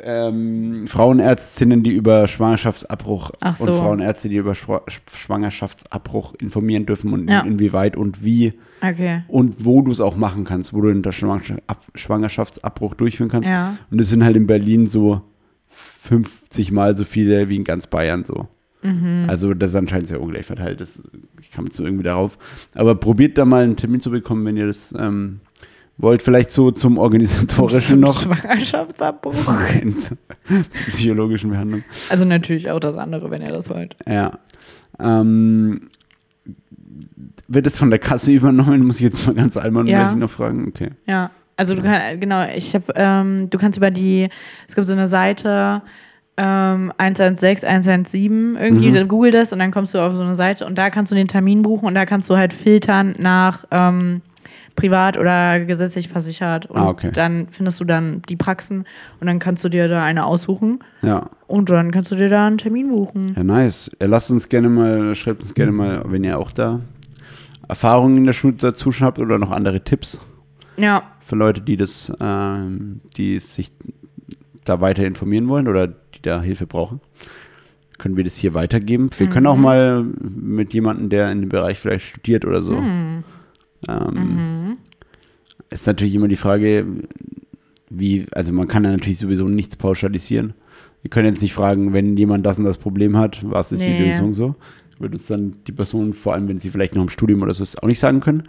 ähm, 0.06 0.88
Frauenärztinnen, 0.88 1.84
die 1.84 1.92
über 1.92 2.28
Schwangerschaftsabbruch 2.28 3.32
Ach 3.40 3.60
und 3.60 3.72
so. 3.72 3.80
Frauenärzte, 3.80 4.30
die 4.30 4.36
über 4.38 4.54
Schwa- 4.54 4.82
Schwangerschaftsabbruch 5.14 6.36
informieren 6.40 6.86
dürfen 6.86 7.14
und 7.14 7.30
Ja. 7.30 7.42
inwieweit 7.42 7.96
und 7.98 8.24
wie 8.24 8.54
Okay. 8.82 9.24
und 9.28 9.64
wo 9.66 9.82
du 9.82 9.92
es 9.92 10.00
auch 10.02 10.16
machen 10.16 10.44
kannst, 10.44 10.74
wo 10.74 10.82
du 10.82 10.92
den 10.94 11.04
Schwangerschaft- 11.12 11.62
Ab- 11.68 11.86
Schwangerschaftsabbruch 11.96 12.94
durchführen 12.96 13.30
kannst. 13.30 13.50
Ja. 13.50 13.78
Und 13.92 14.00
es 14.02 14.10
sind 14.10 14.24
halt 14.24 14.36
in 14.36 14.48
Berlin 14.48 14.86
so 14.88 15.22
50 15.70 16.72
Mal 16.72 16.96
so 16.96 17.04
viele 17.04 17.50
wie 17.50 17.56
in 17.56 17.64
ganz 17.64 17.88
Bayern 17.88 18.24
so. 18.24 18.48
Mhm. 18.82 19.26
Also 19.30 19.54
das 19.54 19.70
ist 19.72 19.76
anscheinend 19.76 20.08
sehr 20.08 20.22
ungleich 20.22 20.46
verteilt. 20.46 20.82
Das, 20.82 21.02
ich 21.42 21.52
kam 21.52 21.66
jetzt 21.66 21.78
so 21.78 21.84
irgendwie 21.86 22.04
darauf. 22.04 22.38
Aber 22.76 22.96
probiert 22.96 23.38
da 23.38 23.46
mal 23.46 23.64
einen 23.64 23.78
Termin 23.78 24.02
zu 24.02 24.12
bekommen, 24.12 24.46
wenn 24.46 24.58
ihr 24.58 24.68
das 24.68 24.94
ähm, 24.98 25.40
wollt. 26.04 26.22
Vielleicht 26.22 26.52
so 26.52 26.70
zum 26.72 26.98
Organisatorischen 27.00 28.00
noch. 28.00 28.22
Schwangerschaftsabbruch. 28.22 29.34
Nein, 29.48 29.96
zur, 29.98 30.18
zur 30.70 30.86
psychologischen 30.88 31.50
Behandlung. 31.50 31.84
Also 32.10 32.26
natürlich 32.26 32.70
auch 32.70 32.80
das 32.80 32.96
andere, 32.98 33.32
wenn 33.32 33.42
ihr 33.42 33.50
das 33.52 33.70
wollt. 33.70 33.96
Ja. 34.08 34.32
Ähm, 35.00 35.90
wird 37.48 37.68
es 37.68 37.78
von 37.78 37.90
der 37.90 38.00
Kasse 38.00 38.32
übernommen? 38.32 38.86
Muss 38.86 38.98
ich 38.98 39.02
jetzt 39.04 39.26
mal 39.26 39.34
ganz 39.36 39.58
allmannmäßig 39.58 40.00
Ja. 40.12 40.16
noch 40.16 40.30
fragen? 40.30 40.68
Okay. 40.68 40.92
Ja. 41.08 41.32
Also 41.56 41.76
du 41.76 41.84
kannst, 41.84 42.20
genau, 42.20 42.48
ich 42.48 42.74
habe, 42.74 42.86
ähm, 42.96 43.50
du 43.50 43.58
kannst 43.60 43.78
über 43.78 43.92
die, 43.92 44.28
es 44.68 44.74
gibt 44.76 44.88
so 44.88 44.94
eine 44.94 45.06
Seite, 45.08 45.84
ähm, 46.36 46.92
116, 46.98 47.70
117, 47.70 48.56
irgendwie, 48.60 48.90
Mhm. 48.90 48.94
dann 48.96 49.08
google 49.08 49.30
das 49.30 49.54
und 49.54 49.60
dann 49.60 49.70
kommst 49.70 49.94
du 49.94 50.00
auf 50.00 50.16
so 50.16 50.24
eine 50.24 50.34
Seite 50.34 50.66
und 50.66 50.80
da 50.80 50.90
kannst 50.90 51.12
du 51.12 51.16
den 51.16 51.28
Termin 51.28 51.62
buchen 51.62 51.86
und 51.86 51.94
da 51.94 52.08
kannst 52.08 52.28
du 52.32 52.38
halt 52.38 52.54
filtern 52.54 53.14
nach 53.20 53.66
ähm, 53.70 54.22
privat 54.76 55.18
oder 55.18 55.60
gesetzlich 55.66 56.08
versichert 56.10 56.66
und 56.66 56.78
Ah, 56.78 56.88
okay. 56.90 57.12
dann 57.14 57.48
findest 57.52 57.80
du 57.80 57.86
dann 57.86 58.22
die 58.28 58.36
Praxen 58.36 58.86
und 59.20 59.28
dann 59.28 59.40
kannst 59.40 59.64
du 59.64 59.70
dir 59.70 59.88
da 59.88 60.04
eine 60.04 60.26
aussuchen 60.26 60.80
Ja. 61.02 61.30
und 61.48 61.70
dann 61.70 61.92
kannst 61.92 62.10
du 62.12 62.16
dir 62.16 62.30
da 62.30 62.48
einen 62.48 62.58
Termin 62.58 62.90
buchen. 62.90 63.34
Ja, 63.36 63.44
nice. 63.44 63.92
Ja, 64.02 64.08
lasst 64.08 64.32
uns 64.32 64.50
gerne 64.50 64.70
mal, 64.70 65.14
schreibt 65.16 65.42
uns 65.42 65.54
gerne 65.54 65.72
mal, 65.72 66.04
wenn 66.08 66.24
ihr 66.24 66.40
auch 66.40 66.52
da 66.52 66.80
Erfahrungen 67.68 68.18
in 68.18 68.26
der 68.26 68.34
Schule 68.34 68.56
dazu 68.56 68.92
schon 68.92 69.06
habt 69.08 69.20
oder 69.20 69.38
noch 69.40 69.52
andere 69.52 69.82
Tipps 69.84 70.20
Ja, 70.76 71.04
für 71.20 71.36
Leute, 71.36 71.62
die 71.62 71.78
das, 71.78 72.12
ähm, 72.20 73.00
die 73.16 73.40
sich 73.40 73.72
da 74.66 74.82
weiter 74.82 75.06
informieren 75.06 75.48
wollen 75.50 75.68
oder 75.68 75.88
die 75.88 76.22
da 76.22 76.42
Hilfe 76.42 76.66
brauchen. 76.68 77.00
Können 78.00 78.18
wir 78.18 78.24
das 78.24 78.36
hier 78.36 78.54
weitergeben? 78.54 79.10
Wir 79.18 79.28
können 79.30 79.46
auch 79.48 79.56
mal 79.56 80.04
mit 80.04 80.74
jemandem, 80.74 81.10
der 81.10 81.32
in 81.32 81.42
dem 81.42 81.50
Bereich 81.50 81.80
vielleicht 81.80 82.06
studiert 82.06 82.44
oder 82.44 82.62
so. 82.64 82.76
Hm. 82.78 83.24
Ähm, 83.90 84.74
Ist 85.70 85.88
natürlich 85.88 86.16
immer 86.16 86.28
die 86.28 86.36
Frage, 86.36 86.86
wie, 87.90 88.26
also 88.32 88.54
man 88.54 88.68
kann 88.68 88.84
ja 88.84 88.92
natürlich 88.92 89.20
sowieso 89.20 89.48
nichts 89.48 89.76
pauschalisieren, 89.76 90.54
Wir 91.02 91.10
können 91.10 91.28
jetzt 91.28 91.42
nicht 91.42 91.54
fragen, 91.54 91.92
wenn 91.94 92.16
jemand 92.16 92.46
das 92.46 92.58
und 92.58 92.64
das 92.64 92.78
Problem 92.78 93.18
hat, 93.18 93.44
was 93.44 93.72
ist 93.74 93.82
Nee. 93.82 93.98
die 93.98 94.06
Lösung 94.06 94.34
so? 94.34 94.56
Würde 95.00 95.16
uns 95.18 95.28
dann 95.28 95.56
die 95.68 95.74
Person, 95.74 96.14
vor 96.14 96.34
allem 96.34 96.48
wenn 96.48 96.60
sie 96.60 96.70
vielleicht 96.70 96.96
noch 96.96 97.04
im 97.04 97.10
Studium 97.10 97.42
oder 97.42 97.54
so 97.54 97.62
ist, 97.64 97.82
auch 97.84 97.88
nicht 97.88 98.00
sagen 98.00 98.22
können. 98.22 98.44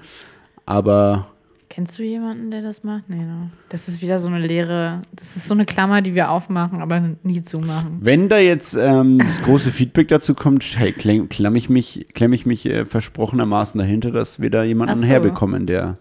Aber 0.65 1.34
Kennst 1.75 1.99
du 1.99 2.05
jemanden, 2.05 2.53
der 2.53 2.63
das 2.63 2.85
macht? 2.85 3.11
Nee, 3.11 3.17
ne? 3.17 3.51
Das 3.69 3.89
ist 3.89 4.01
wieder 4.01 4.21
so 4.21 4.29
eine 4.29 4.39
leere, 4.39 5.03
das 5.13 5.35
ist 5.35 5.49
so 5.49 5.55
eine 5.55 5.65
Klammer, 5.67 6.03
die 6.03 6.15
wir 6.15 6.31
aufmachen, 6.31 6.81
aber 6.81 7.03
nie 7.25 7.43
zumachen. 7.43 7.99
wenn 8.01 8.29
da 8.29 8.39
jetzt 8.39 8.77
ähm, 8.81 9.19
das 9.19 9.43
große 9.43 9.73
Feedback 9.73 10.07
dazu 10.07 10.35
kommt, 10.35 10.65
hey, 10.79 10.93
klemm, 10.93 11.29
klemm 11.29 11.57
ich 11.57 11.69
mich, 11.69 12.07
klemm 12.15 12.33
ich 12.33 12.47
mich 12.47 12.67
äh, 12.67 12.87
versprochenermaßen 12.87 13.77
dahinter, 13.79 14.13
dass 14.13 14.39
wir 14.39 14.51
da 14.51 14.63
jemanden 14.63 14.99
so. 14.99 15.05
herbekommen, 15.05 15.67
der 15.67 15.99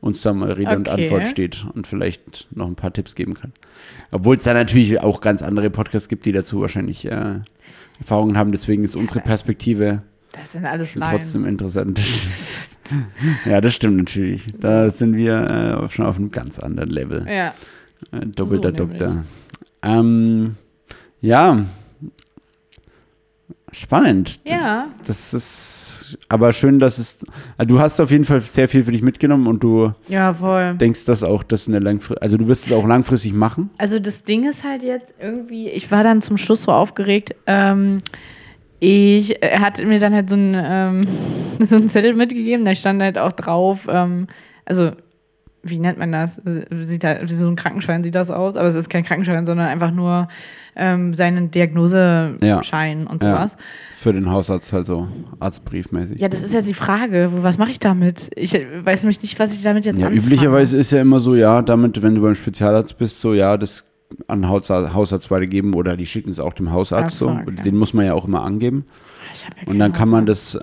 uns 0.00 0.22
da 0.22 0.32
mal 0.32 0.50
Rede 0.50 0.74
und 0.74 0.88
Okay. 0.88 1.04
Antwort 1.04 1.28
steht 1.28 1.66
und 1.72 1.86
vielleicht 1.86 2.48
noch 2.50 2.66
ein 2.66 2.74
paar 2.74 2.92
Tipps 2.92 3.14
geben 3.14 3.34
kann. 3.34 3.52
Obwohl 4.10 4.34
es 4.34 4.42
da 4.42 4.52
natürlich 4.54 5.00
auch 5.00 5.20
ganz 5.20 5.40
andere 5.42 5.70
Podcasts 5.70 6.08
gibt, 6.08 6.26
die 6.26 6.32
dazu 6.32 6.60
wahrscheinlich 6.62 7.04
äh, 7.04 7.38
Erfahrungen 8.00 8.36
haben. 8.36 8.50
Deswegen 8.50 8.82
ist 8.82 8.96
unsere 8.96 9.20
Perspektive 9.20 10.02
Das 10.32 10.50
sind 10.50 10.66
alles 10.66 10.96
Laien. 10.96 11.12
trotzdem 11.20 11.44
interessant. 11.46 12.00
ja, 13.44 13.60
das 13.60 13.74
stimmt 13.74 13.96
natürlich. 13.96 14.46
Da 14.58 14.90
sind 14.90 15.16
wir 15.16 15.82
äh, 15.84 15.88
schon 15.88 16.06
auf 16.06 16.16
einem 16.16 16.30
ganz 16.30 16.58
anderen 16.58 16.90
Level. 16.90 17.26
Ja. 17.28 17.48
Äh, 18.12 18.26
doppelter 18.26 18.70
So. 18.70 18.76
Doktor. 18.76 19.24
Ähm, 19.82 20.56
ja. 21.20 21.64
Spannend. 23.74 24.38
Ja. 24.44 24.86
Das, 25.06 25.30
das 25.30 25.34
ist 25.34 26.18
aber 26.28 26.52
schön, 26.52 26.78
dass 26.78 26.98
es. 26.98 27.20
Also 27.56 27.74
du 27.74 27.80
hast 27.80 28.00
auf 28.00 28.10
jeden 28.10 28.24
Fall 28.24 28.40
sehr 28.42 28.68
viel 28.68 28.84
für 28.84 28.92
dich 28.92 29.00
mitgenommen 29.00 29.46
und 29.46 29.62
du 29.62 29.92
Ja, 30.08 30.34
voll. 30.34 30.74
denkst, 30.76 31.06
dass 31.06 31.22
auch 31.22 31.42
das 31.42 31.68
eine 31.68 31.78
langfristig. 31.78 32.22
Also 32.22 32.36
du 32.36 32.48
wirst 32.48 32.66
es 32.66 32.72
auch 32.72 32.86
langfristig 32.86 33.32
machen. 33.32 33.70
Also 33.78 33.98
das 33.98 34.24
Ding 34.24 34.46
ist 34.46 34.62
halt 34.62 34.82
jetzt 34.82 35.14
irgendwie, 35.18 35.70
ich 35.70 35.90
war 35.90 36.02
dann 36.02 36.20
zum 36.20 36.36
Schluss 36.36 36.64
so 36.64 36.72
aufgeregt. 36.72 37.34
Ähm, 37.46 37.98
ich 38.84 39.40
er 39.40 39.60
hat 39.60 39.78
mir 39.84 40.00
dann 40.00 40.12
halt 40.12 40.28
so 40.28 40.34
ein, 40.36 40.54
ähm, 40.56 41.06
so 41.60 41.76
einen 41.76 41.88
Zettel 41.88 42.14
mitgegeben, 42.14 42.64
da 42.64 42.74
stand 42.74 43.00
halt 43.00 43.16
auch 43.16 43.32
drauf, 43.32 43.86
ähm, 43.88 44.26
also 44.64 44.90
wie 45.64 45.78
nennt 45.78 45.96
man 45.96 46.10
das? 46.10 46.42
Sieht 46.72 47.04
halt, 47.04 47.30
so 47.30 47.46
ein 47.46 47.54
Krankenschein 47.54 48.02
sieht 48.02 48.16
das 48.16 48.30
aus, 48.32 48.56
aber 48.56 48.66
es 48.66 48.74
ist 48.74 48.90
kein 48.90 49.04
Krankenschein, 49.04 49.46
sondern 49.46 49.68
einfach 49.68 49.92
nur 49.92 50.26
ähm, 50.74 51.14
seinen 51.14 51.52
Diagnoseschein 51.52 53.06
und 53.06 53.22
Ja. 53.22 53.30
sowas. 53.36 53.56
Für 53.94 54.12
den 54.12 54.28
Hausarzt 54.28 54.72
halt 54.72 54.86
so 54.86 55.06
arztbriefmäßig. 55.38 56.20
Ja, 56.20 56.28
das 56.28 56.42
ist 56.42 56.52
jetzt 56.52 56.68
die 56.68 56.74
Frage, 56.74 57.30
was 57.32 57.58
mache 57.58 57.70
ich 57.70 57.78
damit? 57.78 58.30
Ich 58.34 58.54
weiß 58.54 59.04
nämlich 59.04 59.22
nicht, 59.22 59.38
was 59.38 59.52
ich 59.52 59.62
damit 59.62 59.84
jetzt 59.84 60.00
Ja, 60.00 60.06
anfange. 60.08 60.20
üblicherweise 60.26 60.76
ist 60.76 60.90
ja 60.90 61.00
immer 61.00 61.20
so, 61.20 61.36
ja, 61.36 61.62
damit, 61.62 62.02
wenn 62.02 62.16
du 62.16 62.22
beim 62.22 62.34
Spezialarzt 62.34 62.98
bist, 62.98 63.20
so, 63.20 63.32
ja, 63.32 63.56
das 63.56 63.86
an 64.28 64.48
Hausarzt, 64.48 64.94
Hausarzt 64.94 65.30
weitergeben 65.30 65.74
oder 65.74 65.96
die 65.96 66.06
schicken 66.06 66.30
es 66.30 66.40
auch 66.40 66.52
dem 66.52 66.70
Hausarzt 66.72 67.18
so, 67.18 67.30
okay. 67.30 67.54
Den 67.64 67.76
muss 67.76 67.94
man 67.94 68.04
ja 68.06 68.14
auch 68.14 68.24
immer 68.24 68.42
angeben. 68.42 68.84
Hab 69.46 69.56
ja 69.56 69.72
Und 69.72 69.78
dann 69.78 69.92
kann 69.92 70.08
man 70.08 70.26
das, 70.26 70.58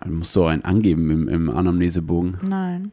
man 0.00 0.14
muss 0.14 0.32
so 0.32 0.46
einen 0.46 0.64
angeben 0.64 1.10
im, 1.10 1.28
im 1.28 1.50
Anamnesebogen. 1.50 2.38
Nein. 2.42 2.92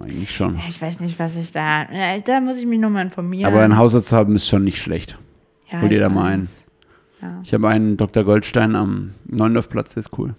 Eigentlich 0.00 0.34
schon. 0.34 0.58
Ich 0.68 0.80
weiß 0.80 1.00
nicht, 1.00 1.18
was 1.18 1.36
ich 1.36 1.52
da. 1.52 1.86
Da 2.24 2.40
muss 2.40 2.56
ich 2.56 2.66
mich 2.66 2.78
nochmal 2.78 3.04
informieren. 3.04 3.46
Aber 3.46 3.62
einen 3.62 3.76
Hausarzt 3.76 4.12
haben 4.12 4.34
ist 4.34 4.48
schon 4.48 4.64
nicht 4.64 4.80
schlecht. 4.80 5.18
ja, 5.70 5.80
hol 5.80 5.88
dir 5.88 6.00
da 6.00 6.08
mal 6.08 6.32
einen. 6.32 6.48
Ja, 7.20 7.40
Ich 7.44 7.52
habe 7.52 7.68
einen 7.68 7.96
Dr. 7.96 8.24
Goldstein 8.24 8.76
am 8.76 9.14
Neundorfplatz, 9.26 9.94
der 9.94 10.02
ist 10.02 10.16
cool. 10.18 10.34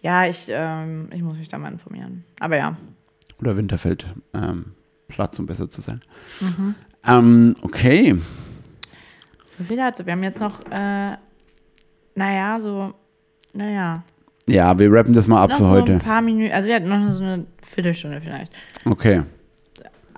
ja 0.00 0.26
ich, 0.26 0.46
ähm, 0.48 1.08
ich 1.12 1.22
muss 1.22 1.36
mich 1.36 1.48
da 1.48 1.58
mal 1.58 1.72
informieren. 1.72 2.24
Aber 2.40 2.56
ja. 2.56 2.76
Oder 3.40 3.56
Winterfeld 3.56 4.06
ähm, 4.34 4.66
Platz, 5.12 5.38
um 5.38 5.46
besser 5.46 5.68
zu 5.70 5.80
sein. 5.80 6.00
Mhm. 6.40 6.74
Ähm, 7.06 7.56
okay. 7.62 8.16
So 9.46 9.64
viel 9.64 9.76
dazu. 9.76 10.06
Wir 10.06 10.12
haben 10.12 10.22
jetzt 10.22 10.40
noch, 10.40 10.60
äh, 10.70 11.16
naja, 12.14 12.60
so, 12.60 12.94
naja. 13.52 14.02
Ja, 14.48 14.78
wir 14.78 14.92
rappen 14.92 15.12
das 15.12 15.28
mal 15.28 15.42
ab 15.42 15.50
noch 15.50 15.58
für 15.58 15.64
so 15.64 15.70
heute. 15.70 15.92
ein 15.92 15.98
paar 16.00 16.22
Minuten. 16.22 16.52
Also 16.52 16.68
wir 16.68 16.76
hatten 16.76 16.88
noch 16.88 17.12
so 17.12 17.22
eine 17.22 17.46
Viertelstunde 17.62 18.20
vielleicht. 18.20 18.52
Okay. 18.84 19.22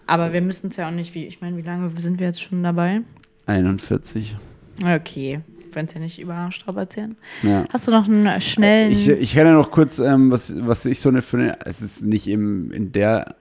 Aber 0.06 0.32
wir 0.32 0.40
müssen 0.40 0.68
es 0.68 0.76
ja 0.76 0.88
auch 0.88 0.92
nicht, 0.92 1.14
wie, 1.14 1.26
ich 1.26 1.40
meine, 1.40 1.56
wie 1.56 1.62
lange 1.62 1.90
sind 1.98 2.18
wir 2.18 2.26
jetzt 2.26 2.42
schon 2.42 2.62
dabei? 2.62 3.02
41. 3.46 4.36
Okay. 4.82 5.40
Wir 5.58 5.74
wollen 5.74 5.86
es 5.86 5.94
ja 5.94 6.00
nicht 6.00 6.20
überstrapazieren. 6.20 7.16
Ja. 7.42 7.64
Hast 7.72 7.88
du 7.88 7.90
noch 7.90 8.06
einen 8.06 8.40
schnellen. 8.40 8.92
Ich, 8.92 9.08
ich 9.08 9.34
kann 9.34 9.46
ja 9.46 9.52
noch 9.52 9.70
kurz, 9.70 9.98
ähm, 9.98 10.30
was, 10.30 10.54
was 10.64 10.84
ich 10.86 11.00
so 11.00 11.08
eine 11.08 11.22
für 11.22 11.38
eine, 11.38 11.58
es 11.66 11.82
ist 11.82 12.04
nicht 12.04 12.28
im, 12.28 12.70
in 12.70 12.92
der, 12.92 13.34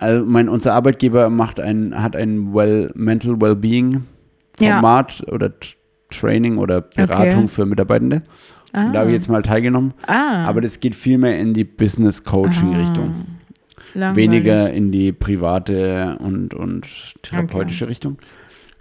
also 0.00 0.24
mein, 0.26 0.48
unser 0.48 0.74
Arbeitgeber 0.74 1.30
macht 1.30 1.60
ein, 1.60 1.94
hat 2.02 2.16
ein 2.16 2.52
well, 2.54 2.90
Mental 2.94 3.40
Wellbeing 3.40 4.02
Ja. 4.58 4.74
Format 4.80 5.24
oder 5.30 5.58
T 5.58 5.76
Training 6.10 6.58
oder 6.58 6.80
Beratung 6.80 7.44
Okay. 7.44 7.48
für 7.48 7.66
Mitarbeitende. 7.66 8.22
ah, 8.72 8.86
Und 8.86 8.92
da 8.94 8.98
habe 9.00 9.10
ich 9.10 9.14
jetzt 9.14 9.28
mal 9.28 9.42
teilgenommen. 9.42 9.94
ah, 10.08 10.44
Aber 10.44 10.60
das 10.60 10.80
geht 10.80 10.96
viel 10.96 11.18
mehr 11.18 11.38
in 11.38 11.54
die 11.54 11.62
Business 11.62 12.24
Coaching 12.24 12.74
Richtung. 12.74 13.26
langweilig. 13.94 14.16
Weniger 14.16 14.72
in 14.72 14.90
die 14.90 15.12
private 15.12 16.16
und, 16.18 16.52
und 16.54 16.84
therapeutische 17.22 17.86
Richtung. 17.86 18.18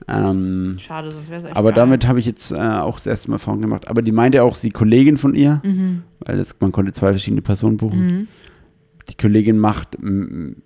Ähm, 0.07 0.77
Schade, 0.79 1.11
sonst 1.11 1.29
wäre 1.29 1.39
es 1.41 1.45
echt 1.45 1.55
aber 1.55 1.69
geil. 1.69 1.75
damit 1.75 2.07
habe 2.07 2.19
ich 2.19 2.25
jetzt 2.25 2.51
äh, 2.51 2.55
auch 2.57 2.95
das 2.95 3.05
erste 3.05 3.29
Mal 3.29 3.35
Erfahrung 3.35 3.61
gemacht. 3.61 3.87
Aber 3.89 4.01
die 4.01 4.11
meinte 4.11 4.41
auch, 4.41 4.57
die 4.57 4.71
Kollegin 4.71 5.17
von 5.17 5.35
ihr, 5.35 5.61
Mhm. 5.63 6.01
weil 6.25 6.37
das, 6.37 6.55
man 6.59 6.71
konnte 6.71 6.91
zwei 6.93 7.11
verschiedene 7.11 7.41
Personen 7.43 7.77
buchen. 7.77 8.05
Mhm. 8.05 8.27
Die 9.09 9.15
Kollegin 9.17 9.57
macht, 9.57 9.97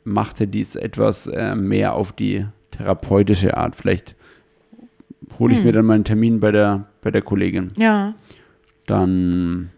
machte 0.04 0.48
dies 0.48 0.76
etwas 0.76 1.28
äh, 1.28 1.56
mehr 1.56 1.94
auf 1.94 2.12
die 2.12 2.46
therapeutische 2.72 3.56
Art. 3.58 3.76
Vielleicht 3.76 4.16
hole 5.40 5.54
ich 5.54 5.60
Hm. 5.60 5.66
mir 5.66 5.72
dann 5.74 5.86
mal 5.86 5.94
einen 5.96 6.04
Termin 6.04 6.40
bei 6.40 6.52
der, 6.52 6.88
bei 7.02 7.10
der 7.12 7.22
Kollegin. 7.22 7.72
Ja, 7.78 8.14
Dann 8.86 9.70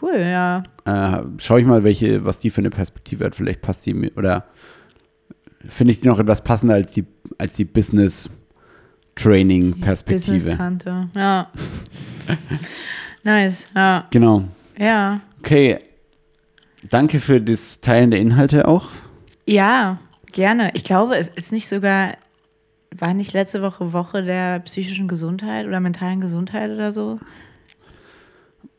cool, 0.00 0.16
ja. 0.16 0.62
äh, 0.84 1.22
schaue 1.38 1.60
ich 1.60 1.66
mal, 1.66 1.82
welche, 1.84 2.24
was 2.24 2.38
die 2.40 2.50
für 2.50 2.60
eine 2.60 2.70
Perspektive 2.70 3.24
hat. 3.24 3.34
Vielleicht 3.34 3.60
passt 3.62 3.84
die 3.86 3.94
mir 3.94 4.10
oder 4.16 4.44
finde 5.68 5.92
ich 5.92 6.00
die 6.00 6.08
noch 6.08 6.18
etwas 6.20 6.44
passender 6.44 6.74
als 6.74 6.92
die, 6.92 7.04
als 7.38 7.54
die 7.54 7.64
Business 7.64 8.30
Training 9.16 9.80
Perspektive. 9.80 10.34
Business-Tante, 10.34 11.08
ja. 11.16 11.50
nice, 13.24 13.66
ja. 13.74 14.06
Genau. 14.10 14.44
Ja. 14.78 15.20
Okay. 15.40 15.78
Danke 16.90 17.20
für 17.20 17.40
das 17.40 17.80
Teilen 17.80 18.10
der 18.10 18.20
Inhalte 18.20 18.68
auch. 18.68 18.88
Ja, 19.46 19.98
gerne. 20.32 20.70
Ich 20.74 20.84
glaube, 20.84 21.16
es 21.16 21.28
ist 21.28 21.52
nicht 21.52 21.68
sogar, 21.68 22.14
war 22.96 23.14
nicht 23.14 23.32
letzte 23.32 23.62
Woche 23.62 23.92
Woche 23.92 24.22
der 24.22 24.60
psychischen 24.60 25.08
Gesundheit 25.08 25.66
oder 25.66 25.80
mentalen 25.80 26.20
Gesundheit 26.20 26.70
oder 26.70 26.92
so? 26.92 27.18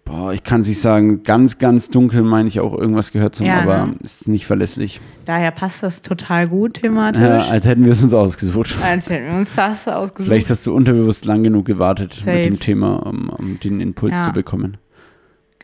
Boah, 0.03 0.34
ich 0.34 0.43
kann 0.43 0.62
es 0.62 0.68
nicht 0.68 0.80
sagen, 0.82 1.24
ganz, 1.24 1.58
ganz 1.58 1.89
dunkel 1.89 2.22
meine 2.22 2.47
ich 2.47 2.60
auch 2.60 2.78
irgendwas 2.78 3.12
gehört 3.12 3.34
zu 3.34 3.43
haben, 3.43 3.49
Ja, 3.68 3.74
aber 3.74 3.88
ne? 3.88 3.95
ist 4.03 4.28
nicht 4.28 4.45
verlässlich. 4.45 5.01
Daher 5.26 5.49
passt 5.49 5.82
das 5.82 6.03
total 6.03 6.47
gut 6.47 6.76
thematisch. 6.76 7.24
Ja, 7.24 7.38
als 7.47 7.66
hätten 7.66 7.86
wir 7.86 7.91
es 7.91 8.03
uns 8.03 8.14
ausgesucht. 8.14 8.76
Als 8.84 9.10
hätten 9.10 9.32
wir 9.32 9.39
uns 9.39 9.56
das 9.56 9.88
ausgesucht. 9.88 10.28
Vielleicht 10.28 10.49
hast 10.51 10.64
du 10.68 10.76
unterbewusst 10.76 11.26
lang 11.26 11.41
genug 11.41 11.66
gewartet 11.66 12.14
Safe. 12.14 12.38
mit 12.38 12.45
dem 12.45 12.60
Thema, 12.60 12.97
um, 13.08 13.30
um 13.30 13.60
den 13.60 13.80
Impuls 13.82 14.14
Ja. 14.14 14.26
zu 14.26 14.32
bekommen. 14.32 14.78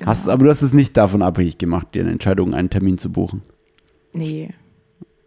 Genau. 0.01 0.11
Hast, 0.11 0.27
aber 0.27 0.45
du 0.45 0.49
hast 0.49 0.63
es 0.63 0.73
nicht 0.73 0.97
davon 0.97 1.21
abhängig 1.21 1.59
gemacht, 1.59 1.89
dir 1.93 2.01
eine 2.01 2.11
Entscheidung, 2.11 2.55
einen 2.55 2.71
Termin 2.71 2.97
zu 2.97 3.11
buchen. 3.11 3.43
Nee. 4.13 4.49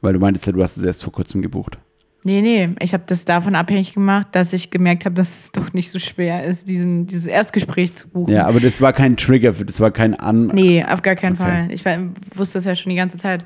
Weil 0.00 0.14
du 0.14 0.18
meintest 0.18 0.46
ja, 0.46 0.52
du 0.52 0.62
hast 0.62 0.76
es 0.76 0.82
erst 0.82 1.04
vor 1.04 1.12
kurzem 1.12 1.42
gebucht. 1.42 1.78
Nee, 2.24 2.42
nee. 2.42 2.70
Ich 2.80 2.92
habe 2.92 3.04
das 3.06 3.24
davon 3.24 3.54
abhängig 3.54 3.94
gemacht, 3.94 4.28
dass 4.32 4.52
ich 4.52 4.70
gemerkt 4.70 5.04
habe, 5.04 5.14
dass 5.14 5.44
es 5.44 5.52
doch 5.52 5.72
nicht 5.74 5.90
so 5.90 5.98
schwer 5.98 6.44
ist, 6.44 6.66
diesen, 6.68 7.06
dieses 7.06 7.26
Erstgespräch 7.26 7.94
zu 7.94 8.08
buchen. 8.08 8.32
Ja, 8.32 8.46
aber 8.46 8.58
das 8.60 8.80
war 8.80 8.92
kein 8.92 9.16
Trigger, 9.16 9.54
für, 9.54 9.64
das 9.64 9.78
war 9.78 9.90
kein 9.90 10.14
An. 10.14 10.48
Nee, 10.48 10.84
auf 10.84 11.02
gar 11.02 11.14
keinen 11.14 11.34
Okay. 11.34 11.44
Fall. 11.44 11.68
Ich 11.70 11.84
war, 11.84 11.98
wusste 12.34 12.54
das 12.58 12.64
ja 12.64 12.74
schon 12.74 12.90
die 12.90 12.96
ganze 12.96 13.18
Zeit. 13.18 13.44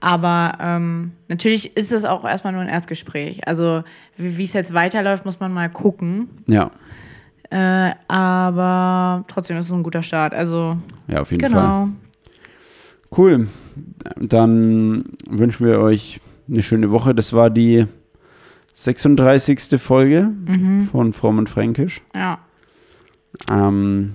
Aber 0.00 0.58
ähm, 0.60 1.12
natürlich 1.28 1.76
ist 1.76 1.92
es 1.92 2.04
auch 2.04 2.24
erstmal 2.24 2.52
nur 2.52 2.62
ein 2.62 2.68
Erstgespräch. 2.68 3.46
Also 3.46 3.84
wie 4.16 4.36
wie 4.36 4.44
es 4.44 4.54
jetzt 4.54 4.74
weiterläuft, 4.74 5.24
muss 5.24 5.38
man 5.38 5.52
mal 5.52 5.70
gucken. 5.70 6.28
Ja, 6.46 6.70
Äh, 7.54 7.94
aber 8.08 9.22
trotzdem 9.28 9.56
ist 9.58 9.66
es 9.66 9.72
ein 9.72 9.84
guter 9.84 10.02
Start. 10.02 10.34
Also 10.34 10.76
ja, 11.06 11.20
auf 11.20 11.30
jeden 11.30 11.48
Fall. 11.48 11.50
genau. 11.62 11.88
Cool. 13.16 13.46
Dann 14.16 15.04
wünschen 15.28 15.66
wir 15.66 15.78
euch 15.78 16.20
eine 16.48 16.62
schöne 16.64 16.90
Woche. 16.90 17.14
Das 17.14 17.32
war 17.32 17.50
die 17.50 17.86
36. 18.74 19.80
Folge 19.80 20.32
Mhm. 20.46 20.80
von 20.80 21.12
Fromm 21.12 21.38
und 21.38 21.48
Fränkisch. 21.48 22.02
Ja. 22.16 22.38
Ähm, 23.48 24.14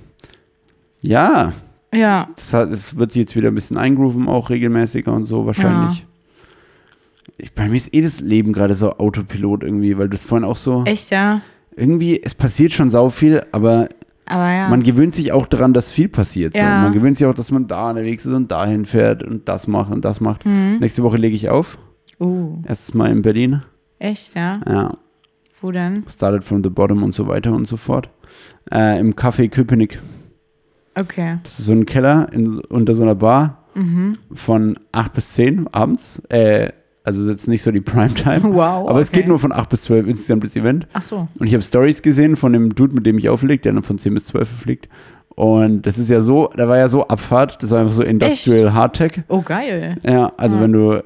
ja, 1.01 1.53
Ja. 1.93 2.27
das, 2.35 2.53
hat, 2.53 2.69
es 2.71 2.97
wird 2.97 3.11
sich 3.13 3.21
jetzt 3.21 3.35
wieder 3.37 3.47
ein 3.49 3.55
bisschen 3.55 3.77
eingrooven, 3.77 4.27
auch 4.27 4.49
regelmäßiger 4.49 5.13
und 5.13 5.25
so 5.25 5.45
wahrscheinlich. 5.45 6.05
Ich, 7.37 7.53
bei 7.53 7.69
mir 7.69 7.77
ist 7.77 7.93
eh 7.93 8.01
das 8.01 8.19
Leben 8.19 8.51
gerade 8.51 8.73
so 8.73 8.91
Autopilot 8.97 9.63
irgendwie, 9.63 9.97
weil 9.97 10.09
du 10.09 10.15
es 10.15 10.25
vorhin 10.25 10.43
auch 10.43 10.57
so. 10.57 10.83
Echt, 10.83 11.09
ja. 11.11 11.39
Irgendwie, 11.75 12.21
es 12.21 12.35
passiert 12.35 12.73
schon 12.73 12.91
sau 12.91 13.09
viel, 13.09 13.41
aber 13.51 13.87
Aber 14.25 14.51
ja. 14.51 14.69
man 14.69 14.83
gewöhnt 14.83 15.13
sich 15.13 15.31
auch 15.31 15.47
daran, 15.47 15.73
dass 15.73 15.91
viel 15.91 16.09
passiert. 16.09 16.53
So. 16.53 16.59
Ja. 16.59 16.81
Man 16.81 16.91
gewöhnt 16.91 17.17
sich 17.17 17.25
auch, 17.27 17.33
dass 17.33 17.51
man 17.51 17.67
da 17.67 17.89
unterwegs 17.89 18.25
ist 18.25 18.33
und 18.33 18.51
dahin 18.51 18.85
fährt 18.85 19.23
und 19.23 19.47
das 19.49 19.67
macht 19.67 19.91
und 19.91 20.03
das 20.05 20.19
macht. 20.21 20.45
Mhm. 20.45 20.77
Nächste 20.79 21.03
Woche 21.03 21.17
lege 21.17 21.35
ich 21.35 21.49
auf. 21.49 21.77
Uh, 22.19 22.61
Erstes 22.67 22.93
Mal 22.93 23.09
in 23.11 23.21
Berlin. 23.21 23.61
echt, 23.97 24.35
ja. 24.35 24.59
Ja. 24.67 24.97
Wo 25.61 25.71
denn? 25.71 26.03
Started 26.07 26.43
from 26.43 26.63
the 26.63 26.69
bottom 26.69 27.03
und 27.03 27.13
so 27.15 27.27
weiter 27.27 27.51
und 27.53 27.65
so 27.67 27.77
fort. 27.77 28.09
Äh, 28.71 28.99
Im 28.99 29.13
Café 29.15 29.49
Köpenick. 29.49 29.99
Okay. 30.95 31.37
Das 31.43 31.59
ist 31.59 31.65
so 31.65 31.71
ein 31.73 31.85
Keller 31.85 32.27
in, 32.31 32.59
unter 32.59 32.93
so 32.95 33.03
einer 33.03 33.15
Bar 33.15 33.55
Mhm. 33.75 34.17
von 34.33 34.77
8 34.91 35.13
bis 35.13 35.33
10 35.33 35.67
abends. 35.67 36.21
Äh, 36.29 36.71
also 37.17 37.29
jetzt 37.29 37.47
nicht 37.47 37.61
so 37.63 37.71
die 37.71 37.81
Primetime. 37.91 38.43
Wow. 38.53 38.89
Aber 38.89 38.99
es 38.99 39.09
okay. 39.09 39.19
geht 39.19 39.27
nur 39.27 39.39
von 39.39 39.51
8 39.51 39.69
bis 39.69 39.81
12 39.83 40.07
insgesamt 40.07 40.43
das 40.43 40.55
Event. 40.55 40.87
Ach 40.93 41.01
so. 41.01 41.27
Und 41.39 41.47
ich 41.47 41.53
habe 41.53 41.63
Stories 41.63 42.01
gesehen 42.01 42.35
von 42.35 42.53
dem 42.53 42.73
Dude, 42.75 42.93
mit 42.93 43.05
dem 43.05 43.17
ich 43.17 43.29
auflege, 43.29 43.61
der 43.61 43.73
dann 43.73 43.83
von 43.83 43.97
10 43.97 44.13
bis 44.13 44.25
12 44.25 44.47
fliegt. 44.47 44.89
Und 45.35 45.83
das 45.83 45.97
ist 45.97 46.09
ja 46.09 46.19
so, 46.21 46.49
da 46.55 46.67
war 46.67 46.77
ja 46.77 46.89
so 46.89 47.07
Abfahrt, 47.07 47.63
das 47.63 47.71
war 47.71 47.79
einfach 47.79 47.93
so 47.93 48.03
Industrial 48.03 48.73
Hardtech. 48.73 49.21
Oh, 49.29 49.41
geil. 49.41 49.95
Ja, 50.05 50.31
also 50.37 50.57
Ja. 50.57 50.63
wenn 50.63 50.73
du 50.73 51.01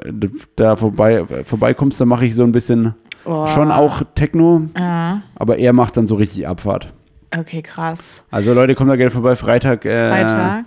da 0.56 0.76
vorbei, 0.76 1.24
vorbeikommst, 1.44 2.02
dann 2.02 2.08
mache 2.08 2.26
ich 2.26 2.34
so 2.36 2.44
ein 2.44 2.52
bisschen 2.52 2.96
Oh. 3.26 3.46
schon 3.48 3.72
auch 3.72 4.02
Techno, 4.16 4.64
Ja. 4.78 5.22
aber 5.36 5.58
er 5.58 5.72
macht 5.72 5.96
dann 5.98 6.08
so 6.08 6.16
richtig 6.16 6.46
Abfahrt. 6.48 6.94
Okay, 7.38 7.62
krass. 7.62 8.22
Also 8.32 8.54
Leute, 8.54 8.76
kommt 8.76 8.90
da 8.90 8.96
gerne 8.96 9.12
vorbei, 9.12 9.36
Freitag, 9.36 9.86
äh, 9.86 10.10
Freitag. 10.10 10.66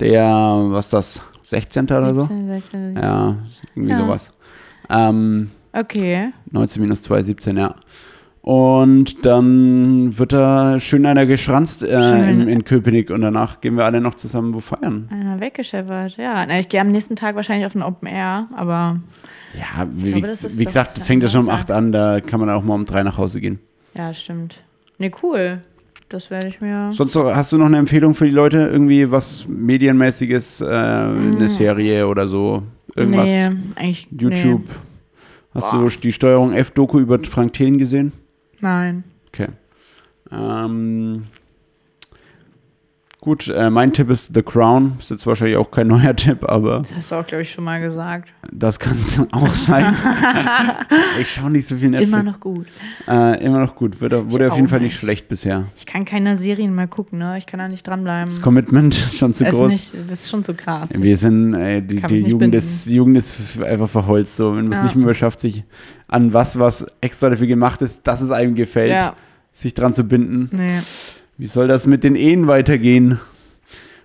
der, 0.00 0.24
was 0.68 0.86
ist 0.86 0.92
das, 0.94 1.20
16. 1.42 1.84
oder 1.84 2.14
so? 2.14 2.22
17, 2.22 2.46
16, 2.48 2.94
Ja, 2.94 3.36
irgendwie 3.74 3.92
Ja. 3.92 3.98
sowas. 3.98 4.32
Ähm, 4.90 5.50
Okay. 5.72 6.32
19 6.50 6.82
minus 6.82 7.02
2, 7.02 7.22
17, 7.22 7.56
ja. 7.56 7.74
Und 8.40 9.26
dann 9.26 10.18
wird 10.18 10.32
da 10.32 10.80
schön 10.80 11.04
einer 11.04 11.26
geschranzt 11.26 11.82
äh, 11.82 12.30
in, 12.30 12.48
in 12.48 12.64
Köpenick 12.64 13.10
und 13.10 13.20
danach 13.20 13.60
gehen 13.60 13.76
wir 13.76 13.84
alle 13.84 14.00
noch 14.00 14.14
zusammen 14.14 14.54
wo 14.54 14.60
feiern. 14.60 15.08
Einer 15.12 15.38
weggescheppert. 15.38 16.16
Ja, 16.16 16.46
na, 16.46 16.58
ich 16.58 16.68
gehe 16.70 16.80
am 16.80 16.90
nächsten 16.90 17.14
Tag 17.14 17.36
wahrscheinlich 17.36 17.66
auf 17.66 17.74
ein 17.74 17.82
Open 17.82 18.08
Air, 18.08 18.48
aber 18.56 19.00
Ja, 19.54 19.86
wie, 19.92 20.12
glaube, 20.12 20.38
wie 20.56 20.64
gesagt, 20.64 20.96
das 20.96 21.06
fängt 21.06 21.22
ja 21.22 21.28
schon 21.28 21.42
um 21.42 21.48
8 21.50 21.68
Samstag. 21.68 21.76
an, 21.76 21.92
da 21.92 22.20
kann 22.20 22.40
man 22.40 22.48
auch 22.48 22.62
mal 22.62 22.74
um 22.74 22.86
3 22.86 23.02
nach 23.02 23.18
Hause 23.18 23.40
gehen. 23.42 23.58
ja, 23.96 24.14
stimmt. 24.14 24.54
Ne, 24.98 25.12
cool. 25.22 25.62
Das 26.08 26.30
werde 26.30 26.48
ich 26.48 26.60
mir. 26.60 26.90
Sonst 26.92 27.16
hast 27.16 27.52
du 27.52 27.58
noch 27.58 27.66
eine 27.66 27.76
Empfehlung 27.76 28.14
für 28.14 28.24
die 28.24 28.32
Leute? 28.32 28.58
Irgendwie 28.58 29.10
was 29.10 29.46
Medienmäßiges, 29.46 30.62
äh, 30.62 30.66
eine 30.66 31.48
Serie 31.48 32.06
oder 32.06 32.26
so? 32.26 32.62
Irgendwas? 32.94 33.28
Mm. 33.28 33.32
Nee, 33.32 33.50
eigentlich. 33.76 34.08
YouTube? 34.10 34.62
Nee. 34.66 34.74
Hast 35.54 35.72
Boah. 35.72 35.88
du 35.88 36.00
die 36.00 36.12
Steuerung 36.12 36.52
F-Doku 36.52 36.98
über 36.98 37.18
Frank 37.24 37.52
Thelen 37.52 37.78
gesehen? 37.78 38.12
Nein. 38.60 39.04
Okay. 39.28 39.48
Ähm, 40.30 41.24
gut, 43.20 43.48
äh, 43.48 43.68
mein 43.70 43.92
Tipp 43.92 44.10
ist 44.10 44.30
The 44.34 44.42
Crown. 44.42 44.94
Ist 44.98 45.10
jetzt 45.10 45.26
wahrscheinlich 45.26 45.56
auch 45.56 45.70
kein 45.70 45.86
neuer 45.88 46.14
Tipp, 46.16 46.44
aber 46.48 46.80
Das 46.80 46.94
hast 46.96 47.10
du 47.10 47.14
auch, 47.16 47.26
glaube 47.26 47.42
ich, 47.42 47.50
schon 47.50 47.64
mal 47.64 47.80
gesagt. 47.80 48.28
das 48.52 48.78
kann 48.78 48.96
es 49.00 49.20
auch 49.32 49.48
sein. 49.48 49.94
ich 51.20 51.30
schaue 51.30 51.50
nicht 51.50 51.66
so 51.66 51.76
viel 51.76 51.90
Netflix. 51.90 52.12
Immer 52.12 52.22
noch 52.22 52.40
gut. 52.40 52.66
Äh, 53.06 53.44
immer 53.44 53.60
noch 53.60 53.74
gut. 53.74 54.00
Wurde, 54.00 54.30
wurde 54.30 54.46
Ich 54.46 54.50
auf 54.52 54.56
jeden 54.56 54.68
Fall 54.68 54.80
nicht 54.80 54.96
schlecht 54.96 55.28
bisher. 55.28 55.66
Ich 55.76 55.86
kann 55.86 56.04
keine 56.04 56.36
Serien 56.36 56.74
mehr 56.74 56.86
gucken, 56.86 57.18
ne? 57.18 57.36
Ich 57.38 57.46
kann 57.46 57.60
da 57.60 57.68
nicht 57.68 57.86
dranbleiben. 57.86 58.26
Das 58.30 58.40
Commitment 58.40 58.96
ist 58.96 59.18
schon 59.18 59.34
zu 59.34 59.44
ist 59.44 59.50
groß. 59.52 59.70
nicht, 59.70 59.94
das 60.08 60.20
ist 60.24 60.30
schon 60.30 60.44
zu 60.44 60.54
krass. 60.54 60.90
Wir 60.94 61.16
sind, 61.16 61.54
ey, 61.54 61.82
die, 61.82 62.00
die 62.02 62.20
Jugend, 62.22 62.54
ist, 62.54 62.86
Jugend 62.86 63.16
ist 63.18 63.60
einfach 63.62 63.88
verholzt. 63.88 64.36
So. 64.36 64.56
Wenn 64.56 64.64
man 64.64 64.72
es 64.72 64.78
Ja. 64.78 64.84
nicht 64.84 64.96
mehr 64.96 65.14
schafft, 65.14 65.40
sich 65.40 65.64
an 66.06 66.32
was, 66.32 66.58
was 66.58 66.86
extra 67.00 67.28
dafür 67.30 67.46
gemacht 67.46 67.82
ist, 67.82 68.06
dass 68.06 68.20
es 68.20 68.30
einem 68.30 68.54
gefällt, 68.54 68.92
ja, 68.92 69.14
sich 69.52 69.74
dran 69.74 69.92
zu 69.92 70.04
binden. 70.04 70.48
nee. 70.56 70.68
Wie 71.38 71.46
soll 71.46 71.68
das 71.68 71.86
mit 71.86 72.04
den 72.04 72.16
Ehen 72.16 72.46
weitergehen? 72.48 73.18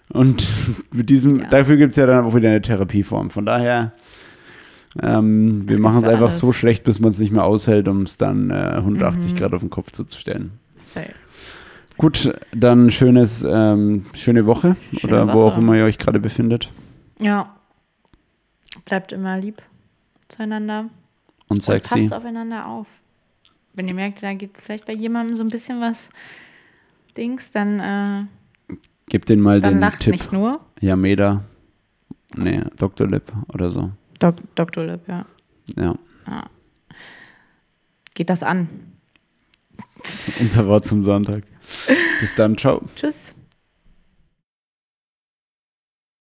Und 0.10 0.48
mit 0.92 1.10
diesem, 1.10 1.42
Ja. 1.42 1.48
dafür 1.50 1.78
gibt 1.78 1.92
es 1.92 1.98
ja 1.98 2.06
dann 2.06 2.26
auch 2.26 2.36
wieder 2.36 2.50
eine 2.50 2.62
Therapieform. 2.62 3.30
Von 3.32 3.46
daher, 3.46 3.92
ähm, 5.02 5.68
wir 5.68 5.80
machen 5.80 5.98
es 6.00 6.04
einfach 6.06 6.28
alles. 6.28 6.40
so 6.40 6.54
schlecht, 6.54 6.84
bis 6.84 7.00
man 7.00 7.12
es 7.12 7.20
nicht 7.20 7.32
mehr 7.32 7.44
aushält, 7.44 7.88
um 7.88 8.04
es 8.04 8.18
dann 8.18 8.52
äh, 8.52 8.54
180 8.78 9.34
Mhm. 9.34 9.38
Grad 9.38 9.54
auf 9.54 9.62
den 9.62 9.70
Kopf 9.72 9.92
zuzustellen. 9.92 10.52
Safe. 10.84 11.14
Gut, 11.98 12.34
dann 12.54 12.90
schönes, 12.92 13.46
ähm, 13.48 14.06
schöne 14.14 14.46
Woche 14.46 14.76
Schöne 15.00 15.04
oder 15.14 15.28
wo 15.34 15.34
Woche. 15.44 15.54
auch 15.54 15.58
immer 15.58 15.76
ihr 15.76 15.86
euch 15.86 15.98
gerade 15.98 16.20
befindet. 16.20 16.72
Ja. 17.20 17.56
Bleibt 18.86 19.12
immer 19.12 19.38
lieb 19.38 19.62
zueinander. 20.28 20.82
Und 21.48 21.58
Und 21.58 21.64
sexy. 21.64 22.02
passt 22.10 22.14
aufeinander 22.14 22.68
auf. 22.68 22.88
Wenn 23.74 23.88
ihr 23.88 23.94
merkt, 23.94 24.22
da 24.24 24.34
geht 24.34 24.52
vielleicht 24.60 24.88
bei 24.88 24.94
jemandem 24.94 25.36
so 25.36 25.44
ein 25.44 25.50
bisschen 25.50 25.82
was 25.82 26.10
Dings, 27.18 27.52
dann, 27.52 27.80
äh, 27.80 28.76
Gebt 29.10 29.30
den 29.30 29.42
mal 29.42 29.62
dann 29.62 29.76
den 29.76 29.80
lacht 29.82 30.02
Tipp. 30.02 30.14
nicht 30.14 30.32
nur. 30.32 30.60
Yameda. 30.80 31.44
Nee, 32.36 32.62
Dr. 32.78 33.08
Lip 33.08 33.32
oder 33.54 33.70
so. 33.70 33.92
Dok 34.20 34.36
Dr. 34.56 34.86
Lip, 34.86 35.08
ja. 35.08 35.26
Ja. 35.76 35.96
ja. 36.28 36.44
Geht 38.14 38.30
das 38.30 38.44
an. 38.44 38.70
Unser 40.40 40.68
Wort 40.68 40.86
zum 40.86 41.04
Sonntag. 41.04 41.44
Bis 42.20 42.36
dann, 42.36 42.58
ciao. 42.58 42.82
Tschüss. 42.96 43.23